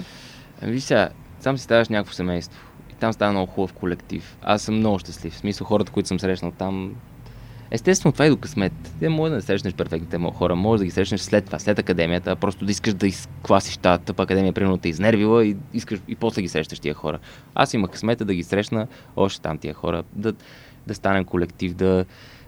Виж 0.61 0.83
сега, 0.83 1.09
сам 1.39 1.57
си 1.57 1.63
ставаш 1.63 1.89
някакво 1.89 2.13
семейство. 2.13 2.61
И 2.91 2.93
там 2.93 3.13
става 3.13 3.31
много 3.31 3.51
хубав 3.51 3.73
колектив. 3.73 4.37
Аз 4.41 4.61
съм 4.61 4.75
много 4.75 4.99
щастлив. 4.99 5.33
В 5.33 5.37
смисъл 5.37 5.67
хората, 5.67 5.91
които 5.91 6.07
съм 6.07 6.19
срещнал 6.19 6.51
там, 6.51 6.95
Естествено, 7.75 8.11
това 8.11 8.25
е 8.25 8.29
до 8.29 8.37
късмет. 8.37 8.73
Те 8.99 9.09
може 9.09 9.29
да 9.29 9.35
не 9.35 9.41
срещнеш 9.41 9.73
перфектните 9.73 10.17
хора, 10.33 10.55
може 10.55 10.79
да 10.79 10.85
ги 10.85 10.91
срещнеш 10.91 11.21
след 11.21 11.45
това, 11.45 11.59
след 11.59 11.79
академията, 11.79 12.35
просто 12.35 12.65
да 12.65 12.71
искаш 12.71 12.93
да 12.93 13.07
изкласиш 13.07 13.77
тази 13.77 14.03
тъпа 14.03 14.23
академия, 14.23 14.53
примерно 14.53 14.77
те 14.77 14.89
изнервила 14.89 15.45
и, 15.45 15.57
искаш, 15.73 15.99
и 16.07 16.15
после 16.15 16.41
ги 16.41 16.47
срещаш 16.47 16.79
тия 16.79 16.93
хора. 16.93 17.19
Аз 17.55 17.73
имах 17.73 17.91
късмета 17.91 18.25
да 18.25 18.33
ги 18.33 18.43
срещна 18.43 18.87
още 19.15 19.41
там 19.41 19.57
тия 19.57 19.73
хора, 19.73 20.03
да, 20.13 20.33
да 20.87 20.95
станем 20.95 21.25
колектив, 21.25 21.73
да, 21.73 22.05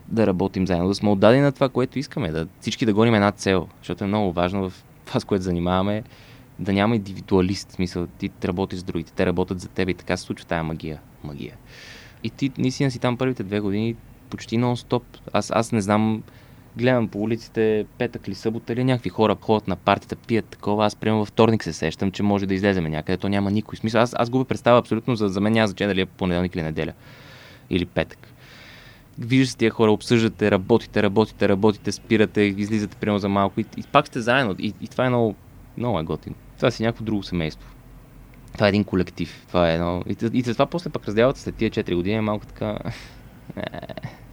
да 0.07 0.27
работим 0.27 0.67
заедно, 0.67 0.87
да 0.87 0.95
сме 0.95 1.09
отдадени 1.09 1.41
на 1.41 1.51
това, 1.51 1.69
което 1.69 1.99
искаме, 1.99 2.31
да 2.31 2.47
всички 2.61 2.85
да 2.85 2.93
гоним 2.93 3.15
една 3.15 3.31
цел, 3.31 3.67
защото 3.77 4.03
е 4.03 4.07
много 4.07 4.31
важно 4.31 4.69
в 4.69 4.83
това, 5.05 5.19
с 5.19 5.25
което 5.25 5.43
занимаваме, 5.43 6.03
да 6.59 6.73
няма 6.73 6.95
индивидуалист, 6.95 7.69
в 7.69 7.73
смисъл, 7.73 8.07
ти 8.07 8.31
работиш 8.45 8.79
с 8.79 8.83
другите, 8.83 9.11
те 9.11 9.25
работят 9.25 9.59
за 9.59 9.67
теб 9.67 9.89
и 9.89 9.93
така 9.93 10.17
се 10.17 10.23
случва 10.23 10.47
тая 10.47 10.63
магия. 10.63 10.99
магия. 11.23 11.55
И 12.23 12.29
ти 12.29 12.51
наистина 12.57 12.91
си 12.91 12.99
там 12.99 13.17
първите 13.17 13.43
две 13.43 13.59
години, 13.59 13.95
почти 14.29 14.57
нон-стоп. 14.57 15.03
Аз, 15.33 15.51
аз 15.51 15.71
не 15.71 15.81
знам, 15.81 16.23
гледам 16.77 17.07
по 17.07 17.21
улиците 17.21 17.85
петък 17.97 18.27
или 18.27 18.35
събота 18.35 18.73
или 18.73 18.83
някакви 18.83 19.09
хора 19.09 19.35
ходят 19.41 19.67
на 19.67 19.75
партията, 19.75 20.15
пият 20.15 20.45
такова. 20.45 20.85
Аз 20.85 20.95
прямо 20.95 21.19
във 21.19 21.27
вторник 21.27 21.63
се 21.63 21.73
сещам, 21.73 22.11
че 22.11 22.23
може 22.23 22.45
да 22.45 22.53
излеземе 22.53 22.89
някъде. 22.89 23.17
То 23.17 23.29
няма 23.29 23.51
никой. 23.51 23.77
Смисъл, 23.77 24.01
аз, 24.01 24.13
аз 24.17 24.29
губя 24.29 24.45
представа 24.45 24.79
абсолютно, 24.79 25.15
за, 25.15 25.27
за 25.27 25.41
мен 25.41 25.53
няма 25.53 25.67
значение 25.67 25.93
дали 25.93 26.01
е 26.01 26.05
понеделник 26.05 26.55
или 26.55 26.63
неделя. 26.63 26.93
Или 27.69 27.85
петък. 27.85 28.27
виждаш 29.19 29.55
тия 29.55 29.71
хора, 29.71 29.91
обсъждате, 29.91 30.51
работите, 30.51 31.03
работите, 31.03 31.49
работите, 31.49 31.91
спирате, 31.91 32.41
излизате 32.41 32.97
примерно 32.97 33.19
за 33.19 33.29
малко 33.29 33.59
и, 33.59 33.65
и 33.77 33.83
пак 33.91 34.07
сте 34.07 34.21
заедно. 34.21 34.55
И, 34.59 34.73
и 34.81 34.87
това 34.87 35.05
е 35.05 35.09
много, 35.09 35.35
много 35.77 35.99
е 35.99 36.03
готино. 36.03 36.35
Това 36.57 36.71
си 36.71 36.83
някакво 36.83 37.05
друго 37.05 37.23
семейство. 37.23 37.69
Това 38.53 38.67
е 38.67 38.69
един 38.69 38.83
колектив. 38.83 39.45
Това 39.47 39.71
е 39.71 39.73
едно... 39.73 40.03
И, 40.09 40.15
и 40.33 40.43
това 40.43 40.65
после 40.65 40.89
пък 40.89 41.07
разделата 41.07 41.39
след 41.39 41.55
тия 41.55 41.71
4 41.71 41.95
години 41.95 42.15
е 42.15 42.21
малко 42.21 42.45
така... 42.45 42.77
Е, 43.57 43.61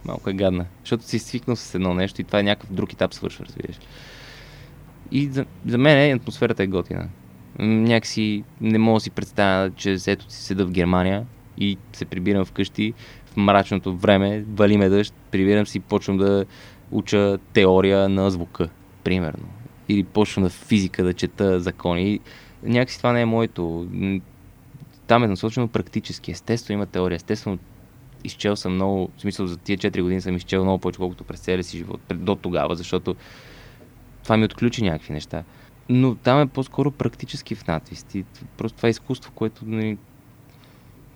малко 0.05 0.29
е 0.29 0.33
гадна. 0.33 0.65
Защото 0.79 1.03
си 1.03 1.19
свикнал 1.19 1.55
с 1.55 1.75
едно 1.75 1.93
нещо 1.93 2.21
и 2.21 2.23
това 2.23 2.39
е 2.39 2.43
някакъв 2.43 2.73
друг 2.73 2.93
етап 2.93 3.13
свършва, 3.13 3.45
разбираш. 3.45 3.79
И 5.11 5.27
за, 5.27 5.45
за 5.65 5.77
мен 5.77 5.97
е, 5.97 6.13
атмосферата 6.13 6.63
е 6.63 6.67
готина. 6.67 7.07
Някакси 7.59 8.43
не 8.61 8.77
мога 8.77 8.97
да 8.97 8.99
си 8.99 9.09
представя, 9.09 9.71
че 9.71 9.97
ето 10.07 10.31
си 10.31 10.43
седа 10.43 10.65
в 10.65 10.71
Германия 10.71 11.25
и 11.57 11.77
се 11.93 12.05
прибирам 12.05 12.45
вкъщи 12.45 12.93
в 13.25 13.37
мрачното 13.37 13.97
време, 13.97 14.45
вали 14.53 14.77
ме 14.77 14.89
дъжд, 14.89 15.13
прибирам 15.31 15.67
си 15.67 15.77
и 15.77 15.81
почвам 15.81 16.17
да 16.17 16.45
уча 16.91 17.37
теория 17.53 18.09
на 18.09 18.31
звука, 18.31 18.69
примерно. 19.03 19.45
Или 19.89 20.03
почвам 20.03 20.43
на 20.43 20.49
физика 20.49 21.03
да 21.03 21.13
чета 21.13 21.59
закони. 21.59 22.19
Някакси 22.63 22.97
това 22.97 23.13
не 23.13 23.21
е 23.21 23.25
моето. 23.25 23.87
Там 25.07 25.23
е 25.23 25.27
насочено 25.27 25.67
практически. 25.67 26.31
Естествено 26.31 26.77
има 26.77 26.85
теория. 26.85 27.15
Естествено 27.15 27.57
изчел 28.23 28.55
съм 28.55 28.73
много, 28.73 29.09
в 29.17 29.21
смисъл 29.21 29.47
за 29.47 29.57
тия 29.57 29.77
4 29.77 30.01
години 30.01 30.21
съм 30.21 30.35
изчел 30.35 30.63
много 30.63 30.79
повече, 30.79 30.97
колкото 30.97 31.23
през 31.23 31.39
целия 31.39 31.63
си 31.63 31.77
живот, 31.77 32.01
до 32.13 32.35
тогава, 32.35 32.75
защото 32.75 33.15
това 34.23 34.37
ми 34.37 34.45
отключи 34.45 34.83
някакви 34.83 35.13
неща. 35.13 35.43
Но 35.89 36.15
там 36.15 36.41
е 36.41 36.47
по-скоро 36.47 36.91
практически 36.91 37.55
в 37.55 37.67
надвис. 37.67 38.05
Просто 38.57 38.75
това 38.75 38.87
е 38.87 38.89
изкуство, 38.89 39.31
което 39.35 39.65
не, 39.65 39.75
нали, 39.75 39.97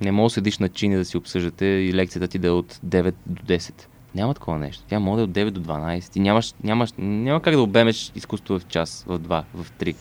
не 0.01 0.11
може 0.11 0.31
да 0.31 0.33
седиш 0.33 0.57
на 0.57 0.69
чини 0.69 0.95
да 0.95 1.05
си 1.05 1.17
обсъждате 1.17 1.65
и 1.65 1.93
лекцията 1.93 2.27
ти 2.27 2.39
да 2.39 2.47
е 2.47 2.51
от 2.51 2.73
9 2.73 3.13
до 3.25 3.43
10. 3.43 3.85
Няма 4.15 4.33
такова 4.33 4.59
нещо. 4.59 4.83
Тя 4.87 4.99
може 4.99 5.27
да 5.27 5.41
е 5.41 5.45
от 5.45 5.51
9 5.51 5.51
до 5.51 5.61
12. 5.61 6.11
Ти 6.11 6.19
нямаш, 6.19 6.53
нямаш, 6.63 6.89
няма 6.97 7.41
как 7.41 7.55
да 7.55 7.61
обемеш 7.61 8.11
изкуство 8.15 8.59
в 8.59 8.67
час, 8.67 9.05
в 9.07 9.19
2, 9.19 9.43
в 9.53 9.71
3. 9.71 9.95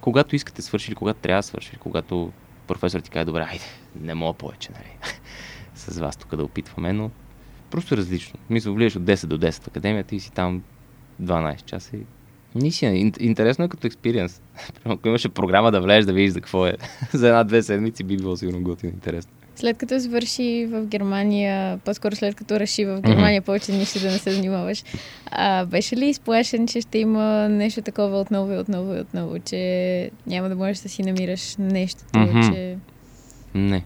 Когато 0.00 0.36
искате 0.36 0.62
свърши 0.62 0.90
или 0.90 0.94
когато 0.94 1.20
трябва 1.20 1.38
да 1.38 1.42
свърши, 1.42 1.76
когато 1.76 2.32
професор 2.66 3.00
ти 3.00 3.10
каже, 3.10 3.24
добре, 3.24 3.46
айде, 3.50 3.64
не 4.00 4.14
мога 4.14 4.32
повече, 4.32 4.70
нали? 4.72 4.96
с 5.90 5.98
вас 5.98 6.16
тук 6.16 6.36
да 6.36 6.44
опитваме, 6.44 6.92
но 6.92 7.10
просто 7.70 7.96
различно. 7.96 8.38
Мисля, 8.50 8.72
влизаш 8.72 8.96
от 8.96 9.02
10 9.02 9.26
до 9.26 9.38
10 9.38 9.62
в 9.62 9.68
академията 9.68 10.14
и 10.14 10.20
си 10.20 10.32
там 10.32 10.62
12 11.22 11.64
часа 11.64 11.96
и 11.96 12.00
Наистина, 12.54 13.10
интересно 13.20 13.64
е 13.64 13.68
като 13.68 13.86
експириенс. 13.86 14.42
Ако 14.84 15.08
имаше 15.08 15.28
програма 15.28 15.72
да 15.72 15.80
влезеш 15.80 16.04
да 16.04 16.12
видиш 16.12 16.30
за 16.30 16.40
какво 16.40 16.66
е, 16.66 16.74
за 17.12 17.28
една-две 17.28 17.62
седмици 17.62 18.04
би 18.04 18.16
било 18.16 18.36
сигурно 18.36 18.62
готино 18.62 18.92
интересно. 18.92 19.32
След 19.56 19.78
като 19.78 19.98
завърши 19.98 20.66
в 20.70 20.86
Германия, 20.86 21.78
по-скоро 21.78 22.16
след 22.16 22.34
като 22.34 22.60
реши 22.60 22.84
в 22.84 23.00
Германия 23.00 23.42
mm-hmm. 23.42 23.44
повече 23.44 23.72
нищо 23.72 24.00
да 24.00 24.10
не 24.10 24.18
се 24.18 24.30
занимаваш, 24.30 24.84
а, 25.26 25.66
беше 25.66 25.96
ли 25.96 26.06
изплашен, 26.06 26.66
че 26.66 26.80
ще 26.80 26.98
има 26.98 27.48
нещо 27.48 27.82
такова 27.82 28.20
отново 28.20 28.52
и 28.52 28.56
отново 28.56 28.94
и 28.94 29.00
отново, 29.00 29.38
че 29.38 30.10
няма 30.26 30.48
да 30.48 30.56
можеш 30.56 30.78
да 30.78 30.88
си 30.88 31.02
намираш 31.02 31.56
нещо, 31.58 32.04
mm-hmm. 32.04 32.52
че... 32.52 32.76
Не. 33.54 33.84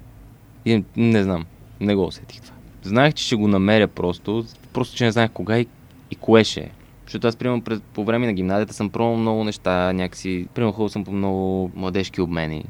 И, 0.64 0.85
не 0.97 1.23
знам. 1.23 1.45
Не 1.85 1.94
го 1.94 2.05
усетих 2.05 2.40
това. 2.40 2.55
Знаех, 2.83 3.14
че 3.14 3.25
ще 3.25 3.37
го 3.37 3.49
намеря 3.49 3.88
просто, 3.88 4.44
просто 4.73 4.97
че 4.97 5.05
не 5.05 5.12
знаех 5.12 5.31
кога 5.31 5.59
и, 5.59 5.66
и 6.11 6.16
кое 6.16 6.44
ще 6.44 6.61
е. 6.61 6.70
Защото 7.05 7.29
аз, 7.29 7.37
примерно, 7.37 7.62
пред, 7.62 7.83
по 7.83 8.05
време 8.05 8.27
на 8.27 8.33
гимназията 8.33 8.75
съм 8.75 8.90
пробвал 8.90 9.16
много 9.16 9.44
неща, 9.44 9.92
някакси, 9.92 10.47
примерно, 10.55 10.73
ходил 10.73 10.88
съм 10.88 11.05
по 11.05 11.12
много 11.12 11.70
младежки 11.75 12.20
обмени 12.20 12.64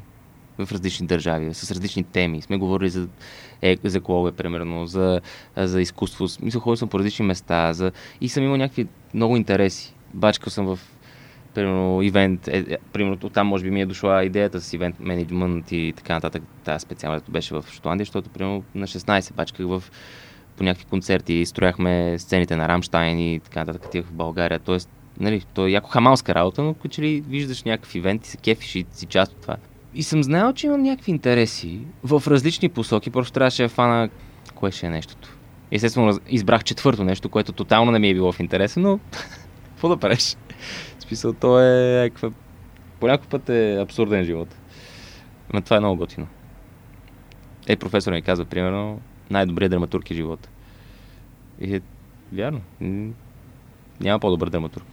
в 0.59 0.73
различни 0.73 1.07
държави, 1.07 1.55
с 1.55 1.71
различни 1.71 2.05
теми. 2.05 2.43
Сме 2.43 2.57
говорили 2.57 2.91
за, 2.91 3.09
е, 3.63 3.77
за 3.85 3.99
екология, 3.99 4.33
примерно, 4.33 4.87
за, 4.87 5.21
за 5.57 5.81
изкуство. 5.81 6.27
Мисля, 6.43 6.61
ходил 6.61 6.77
съм 6.77 6.89
по 6.89 6.99
различни 6.99 7.25
места 7.25 7.73
за... 7.73 7.93
и 8.21 8.29
съм 8.29 8.45
имал 8.45 8.57
някакви 8.57 8.87
много 9.15 9.37
интереси. 9.37 9.95
Бачкал 10.15 10.51
съм 10.51 10.67
в 10.67 10.79
примерно, 11.55 12.03
ивент, 12.03 12.49
е, 12.49 12.59
е, 12.59 12.77
примерно, 12.93 13.17
там 13.17 13.47
може 13.47 13.65
би 13.65 13.71
ми 13.71 13.81
е 13.81 13.87
дошла 13.87 14.25
идеята 14.25 14.61
с 14.61 14.73
ивент 14.73 14.97
менеджмент 15.01 15.73
и 15.73 15.93
така 15.97 16.15
нататък. 16.15 16.43
Тази 16.65 16.83
специалност 16.83 17.31
беше 17.31 17.55
в 17.55 17.65
Шотландия, 17.73 18.05
защото, 18.05 18.31
примерно, 18.31 18.65
на 18.75 18.87
16 18.87 19.35
бачках 19.35 19.67
в 19.67 19.83
по 20.57 20.65
някакви 20.65 20.85
концерти, 20.85 21.47
строяхме 21.47 22.19
сцените 22.19 22.57
на 22.57 22.69
Рамштайн 22.69 23.19
и 23.19 23.41
така 23.41 23.65
нататък, 23.65 24.05
в 24.05 24.13
България. 24.13 24.59
Тоест, 24.59 24.91
нали, 25.21 25.43
то 25.55 25.67
е 25.67 25.71
яко 25.71 25.91
хамалска 25.91 26.35
работа, 26.35 26.63
но 26.63 26.75
като 26.75 27.03
ли 27.03 27.25
виждаш 27.29 27.63
някакъв 27.63 27.95
ивент 27.95 28.27
и 28.27 28.29
се 28.29 28.37
кефиш 28.37 28.75
и 28.75 28.87
си 28.93 29.07
част 29.07 29.33
от 29.33 29.43
това. 29.43 29.57
И 29.95 30.03
съм 30.03 30.23
знаел, 30.23 30.53
че 30.53 30.67
имам 30.67 30.83
някакви 30.83 31.11
интереси 31.11 31.79
в 32.03 32.23
различни 32.27 32.69
посоки, 32.69 33.11
просто 33.11 33.33
трябваше 33.33 33.63
да 33.63 33.69
фана 33.69 34.09
кое 34.55 34.71
ще 34.71 34.87
е 34.87 34.91
нещото. 34.91 35.37
Естествено, 35.71 36.19
избрах 36.29 36.65
четвърто 36.65 37.05
нещо, 37.05 37.29
което 37.29 37.53
тотално 37.53 37.93
не 37.93 37.99
ми 37.99 38.09
е 38.09 38.15
било 38.15 38.33
в 38.33 38.41
интереса, 38.41 38.81
но 38.81 38.99
какво 39.75 39.89
да 39.89 39.97
правиш? 39.97 40.37
В 40.99 41.03
смисъл, 41.03 41.33
то 41.33 41.61
е 41.61 42.03
някаква... 42.03 42.31
По 43.01 43.07
някакъв 43.07 43.29
път 43.29 43.49
е 43.49 43.81
абсурден 43.81 44.25
живот. 44.25 44.57
Но 45.55 45.61
това 45.61 45.77
е 45.77 45.81
много 45.81 45.97
готино. 45.97 46.27
Ей, 47.69 47.77
професор 47.77 48.13
ми 48.13 48.23
казва, 48.23 48.45
примерно, 48.45 49.01
най-добрият 49.31 49.71
драматург 49.71 50.11
е 50.11 50.15
живота. 50.15 50.49
И 51.61 51.77
е 51.77 51.81
вярно. 52.33 52.61
Няма 54.01 54.19
по-добър 54.21 54.51
драматург. 54.51 54.87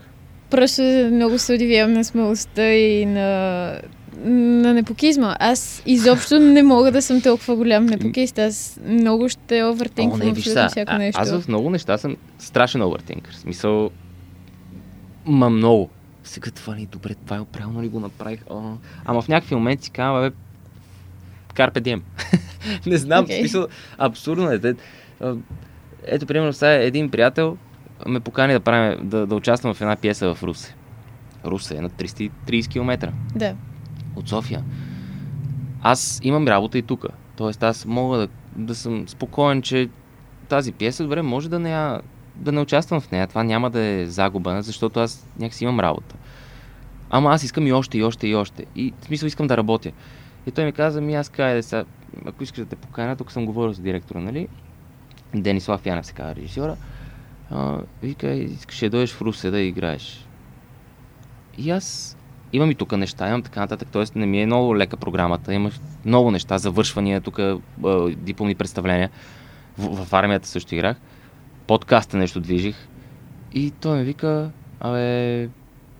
Просто 0.50 0.82
много 1.12 1.38
се 1.38 1.54
удивявам 1.54 1.92
на 1.92 2.04
смелостта 2.04 2.74
и 2.74 3.06
на, 3.06 3.80
на 4.24 4.74
непокизма. 4.74 5.36
Аз 5.40 5.82
изобщо 5.86 6.38
не 6.38 6.62
мога 6.62 6.92
да 6.92 7.02
съм 7.02 7.20
толкова 7.20 7.56
голям 7.56 7.86
непокист. 7.86 8.38
Аз 8.38 8.80
много 8.86 9.28
ще 9.28 9.64
овъртинквам 9.64 10.30
абсолютно 10.30 10.68
всяко 10.68 10.92
нещо. 10.92 11.20
Аз 11.20 11.40
в 11.40 11.48
много 11.48 11.70
неща 11.70 11.98
съм 11.98 12.16
страшен 12.38 12.82
овъртинкър. 12.82 13.34
Смисъл, 13.34 13.90
ма 15.26 15.50
много. 15.50 15.90
Сега 16.24 16.50
това 16.50 16.76
ли 16.76 16.82
е 16.82 16.86
добре, 16.86 17.14
това 17.14 17.36
е 17.36 17.44
правилно 17.44 17.82
ли 17.82 17.88
го 17.88 18.00
направих? 18.00 18.40
О, 18.50 18.76
ама 19.04 19.22
в 19.22 19.28
някакви 19.28 19.54
моменти 19.54 19.84
си 19.84 19.90
казвам, 19.90 20.22
бе, 20.22 20.36
карпе 21.54 21.80
дием. 21.80 22.02
не 22.86 22.96
знам, 22.96 23.26
okay. 23.26 23.38
смисъл, 23.38 23.66
абсурдно 23.98 24.50
е. 24.50 24.60
Ето, 26.04 26.26
примерно, 26.26 26.52
сега 26.52 26.72
един 26.72 27.10
приятел 27.10 27.56
ме 28.06 28.20
покани 28.20 28.52
да, 28.52 28.60
правим, 28.60 29.08
да, 29.08 29.26
да 29.26 29.34
участвам 29.34 29.74
в 29.74 29.80
една 29.80 29.96
пиеса 29.96 30.34
в 30.34 30.42
Русе. 30.42 30.74
Русе 31.44 31.76
е 31.76 31.80
на 31.80 31.90
330 31.90 32.70
км. 32.70 33.12
Да. 33.34 33.54
От 34.16 34.28
София. 34.28 34.64
Аз 35.82 36.20
имам 36.22 36.48
работа 36.48 36.78
и 36.78 36.82
тук. 36.82 37.06
Тоест 37.36 37.62
аз 37.62 37.86
мога 37.86 38.18
да, 38.18 38.28
да 38.56 38.74
съм 38.74 39.08
спокоен, 39.08 39.62
че 39.62 39.88
тази 40.48 40.72
пиеса, 40.72 41.02
добре, 41.02 41.22
може 41.22 41.50
да 41.50 41.58
не, 41.58 41.98
да 42.34 42.52
не 42.52 42.60
участвам 42.60 43.00
в 43.00 43.10
нея. 43.10 43.26
Това 43.26 43.44
няма 43.44 43.70
да 43.70 43.80
е 43.80 44.06
загуба, 44.06 44.62
защото 44.62 45.00
аз 45.00 45.28
някакси 45.38 45.64
имам 45.64 45.80
работа. 45.80 46.16
Ама 47.10 47.30
аз 47.30 47.42
искам 47.42 47.66
и 47.66 47.72
още, 47.72 47.98
и 47.98 48.04
още, 48.04 48.28
и 48.28 48.34
още. 48.34 48.66
И 48.76 48.92
в 49.00 49.04
смисъл 49.04 49.26
искам 49.26 49.46
да 49.46 49.56
работя. 49.56 49.92
И 50.46 50.50
той 50.50 50.64
ми 50.64 50.72
каза, 50.72 51.00
ми 51.00 51.14
аз 51.14 51.28
кай 51.28 51.62
сега, 51.62 51.84
ако 52.26 52.42
искаш 52.42 52.60
да 52.60 52.66
те 52.66 52.76
поканя, 52.76 53.16
тук 53.16 53.32
съм 53.32 53.46
говорил 53.46 53.74
с 53.74 53.80
директора, 53.80 54.20
нали? 54.20 54.48
Денислав 55.34 55.86
Янев 55.86 56.06
се 56.06 56.12
казва 56.12 56.34
режисьора. 56.34 56.76
А, 57.50 57.78
вика, 58.02 58.28
искаш 58.28 58.78
да 58.78 58.90
дойдеш 58.90 59.12
в 59.12 59.22
Русе 59.22 59.50
да 59.50 59.60
играеш. 59.60 60.26
И 61.58 61.70
аз 61.70 62.16
имам 62.52 62.70
и 62.70 62.74
тук 62.74 62.92
неща, 62.92 63.28
имам 63.28 63.42
така 63.42 63.60
нататък, 63.60 63.88
т.е. 63.92 64.18
не 64.18 64.26
ми 64.26 64.42
е 64.42 64.46
много 64.46 64.76
лека 64.76 64.96
програмата, 64.96 65.54
имаш 65.54 65.80
много 66.04 66.30
неща, 66.30 66.58
завършвания, 66.58 67.20
тук 67.20 67.40
дипломни 68.16 68.54
представления. 68.54 69.10
В, 69.78 70.04
в, 70.04 70.12
армията 70.12 70.48
също 70.48 70.74
играх. 70.74 70.96
Подкаста 71.66 72.16
нещо 72.16 72.40
движих. 72.40 72.88
И 73.52 73.70
той 73.70 73.98
ми 73.98 74.04
вика, 74.04 74.50
абе, 74.80 75.48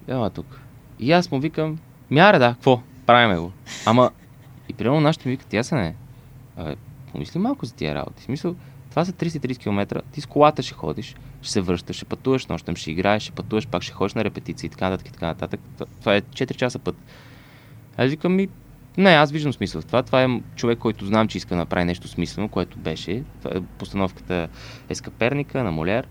ела 0.09 0.31
тук. 0.31 0.61
И 0.99 1.13
аз 1.13 1.31
му 1.31 1.41
викам, 1.41 1.79
мяре 2.11 2.39
да, 2.39 2.53
какво? 2.55 2.83
Правиме 3.07 3.39
го. 3.39 3.53
Ама 3.87 4.11
и 4.69 4.73
примерно 4.73 5.01
нашите 5.01 5.29
ми 5.29 5.37
викат, 5.37 5.67
се 5.67 5.75
не. 5.75 5.95
Абе, 6.57 6.77
помисли 7.13 7.39
малко 7.39 7.67
за 7.67 7.75
тия 7.75 7.95
работи. 7.95 8.23
В 8.23 8.25
смисъл, 8.25 8.55
това 8.91 9.05
са 9.05 9.13
330 9.13 9.59
км, 9.59 10.03
ти 10.13 10.21
с 10.21 10.27
колата 10.27 10.63
ще 10.63 10.75
ходиш, 10.75 11.15
ще 11.43 11.53
се 11.53 11.61
връщаш, 11.61 11.97
ще 11.97 12.05
пътуваш 12.05 12.47
нощем, 12.47 12.77
ще 12.77 12.91
играеш, 12.91 13.23
ще 13.23 13.33
пътуваш, 13.33 13.67
пак 13.67 13.83
ще 13.83 13.93
ходиш 13.93 14.15
на 14.15 14.25
репетиции 14.25 14.67
и 14.67 14.71
така 14.71 14.91
нататък 14.91 15.09
и 15.09 15.13
така 15.13 15.27
нататък. 15.27 15.61
Това 16.01 16.17
е 16.17 16.23
4 16.23 16.57
часа 16.57 16.79
път. 16.79 16.97
Аз 17.97 18.11
викам 18.11 18.35
ми, 18.35 18.49
не, 18.99 19.11
аз 19.11 19.31
виждам 19.31 19.53
смисъл 19.53 19.81
в 19.81 19.85
това. 19.85 20.03
Това 20.03 20.25
е 20.25 20.41
човек, 20.57 20.79
който 20.79 21.07
знам, 21.07 21.29
че 21.29 21.39
иска 21.39 21.49
да 21.49 21.57
направи 21.57 21.85
нещо 21.85 22.09
смислено, 22.09 22.49
което 22.49 22.79
беше. 22.79 23.13
Е 23.13 23.61
постановката 23.79 24.49
Ескаперника 24.89 25.65
на 25.65 25.73
Моляр 25.73 26.07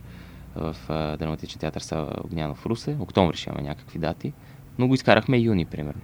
в 0.55 0.75
драматичен 1.19 1.59
театър 1.59 1.81
Сава 1.81 2.13
Огнянов 2.23 2.65
Русе. 2.65 2.97
Октомври 2.99 3.37
ще 3.37 3.49
имаме 3.49 3.67
някакви 3.67 3.99
дати. 3.99 4.33
Но 4.79 4.87
го 4.87 4.93
изкарахме 4.93 5.37
юни, 5.37 5.65
примерно. 5.65 6.01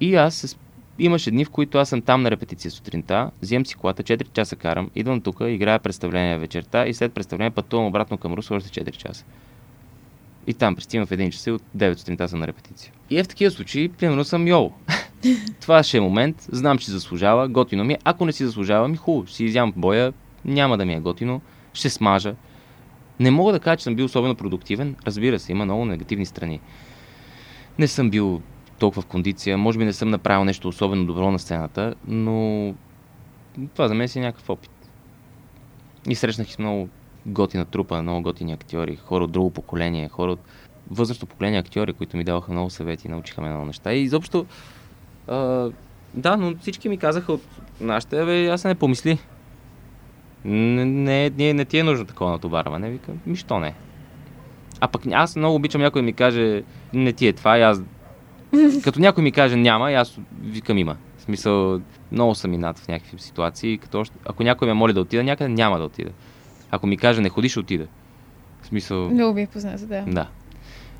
И 0.00 0.14
аз 0.14 0.56
Имаше 0.98 1.30
дни, 1.30 1.44
в 1.44 1.50
които 1.50 1.78
аз 1.78 1.88
съм 1.88 2.02
там 2.02 2.22
на 2.22 2.30
репетиция 2.30 2.70
сутринта, 2.70 3.30
вземам 3.42 3.66
си 3.66 3.74
колата, 3.74 4.02
4 4.02 4.32
часа 4.32 4.56
карам, 4.56 4.90
идвам 4.94 5.20
тук, 5.20 5.36
играя 5.40 5.78
представление 5.78 6.38
вечерта 6.38 6.86
и 6.86 6.94
след 6.94 7.12
представление 7.12 7.50
пътувам 7.50 7.86
обратно 7.86 8.18
към 8.18 8.34
Руса 8.34 8.54
още 8.54 8.84
4 8.84 8.90
часа. 8.90 9.24
И 10.46 10.54
там 10.54 10.76
пристигам 10.76 11.06
в 11.06 11.12
един 11.12 11.30
час 11.30 11.46
и 11.46 11.50
от 11.50 11.62
9 11.76 11.94
сутринта 11.94 12.28
съм 12.28 12.40
на 12.40 12.46
репетиция. 12.46 12.92
И 13.10 13.18
е 13.18 13.24
в 13.24 13.28
такива 13.28 13.50
случаи, 13.50 13.88
примерно 13.88 14.24
съм 14.24 14.48
йол. 14.48 14.72
Това 15.60 15.82
ще 15.82 15.96
е 15.96 16.00
момент, 16.00 16.46
знам, 16.52 16.78
че 16.78 16.90
заслужава, 16.90 17.48
готино 17.48 17.84
ми 17.84 17.92
е. 17.92 17.98
Ако 18.04 18.24
не 18.24 18.32
си 18.32 18.44
заслужава, 18.44 18.88
ми 18.88 18.96
хубаво, 18.96 19.26
ще 19.26 19.36
си 19.36 19.44
изям 19.44 19.72
боя, 19.76 20.12
няма 20.44 20.78
да 20.78 20.84
ми 20.84 20.94
е 20.94 21.00
готино, 21.00 21.40
ще 21.72 21.90
смажа. 21.90 22.34
Не 23.20 23.30
мога 23.30 23.52
да 23.52 23.60
кажа, 23.60 23.76
че 23.76 23.84
съм 23.84 23.94
бил 23.94 24.04
особено 24.04 24.34
продуктивен. 24.34 24.96
Разбира 25.06 25.38
се, 25.38 25.52
има 25.52 25.64
много 25.64 25.84
негативни 25.84 26.26
страни. 26.26 26.60
Не 27.78 27.88
съм 27.88 28.10
бил 28.10 28.40
толкова 28.78 29.02
в 29.02 29.06
кондиция, 29.06 29.58
може 29.58 29.78
би 29.78 29.84
не 29.84 29.92
съм 29.92 30.10
направил 30.10 30.44
нещо 30.44 30.68
особено 30.68 31.06
добро 31.06 31.30
на 31.30 31.38
сцената, 31.38 31.94
но 32.08 32.74
това 33.74 33.88
за 33.88 33.94
мен 33.94 34.08
си 34.08 34.18
е 34.18 34.22
някакъв 34.22 34.50
опит. 34.50 34.70
И 36.08 36.14
срещнах 36.14 36.48
и 36.48 36.52
с 36.52 36.58
много 36.58 36.88
готина 37.26 37.64
трупа, 37.64 38.02
много 38.02 38.22
готини 38.22 38.52
актьори, 38.52 38.96
хора 38.96 39.24
от 39.24 39.32
друго 39.32 39.50
поколение, 39.50 40.08
хора 40.08 40.32
от 40.32 40.40
възрастно 40.90 41.28
поколение 41.28 41.58
актьори, 41.58 41.92
които 41.92 42.16
ми 42.16 42.24
даваха 42.24 42.52
много 42.52 42.70
съвети, 42.70 43.08
научиха 43.08 43.40
ме 43.40 43.48
много 43.48 43.64
неща. 43.64 43.92
И 43.92 44.02
изобщо, 44.02 44.46
а, 45.28 45.70
да, 46.14 46.36
но 46.36 46.56
всички 46.60 46.88
ми 46.88 46.98
казаха 46.98 47.32
от 47.32 47.42
нашите, 47.80 48.24
бе, 48.24 48.46
аз 48.46 48.64
не 48.64 48.74
помисли. 48.74 49.18
Не, 50.44 50.84
не, 50.84 51.30
не, 51.30 51.52
не 51.52 51.64
ти 51.64 51.78
е 51.78 51.82
нужно 51.82 52.04
такова 52.04 52.30
натоварване. 52.30 52.90
Викам, 52.90 53.20
ми 53.26 53.36
що 53.36 53.58
не? 53.58 53.74
А 54.80 54.88
пък 54.88 55.02
аз 55.12 55.36
много 55.36 55.54
обичам 55.54 55.80
някой 55.80 56.02
ми 56.02 56.12
каже, 56.12 56.62
не 56.92 57.12
ти 57.12 57.26
е 57.26 57.32
това, 57.32 57.58
и 57.58 57.62
аз... 57.62 57.82
Като 58.84 59.00
някой 59.00 59.24
ми 59.24 59.32
каже 59.32 59.56
няма, 59.56 59.92
и 59.92 59.94
аз 59.94 60.18
викам 60.42 60.78
има. 60.78 60.96
В 61.18 61.22
смисъл, 61.22 61.80
много 62.12 62.34
съм 62.34 62.52
и 62.52 62.58
над 62.58 62.78
в 62.78 62.88
някакви 62.88 63.18
ситуации, 63.18 63.78
като 63.78 64.00
още... 64.00 64.16
ако 64.24 64.42
някой 64.42 64.68
ме 64.68 64.74
моли 64.74 64.92
да 64.92 65.00
отида 65.00 65.24
някъде, 65.24 65.48
няма 65.48 65.78
да 65.78 65.84
отида. 65.84 66.10
Ако 66.70 66.86
ми 66.86 66.96
каже 66.96 67.20
не 67.20 67.28
ходи, 67.28 67.48
ще 67.48 67.60
отида. 67.60 67.86
В 68.62 68.66
смисъл... 68.66 69.10
Много 69.10 69.34
би 69.34 69.40
е 69.40 69.46
познато, 69.46 69.86
да. 69.86 70.04
Да. 70.06 70.26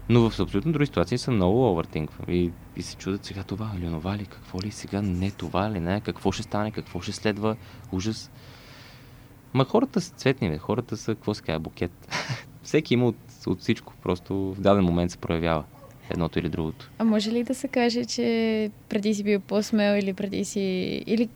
Но 0.09 0.31
в 0.31 0.41
абсолютно 0.41 0.73
други 0.73 0.87
ситуации 0.87 1.19
съм 1.19 1.35
много 1.35 1.71
овъртинквам 1.71 2.27
и, 2.29 2.53
и 2.77 2.83
се 2.83 2.97
чудят 2.97 3.25
сега 3.25 3.43
това 3.43 3.71
или 3.79 3.87
онова 3.87 4.17
ли, 4.17 4.27
какво 4.27 4.63
ли, 4.63 4.71
сега 4.71 5.03
не 5.03 5.31
това 5.31 5.71
ли, 5.71 5.81
не, 5.81 6.01
какво 6.01 6.33
ще 6.33 6.43
стане, 6.43 6.71
какво 6.71 7.01
ще 7.01 7.13
следва, 7.13 7.57
ужас. 7.93 8.31
Ма 9.55 9.65
хората 9.65 10.01
са 10.01 10.15
цветни, 10.15 10.51
бе. 10.51 10.59
хората 10.59 10.97
са, 10.97 11.15
какво 11.15 11.35
се 11.35 11.43
казва, 11.43 11.61
букет. 11.61 11.93
Всеки 12.63 12.95
има 12.95 13.07
от, 13.07 13.17
от 13.47 13.61
всичко, 13.61 13.95
просто 14.03 14.35
в 14.35 14.61
даден 14.61 14.85
момент 14.85 15.11
се 15.11 15.19
проявява 15.19 15.65
едното 16.11 16.39
или 16.39 16.49
другото. 16.49 16.91
А 16.99 17.05
може 17.05 17.31
ли 17.31 17.43
да 17.43 17.55
се 17.55 17.69
каже, 17.69 18.05
че 18.05 18.71
преди 18.89 19.15
си 19.15 19.23
бил 19.23 19.41
по-смел 19.41 19.99
или 19.99 20.13
преди 20.13 20.45
си... 20.45 20.61
Или... 21.07 21.29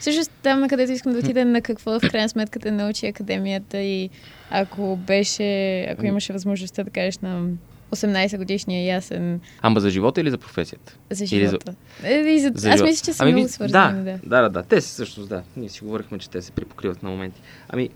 Всъщност 0.00 0.30
там, 0.42 0.60
на 0.60 0.68
където 0.68 0.92
искам 0.92 1.12
да 1.12 1.18
отида, 1.18 1.44
на 1.44 1.62
какво 1.62 2.00
в 2.00 2.10
крайна 2.10 2.28
сметка 2.28 2.58
те 2.58 2.70
научи 2.70 3.06
академията 3.06 3.78
и 3.78 4.10
ако 4.50 4.96
беше, 4.96 5.80
ако 5.80 6.06
имаше 6.06 6.32
възможността 6.32 6.84
да 6.84 6.90
кажеш 6.90 7.18
на 7.18 7.48
18 7.90 8.38
годишния 8.38 8.84
ясен. 8.84 9.40
Ама 9.62 9.80
за 9.80 9.90
живота 9.90 10.20
или 10.20 10.30
за 10.30 10.38
професията? 10.38 10.96
За 11.10 11.26
живота. 11.26 11.74
Или 12.04 12.20
за... 12.20 12.28
Е, 12.28 12.34
и 12.34 12.40
за... 12.40 12.52
за 12.54 12.70
Аз 12.70 12.82
мисля, 12.82 13.04
че 13.04 13.12
са 13.12 13.22
ами, 13.22 13.32
много 13.32 13.48
свързани. 13.48 14.04
Да, 14.04 14.18
да, 14.24 14.42
да, 14.42 14.48
да. 14.48 14.62
Те 14.62 14.80
са 14.80 14.88
всъщност, 14.88 15.28
да. 15.28 15.42
Ние 15.56 15.68
си 15.68 15.84
говорихме, 15.84 16.18
че 16.18 16.30
те 16.30 16.42
се 16.42 16.52
припокриват 16.52 17.02
на 17.02 17.10
моменти. 17.10 17.40
Ами, 17.68 17.88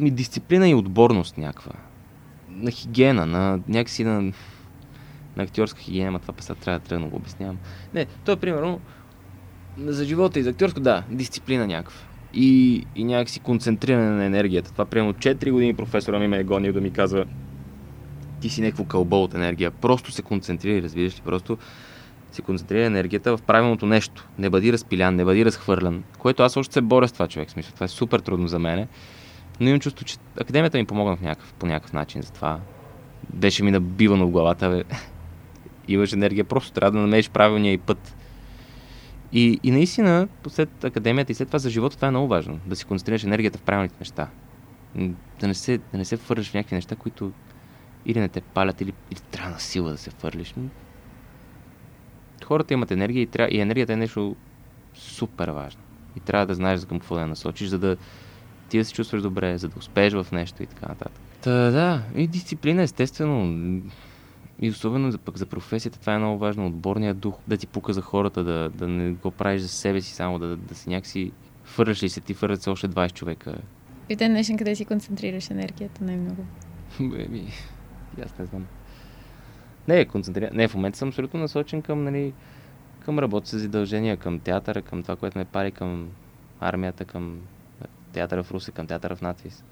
ми 0.00 0.10
дисциплина 0.10 0.68
и 0.68 0.74
отборност 0.74 1.38
някаква. 1.38 1.72
На 2.48 2.70
хигиена, 2.70 3.26
на 3.26 3.60
някакси 3.68 4.04
на, 4.04 4.22
на 5.36 5.42
актьорска 5.42 5.80
хигиена, 5.80 6.18
това 6.18 6.34
паса 6.34 6.54
трябва 6.54 6.80
да 6.80 6.86
тръгна 6.86 7.08
го 7.08 7.16
обяснявам. 7.16 7.58
Не, 7.94 8.06
то 8.24 8.32
е 8.32 8.36
примерно 8.36 8.80
за 9.78 10.04
живота 10.04 10.38
и 10.38 10.42
за 10.42 10.50
актьорско, 10.50 10.80
да, 10.80 11.02
дисциплина 11.10 11.66
някаква. 11.66 12.00
И, 12.34 12.84
и 12.96 13.04
някакси 13.04 13.40
концентриране 13.40 14.10
на 14.10 14.24
енергията. 14.24 14.72
Това 14.72 14.84
примерно 14.84 15.14
4 15.14 15.50
години 15.50 15.74
професора 15.74 16.18
ми 16.18 16.28
ме 16.28 16.38
е 16.38 16.44
гонил 16.44 16.72
да 16.72 16.80
ми 16.80 16.90
казва 16.90 17.26
ти 18.42 18.48
си 18.48 18.60
някакво 18.60 18.84
кълбо 18.84 19.22
от 19.22 19.34
енергия. 19.34 19.70
Просто 19.70 20.12
се 20.12 20.22
концентрира, 20.22 20.82
разбираш 20.82 21.16
ли? 21.16 21.20
Просто 21.24 21.58
се 22.32 22.42
концентрира 22.42 22.86
енергията 22.86 23.36
в 23.36 23.42
правилното 23.42 23.86
нещо. 23.86 24.28
Не 24.38 24.50
бъди 24.50 24.72
разпилян, 24.72 25.16
не 25.16 25.24
бъди 25.24 25.44
разхвърлян. 25.44 26.04
Което 26.18 26.42
аз 26.42 26.56
още 26.56 26.72
се 26.72 26.80
боря 26.80 27.08
с 27.08 27.12
това 27.12 27.28
човек. 27.28 27.50
Смисъл, 27.50 27.74
това 27.74 27.84
е 27.84 27.88
супер 27.88 28.20
трудно 28.20 28.48
за 28.48 28.58
мене. 28.58 28.88
Но 29.60 29.68
имам 29.68 29.80
чувство, 29.80 30.04
че 30.04 30.16
академията 30.40 30.78
ми 30.78 30.84
помогна 30.84 31.16
в 31.16 31.20
някакъв, 31.20 31.54
по 31.54 31.66
някакъв 31.66 31.92
начин 31.92 32.22
за 32.22 32.32
това. 32.32 32.60
Беше 33.34 33.64
ми 33.64 33.70
набивано 33.70 34.26
в 34.26 34.30
главата, 34.30 34.70
бе. 34.70 34.84
Имаш 35.88 36.12
енергия, 36.12 36.44
просто 36.44 36.72
трябва 36.72 36.90
да 36.90 36.98
намериш 36.98 37.30
правилния 37.30 37.72
и 37.72 37.78
път. 37.78 38.16
И, 39.32 39.60
и 39.62 39.70
наистина, 39.70 40.28
след 40.48 40.84
академията 40.84 41.32
и 41.32 41.34
след 41.34 41.48
това 41.48 41.58
за 41.58 41.70
живота, 41.70 41.96
това 41.96 42.08
е 42.08 42.10
много 42.10 42.28
важно. 42.28 42.60
Да 42.66 42.76
си 42.76 42.84
концентрираш 42.84 43.24
енергията 43.24 43.58
в 43.58 43.62
правилните 43.62 43.94
неща. 44.00 44.28
Да 45.40 45.48
не 45.48 45.54
се, 45.54 45.78
да 45.78 45.98
не 45.98 46.04
се 46.04 46.16
върнеш 46.16 46.50
в 46.50 46.54
някакви 46.54 46.74
неща, 46.74 46.96
които 46.96 47.32
или 48.06 48.20
не 48.20 48.28
те 48.28 48.40
палят, 48.40 48.80
или, 48.80 48.92
или 49.10 49.20
трябва 49.20 49.50
на 49.50 49.60
сила 49.60 49.90
да 49.90 49.98
се 49.98 50.10
фърлиш. 50.10 50.54
Хората 52.44 52.74
имат 52.74 52.90
енергия 52.90 53.22
и, 53.22 53.26
тря... 53.26 53.48
и 53.50 53.60
енергията 53.60 53.92
е 53.92 53.96
нещо 53.96 54.36
супер 54.94 55.48
важно. 55.48 55.82
И 56.16 56.20
трябва 56.20 56.46
да 56.46 56.54
знаеш 56.54 56.80
за 56.80 56.86
към 56.86 57.00
какво 57.00 57.14
да 57.14 57.20
я 57.20 57.26
насочиш, 57.26 57.68
за 57.68 57.78
да 57.78 57.96
ти 58.68 58.78
да 58.78 58.84
се 58.84 58.92
чувстваш 58.92 59.22
добре, 59.22 59.58
за 59.58 59.68
да 59.68 59.78
успееш 59.78 60.12
в 60.12 60.26
нещо 60.32 60.62
и 60.62 60.66
така 60.66 60.86
нататък. 60.88 61.22
Та, 61.42 61.70
да, 61.70 62.02
и 62.14 62.26
дисциплина, 62.26 62.82
естествено. 62.82 63.82
И 64.60 64.70
особено 64.70 65.10
за, 65.10 65.18
пък 65.18 65.38
за 65.38 65.46
професията, 65.46 66.00
това 66.00 66.14
е 66.14 66.18
много 66.18 66.38
важно. 66.38 66.66
Отборният 66.66 67.18
дух, 67.18 67.38
да 67.48 67.56
ти 67.56 67.66
пука 67.66 67.92
за 67.92 68.00
хората, 68.00 68.44
да, 68.44 68.70
да 68.70 68.88
не 68.88 69.10
го 69.10 69.30
правиш 69.30 69.62
за 69.62 69.68
себе 69.68 70.00
си 70.00 70.14
само, 70.14 70.38
да, 70.38 70.56
да 70.56 70.74
си 70.74 70.88
някакси 70.88 71.32
фърляш 71.64 72.02
ли 72.02 72.08
се, 72.08 72.20
ти 72.20 72.34
фърлят 72.34 72.62
се 72.62 72.70
още 72.70 72.88
20 72.88 73.12
човека. 73.12 73.54
И 74.08 74.16
ден 74.16 74.32
днешен 74.32 74.56
къде 74.56 74.76
си 74.76 74.84
концентрираш 74.84 75.50
енергията 75.50 76.04
най-много? 76.04 76.46
Еми, 78.16 78.24
аз 78.26 78.38
не 78.38 78.46
знам. 78.46 78.66
Не, 79.88 80.04
концентриран. 80.04 80.50
Не, 80.52 80.68
в 80.68 80.74
момента 80.74 80.98
съм 80.98 81.08
абсолютно 81.08 81.40
насочен 81.40 81.82
към, 81.82 82.04
нали, 82.04 82.32
към 83.04 83.18
работа 83.18 83.48
с 83.48 83.58
задължения, 83.58 84.16
към 84.16 84.38
театъра, 84.38 84.82
към 84.82 85.02
това, 85.02 85.16
което 85.16 85.38
ме 85.38 85.44
пари, 85.44 85.70
към 85.70 86.08
армията, 86.60 87.04
към 87.04 87.40
театъра 88.12 88.42
в 88.42 88.50
Русе, 88.50 88.72
към 88.72 88.86
театъра 88.86 89.16
в 89.16 89.22
надвис. 89.22 89.64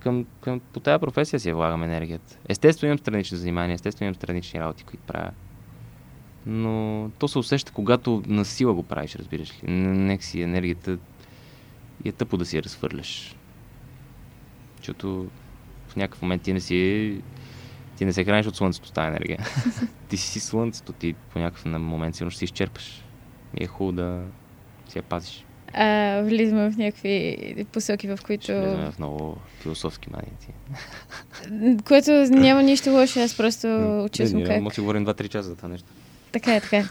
Към, 0.00 0.26
към, 0.40 0.60
по 0.60 0.80
тази 0.80 1.00
професия 1.00 1.40
си 1.40 1.52
влагам 1.52 1.82
енергията. 1.82 2.38
Естествено 2.48 2.88
имам 2.88 2.98
странични 2.98 3.38
занимания, 3.38 3.74
естествено 3.74 4.06
имам 4.06 4.14
странични 4.14 4.60
работи, 4.60 4.84
които 4.84 5.04
правя. 5.04 5.30
Но 6.46 7.10
то 7.18 7.28
се 7.28 7.38
усеща, 7.38 7.72
когато 7.72 8.22
на 8.26 8.44
сила 8.44 8.74
го 8.74 8.82
правиш, 8.82 9.16
разбираш 9.16 9.50
ли. 9.50 9.70
Нека 9.70 10.24
си 10.24 10.42
енергията 10.42 10.98
и 12.04 12.08
е 12.08 12.12
тъпо 12.12 12.36
да 12.36 12.46
си 12.46 12.56
я 12.56 12.62
разхвърляш. 12.62 13.36
Защото 14.76 15.30
в 15.92 15.96
някакъв 15.96 16.22
момент 16.22 16.42
ти 16.42 16.52
не 16.52 16.60
си 16.60 17.22
ти 17.96 18.04
не 18.04 18.12
се 18.12 18.24
храниш 18.24 18.46
от 18.46 18.56
слънцето 18.56 18.92
тази 18.92 19.08
енергия. 19.08 19.38
ти 20.08 20.16
си 20.16 20.40
слънцето, 20.40 20.92
ти 20.92 21.14
по 21.32 21.38
някакъв 21.38 21.64
момент 21.64 22.14
сигурно 22.14 22.30
ще 22.30 22.38
си 22.38 22.44
изчерпаш. 22.44 23.04
И 23.60 23.64
е 23.64 23.66
хубаво 23.66 23.92
да 23.92 24.22
си 24.88 24.98
я 24.98 25.02
пазиш. 25.02 25.44
А, 25.74 26.20
влизаме 26.22 26.70
в 26.70 26.76
някакви 26.76 27.66
посоки, 27.72 28.08
в 28.08 28.18
които... 28.26 28.42
Ще 28.42 28.60
влизаме 28.60 28.90
в 28.90 28.98
много 28.98 29.36
философски 29.60 30.08
маници. 30.10 30.48
Което 31.84 32.10
няма 32.10 32.62
нищо 32.62 32.90
лошо, 32.90 33.20
аз 33.20 33.36
просто 33.36 34.08
честно 34.12 34.44
как... 34.44 34.62
Може 34.62 34.76
да 34.76 34.82
говорим 34.82 35.06
2-3 35.06 35.28
часа 35.28 35.48
за 35.48 35.56
това 35.56 35.68
нещо. 35.68 35.88
Така 36.32 36.54
е, 36.54 36.60
така 36.60 36.76
е. 36.76 36.84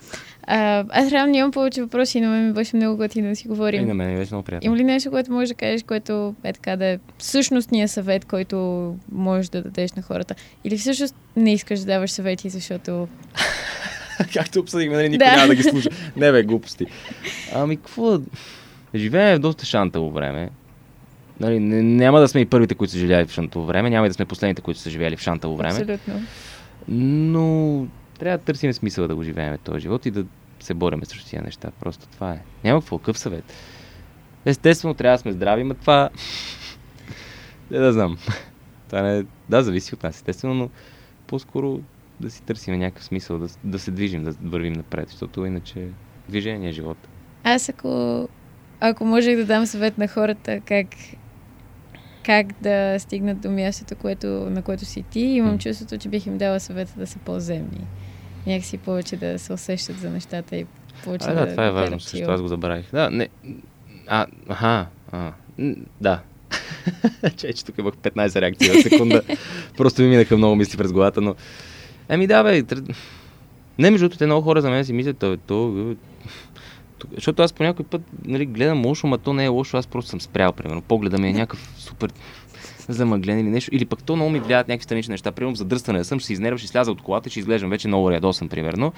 А, 0.44 0.86
аз 0.90 1.12
реално 1.12 1.32
нямам 1.32 1.52
повече 1.52 1.82
въпроси, 1.82 2.22
но 2.22 2.30
ми 2.30 2.54
беше 2.54 2.76
много 2.76 2.98
готино 2.98 3.30
да 3.30 3.36
си 3.36 3.48
говорим. 3.48 3.84
И 3.84 3.86
на 3.86 3.94
мен 3.94 4.18
беше 4.18 4.34
много 4.34 4.46
приятно. 4.46 4.66
Има 4.66 4.78
ли 4.78 4.84
нещо, 4.84 5.12
което 5.12 5.32
можеш 5.32 5.50
да 5.50 5.56
кажеш, 5.56 5.84
което 5.84 6.36
е 6.44 6.54
така 6.54 6.76
да 6.76 6.86
е 6.86 7.00
същностният 7.20 7.92
съвет, 7.92 8.26
който 8.26 8.96
можеш 9.12 9.50
да 9.50 9.62
дадеш 9.62 9.92
на 9.92 10.02
хората? 10.02 10.36
Или 10.64 10.78
всъщност 10.78 11.16
не 11.36 11.54
искаш 11.54 11.80
да 11.80 11.86
даваш 11.86 12.12
съвети, 12.12 12.50
защото... 12.50 13.08
Както 14.34 14.60
обсъдихме, 14.60 14.96
нали, 14.96 15.10
никой 15.10 15.28
да. 15.28 15.36
няма 15.36 15.48
да 15.48 15.56
ги 15.56 15.64
слуша. 15.64 15.90
не 16.16 16.32
бе, 16.32 16.44
глупости. 16.44 16.86
Ами, 17.54 17.78
какво. 17.78 18.20
Живеем 18.96 19.38
в 19.38 19.40
доста 19.40 19.66
шантаво 19.66 20.12
време. 20.12 20.50
Нали, 21.40 21.60
не, 21.60 21.82
няма 21.84 22.20
да 22.20 22.28
сме 22.28 22.42
и 22.42 22.46
първите, 22.46 22.76
които 22.76 22.94
са 22.94 23.00
живели 23.00 23.26
в 23.26 23.32
шантаво 23.32 23.66
време, 23.66 23.90
няма 23.90 24.06
и 24.06 24.10
да 24.10 24.14
сме 24.14 24.26
последните, 24.26 24.62
които 24.62 24.80
са 24.80 24.90
живели 24.90 25.18
в 25.18 25.22
шантаво 25.22 25.58
време. 25.58 25.80
Абсолютно. 25.80 26.22
Но 26.88 27.88
трябва 28.22 28.38
да 28.38 28.44
търсим 28.44 28.74
смисъл 28.74 29.08
да 29.08 29.16
го 29.16 29.24
живеем 29.24 29.58
този 29.64 29.80
живот 29.80 30.06
и 30.06 30.12
да 30.12 30.26
се 30.60 30.74
бореме 30.74 31.06
срещу 31.06 31.30
тия 31.30 31.42
неща. 31.42 31.72
Просто 31.80 32.08
това 32.08 32.32
е. 32.32 32.42
Няма 32.64 32.82
какво, 32.82 32.98
какъв 32.98 33.20
съвет. 33.20 33.54
Естествено, 34.46 34.94
трябва 34.94 35.18
да 35.18 35.22
сме 35.22 35.32
здрави, 35.32 35.64
но 35.64 35.74
това... 35.74 36.10
Не 37.72 37.80
да 37.80 37.94
знам. 37.94 38.18
Това 38.90 39.02
не... 39.02 39.26
Да, 39.50 39.64
зависи 39.64 39.96
от 39.96 40.04
нас, 40.04 40.16
естествено, 40.16 40.54
но 40.54 40.70
по-скоро 41.28 41.80
да 42.20 42.32
си 42.32 42.44
търсим 42.44 42.80
някакъв 42.80 43.04
смисъл, 43.04 43.40
да, 43.40 43.48
да 43.64 43.80
се 43.80 43.92
движим, 43.92 44.24
да 44.24 44.32
вървим 44.42 44.74
напред, 44.74 45.10
защото 45.10 45.46
иначе 45.46 45.88
движение 46.30 46.70
е 46.70 46.74
живота. 46.74 47.10
Аз 47.44 47.70
ако, 47.70 48.30
ако 48.80 49.06
можех 49.06 49.38
да 49.38 49.46
дам 49.46 49.66
съвет 49.66 49.98
на 49.98 50.08
хората 50.08 50.62
как, 50.66 50.88
как 52.26 52.62
да 52.62 53.00
стигнат 53.00 53.42
до 53.42 53.52
мястото, 53.52 53.96
което, 53.96 54.28
на 54.28 54.62
което 54.62 54.86
си 54.86 55.04
ти, 55.04 55.20
имам 55.20 55.60
чувството, 55.60 55.98
че 55.98 56.10
бих 56.10 56.26
им 56.26 56.38
дала 56.38 56.60
съвета 56.60 56.94
да 56.98 57.08
са 57.08 57.20
по-земни 57.20 57.88
някакси 58.48 58.78
повече 58.78 59.18
да 59.18 59.40
се 59.40 59.54
усещат 59.54 59.98
за 59.98 60.10
нещата 60.10 60.56
и 60.56 60.66
повече 61.04 61.26
а, 61.30 61.34
да, 61.34 61.46
да 61.46 61.52
това 61.52 61.66
е 61.66 61.72
важно, 61.72 62.00
също 62.00 62.32
аз 62.32 62.42
го 62.42 62.48
забравих. 62.48 62.92
Да, 62.92 63.10
не, 63.10 63.30
а, 64.08 64.26
аха, 64.50 64.86
а, 65.12 65.32
да. 66.02 66.20
Че, 67.38 67.54
че 67.54 67.66
тук 67.66 67.78
имах 67.78 67.94
15 67.94 68.42
реакции 68.42 68.70
на 68.70 68.82
секунда. 68.82 69.22
Просто 69.78 70.02
ми 70.02 70.08
минаха 70.08 70.38
много 70.38 70.56
мисли 70.56 70.78
през 70.78 70.92
главата, 70.92 71.22
но... 71.22 71.36
Еми 72.10 72.28
да, 72.28 72.44
бе, 72.44 72.64
не, 73.80 73.92
между 73.92 74.06
другото, 74.06 74.18
те 74.18 74.26
много 74.26 74.42
хора 74.42 74.62
за 74.62 74.70
мен 74.70 74.86
си 74.86 74.94
мислят, 74.94 75.18
то, 75.18 75.38
то, 75.38 75.96
защото 77.14 77.44
аз 77.44 77.54
по 77.54 77.64
някой 77.64 77.86
път 77.86 78.02
нали, 78.26 78.46
гледам 78.46 78.86
лошо, 78.86 79.08
ма 79.08 79.18
то 79.18 79.34
не 79.34 79.46
е 79.46 79.48
лошо, 79.48 79.78
аз 79.78 79.88
просто 79.88 80.10
съм 80.10 80.22
спрял, 80.22 80.52
примерно. 80.52 80.82
Погледа 80.82 81.18
ми 81.18 81.30
е 81.30 81.34
някакъв 81.34 81.74
супер 81.78 82.12
замъглен 82.88 83.40
или 83.40 83.50
нещо. 83.50 83.70
Или 83.74 83.86
пък 83.86 84.04
то 84.04 84.16
много 84.16 84.32
ми 84.32 84.40
влияят 84.40 84.68
някакви 84.68 84.84
странични 84.84 85.12
неща. 85.12 85.32
Примерно 85.32 85.56
задръстване 85.56 86.00
да 86.00 86.06
съм, 86.06 86.20
ще 86.20 86.28
се 86.28 86.34
изнервя, 86.34 86.58
ще 86.58 86.68
сляза 86.68 86.92
от 86.92 87.02
колата, 87.02 87.30
ще 87.30 87.40
изглеждам 87.40 87.70
вече 87.70 87.88
много 87.88 88.12
рядосан, 88.12 88.50
примерно. 88.50 88.94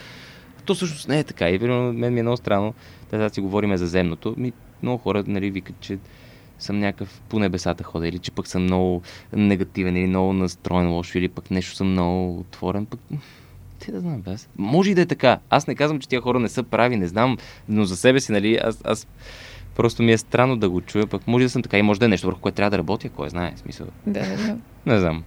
То 0.66 0.76
всъщност 0.76 1.08
не 1.08 1.20
е 1.20 1.24
така. 1.24 1.50
И 1.50 1.60
примерно, 1.60 1.94
мен 1.94 2.14
ми 2.14 2.20
е 2.20 2.24
много 2.24 2.38
странно. 2.38 2.74
Сега 3.10 3.30
си 3.30 3.42
говорим 3.42 3.78
за 3.78 3.88
земното. 3.88 4.36
Ми, 4.38 4.54
много 4.84 4.98
хора 4.98 5.24
нали, 5.28 5.52
викат, 5.52 5.76
че 5.80 5.98
съм 6.60 6.80
някакъв 6.80 7.22
по 7.30 7.40
небесата 7.40 7.84
хода, 7.84 8.08
или 8.08 8.20
че 8.20 8.32
пък 8.32 8.48
съм 8.48 8.64
много 8.64 9.02
негативен, 9.34 9.98
или 9.98 10.08
много 10.08 10.34
настроен 10.34 10.92
лошо, 10.92 11.18
или 11.18 11.30
пък 11.30 11.52
нещо 11.52 11.76
съм 11.76 11.92
много 11.92 12.40
отворен, 12.40 12.86
пък 12.86 13.00
те 13.86 13.92
да 13.92 14.00
знам, 14.00 14.24
аз. 14.26 14.50
Може 14.58 14.92
и 14.92 14.96
да 14.96 15.02
е 15.02 15.06
така. 15.06 15.40
Аз 15.50 15.68
не 15.68 15.76
казвам, 15.76 16.00
че 16.00 16.10
тия 16.10 16.22
хора 16.22 16.40
не 16.40 16.50
са 16.50 16.64
прави, 16.64 16.96
не 16.98 17.08
знам, 17.08 17.38
но 17.70 17.86
за 17.86 17.98
себе 17.98 18.20
си, 18.20 18.32
нали, 18.32 18.60
аз, 18.64 18.82
аз 18.84 19.08
просто 19.76 20.04
ми 20.04 20.12
е 20.12 20.18
странно 20.18 20.58
да 20.58 20.70
го 20.70 20.82
чуя, 20.82 21.08
пък 21.08 21.28
може 21.28 21.46
да 21.46 21.50
съм 21.50 21.62
така 21.62 21.78
и 21.78 21.82
може 21.82 22.00
да 22.00 22.06
е 22.06 22.10
нещо, 22.10 22.28
върху 22.28 22.42
което 22.42 22.56
трябва 22.56 22.72
да 22.72 22.78
работя, 22.78 23.10
кой 23.10 23.30
знае, 23.30 23.54
смисъл. 23.56 23.88
Да, 24.08 24.20
да. 24.20 24.58
Не 24.86 25.00
знам. 25.00 25.24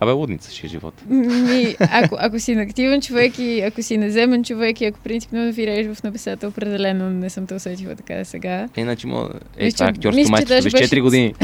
Абе, 0.00 0.12
лудница 0.12 0.52
ще 0.52 0.66
е 0.66 0.70
живот. 0.70 0.94
Ми, 1.08 1.76
ако, 1.80 2.16
ако 2.18 2.38
си 2.38 2.52
активен 2.52 3.00
човек 3.00 3.38
и 3.38 3.60
ако 3.60 3.82
си 3.82 3.96
наземен 3.96 4.44
човек 4.44 4.80
и 4.80 4.84
ако 4.84 4.98
принципно 5.00 5.44
навираеш 5.44 5.94
в 5.94 6.02
небесата, 6.02 6.48
определено 6.48 7.10
не 7.10 7.30
съм 7.30 7.46
те 7.46 7.54
усетила 7.54 7.96
така 7.96 8.24
сега. 8.24 8.68
Е, 8.76 8.82
значи, 8.82 9.06
мога... 9.06 9.30
Е, 9.56 9.64
Мисля, 9.64 9.76
това 9.76 9.86
е 9.86 9.90
актьорско 9.90 10.46
даже 10.48 10.70
без 10.70 10.72
4 10.72 10.80
беше- 10.80 11.00
години. 11.00 11.34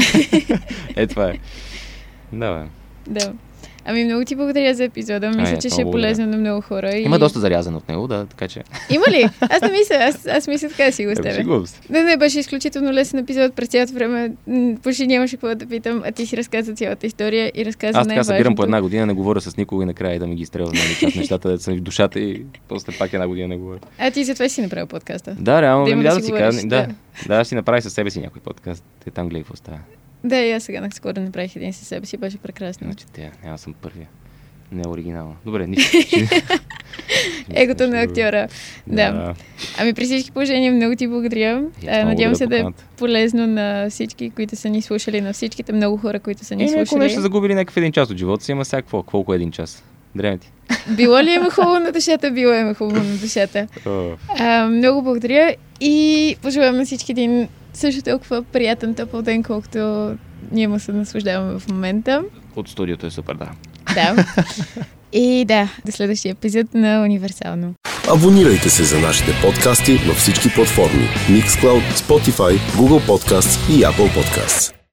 е, 0.95 1.07
това 1.07 1.29
е. 1.29 1.33
Да, 2.33 2.53
бе. 2.53 2.67
Да. 3.19 3.33
Ами 3.87 4.05
много 4.05 4.25
ти 4.25 4.35
благодаря 4.35 4.73
за 4.73 4.83
епизода. 4.83 5.27
Мисля, 5.27 5.41
Ай, 5.41 5.59
че 5.59 5.69
ще 5.69 5.81
е 5.81 5.85
полезно 5.85 6.25
на 6.25 6.37
много 6.37 6.61
хора. 6.61 6.89
И... 6.89 7.01
Има 7.01 7.19
доста 7.19 7.39
зарязан 7.39 7.75
от 7.75 7.89
него, 7.89 8.07
да, 8.07 8.25
така 8.25 8.47
че. 8.47 8.63
Има 8.89 9.05
ли? 9.11 9.23
Аз 9.41 9.61
не 9.61 9.71
мисля. 9.71 9.95
Аз, 9.95 10.27
аз 10.27 10.47
мисля 10.47 10.69
така 10.69 10.83
да 10.83 10.91
си 10.91 11.03
го 11.03 11.09
Е, 11.09 11.13
оставя. 11.13 11.35
шегувам 11.35 11.67
се. 11.67 11.79
Не, 11.89 12.17
беше 12.17 12.39
изключително 12.39 12.93
лесен 12.93 13.19
епизод. 13.19 13.55
През 13.55 13.67
цялото 13.69 13.93
време 13.93 14.31
почти 14.83 15.07
нямаше 15.07 15.35
какво 15.35 15.55
да 15.55 15.65
питам, 15.65 16.01
а 16.05 16.11
ти 16.11 16.25
си 16.25 16.37
разказа 16.37 16.73
цялата 16.73 17.07
история 17.07 17.51
и 17.55 17.65
разказа 17.65 17.99
Аз 17.99 18.07
така 18.07 18.23
събирам 18.23 18.55
по 18.55 18.63
една 18.63 18.81
година, 18.81 19.05
не 19.05 19.13
говоря 19.13 19.41
с 19.41 19.57
никого 19.57 19.81
и 19.81 19.85
накрая 19.85 20.19
да 20.19 20.27
ми 20.27 20.35
ги 20.35 20.41
изстрелва 20.41 20.71
нали, 20.73 20.97
част 20.99 21.15
нещата, 21.15 21.49
да 21.49 21.59
са 21.59 21.71
ми 21.71 21.77
в 21.77 21.81
душата 21.81 22.19
и 22.19 22.45
после 22.67 22.93
пак 22.99 23.13
една 23.13 23.27
година 23.27 23.47
не 23.47 23.57
говоря. 23.57 23.79
А 23.99 24.11
ти 24.11 24.23
затова 24.23 24.49
си 24.49 24.61
направил 24.61 24.87
подкаста. 24.87 25.35
Да, 25.39 25.61
реално, 25.61 25.85
Да 25.85 25.95
да, 25.95 26.03
да 26.03 26.15
да, 26.15 26.21
си 26.21 26.31
да 26.31 26.37
кажа. 26.37 26.61
Да, 26.67 26.87
да, 27.27 27.35
аз 27.35 27.47
си 27.47 27.55
направи 27.55 27.81
със 27.81 27.93
себе 27.93 28.09
си 28.09 28.19
някой 28.19 28.41
подкаст. 28.41 28.83
Те 29.03 29.11
там 29.11 29.29
гледай 29.29 29.41
какво 29.41 29.55
става. 29.55 29.77
Да, 30.23 30.37
и 30.37 30.51
аз 30.51 30.63
сега 30.63 30.81
наскоро 30.81 31.21
направих 31.21 31.55
един 31.55 31.73
със 31.73 31.87
себе 31.87 32.05
си, 32.05 32.17
беше 32.17 32.37
прекрасно. 32.37 32.85
Значи 32.87 33.05
те, 33.13 33.31
няма 33.43 33.57
съм 33.57 33.73
първия. 33.81 34.07
Не 34.71 34.81
е 34.85 34.87
оригинално. 34.87 35.35
Добре, 35.45 35.67
нищо. 35.67 35.97
Егото 37.53 37.87
на 37.87 38.01
актьора. 38.01 38.47
Да. 38.87 39.33
Ами 39.77 39.93
при 39.93 40.05
всички 40.05 40.31
положения 40.31 40.71
много 40.71 40.95
ти 40.95 41.07
благодаря. 41.07 41.63
Аз 41.77 41.83
А, 41.87 41.91
много 41.91 42.09
Надявам 42.09 42.35
се 42.35 42.47
да 42.47 42.59
е 42.59 42.63
полезно 42.97 43.47
на 43.47 43.87
всички, 43.89 44.29
които 44.29 44.55
са 44.55 44.69
ни 44.69 44.81
слушали, 44.81 45.21
на 45.21 45.33
всичките 45.33 45.73
много 45.73 45.97
хора, 45.97 46.19
които 46.19 46.45
са 46.45 46.55
ни 46.55 46.63
Е, 46.63 46.65
ако 46.65 46.85
слушали. 46.85 46.99
нещо 46.99 47.21
загубили 47.21 47.53
някакъв 47.55 47.77
един 47.77 47.91
час 47.91 48.09
от 48.09 48.17
живота 48.17 48.43
си, 48.43 48.53
сега 48.63 48.81
какво? 48.81 49.03
Колко 49.03 49.33
е 49.33 49.35
един 49.35 49.51
час? 49.51 49.83
Древен 50.15 50.39
ти. 50.39 50.51
Било 50.95 51.23
ли 51.23 51.31
има 51.31 51.49
хубаво 51.49 51.79
на 51.79 51.91
душата? 51.91 52.31
Било 52.31 52.53
има 52.53 52.73
хубаво 52.73 53.03
на 53.03 53.17
душата. 53.17 53.67
А, 54.39 54.67
много 54.67 55.01
благодаря 55.01 55.55
и 55.81 56.35
пожелавам 56.41 56.77
на 56.77 56.85
всички 56.85 57.11
един 57.11 57.47
също 57.77 58.01
толкова 58.01 58.43
приятен 58.43 58.95
топъл 58.95 59.21
ден, 59.21 59.43
колкото 59.43 60.11
ние 60.51 60.67
му 60.67 60.79
се 60.79 60.91
наслаждаваме 60.91 61.59
в 61.59 61.69
момента. 61.69 62.23
От 62.55 62.69
студиото 62.69 63.05
е 63.05 63.11
супер, 63.11 63.33
да. 63.33 63.51
Да. 63.93 64.25
И 65.13 65.45
да, 65.45 65.69
до 65.85 65.91
следващия 65.91 66.31
епизод 66.31 66.73
на 66.73 67.01
Универсално. 67.01 67.73
Абонирайте 68.09 68.69
се 68.69 68.83
за 68.83 68.99
нашите 68.99 69.31
подкасти 69.41 69.91
на 70.07 70.13
всички 70.13 70.49
платформи 70.55 71.07
Mixcloud, 71.29 71.93
Spotify, 71.93 72.57
Google 72.57 73.07
Podcasts 73.07 73.75
и 73.75 73.81
Apple 73.81 74.09
Podcasts. 74.17 74.84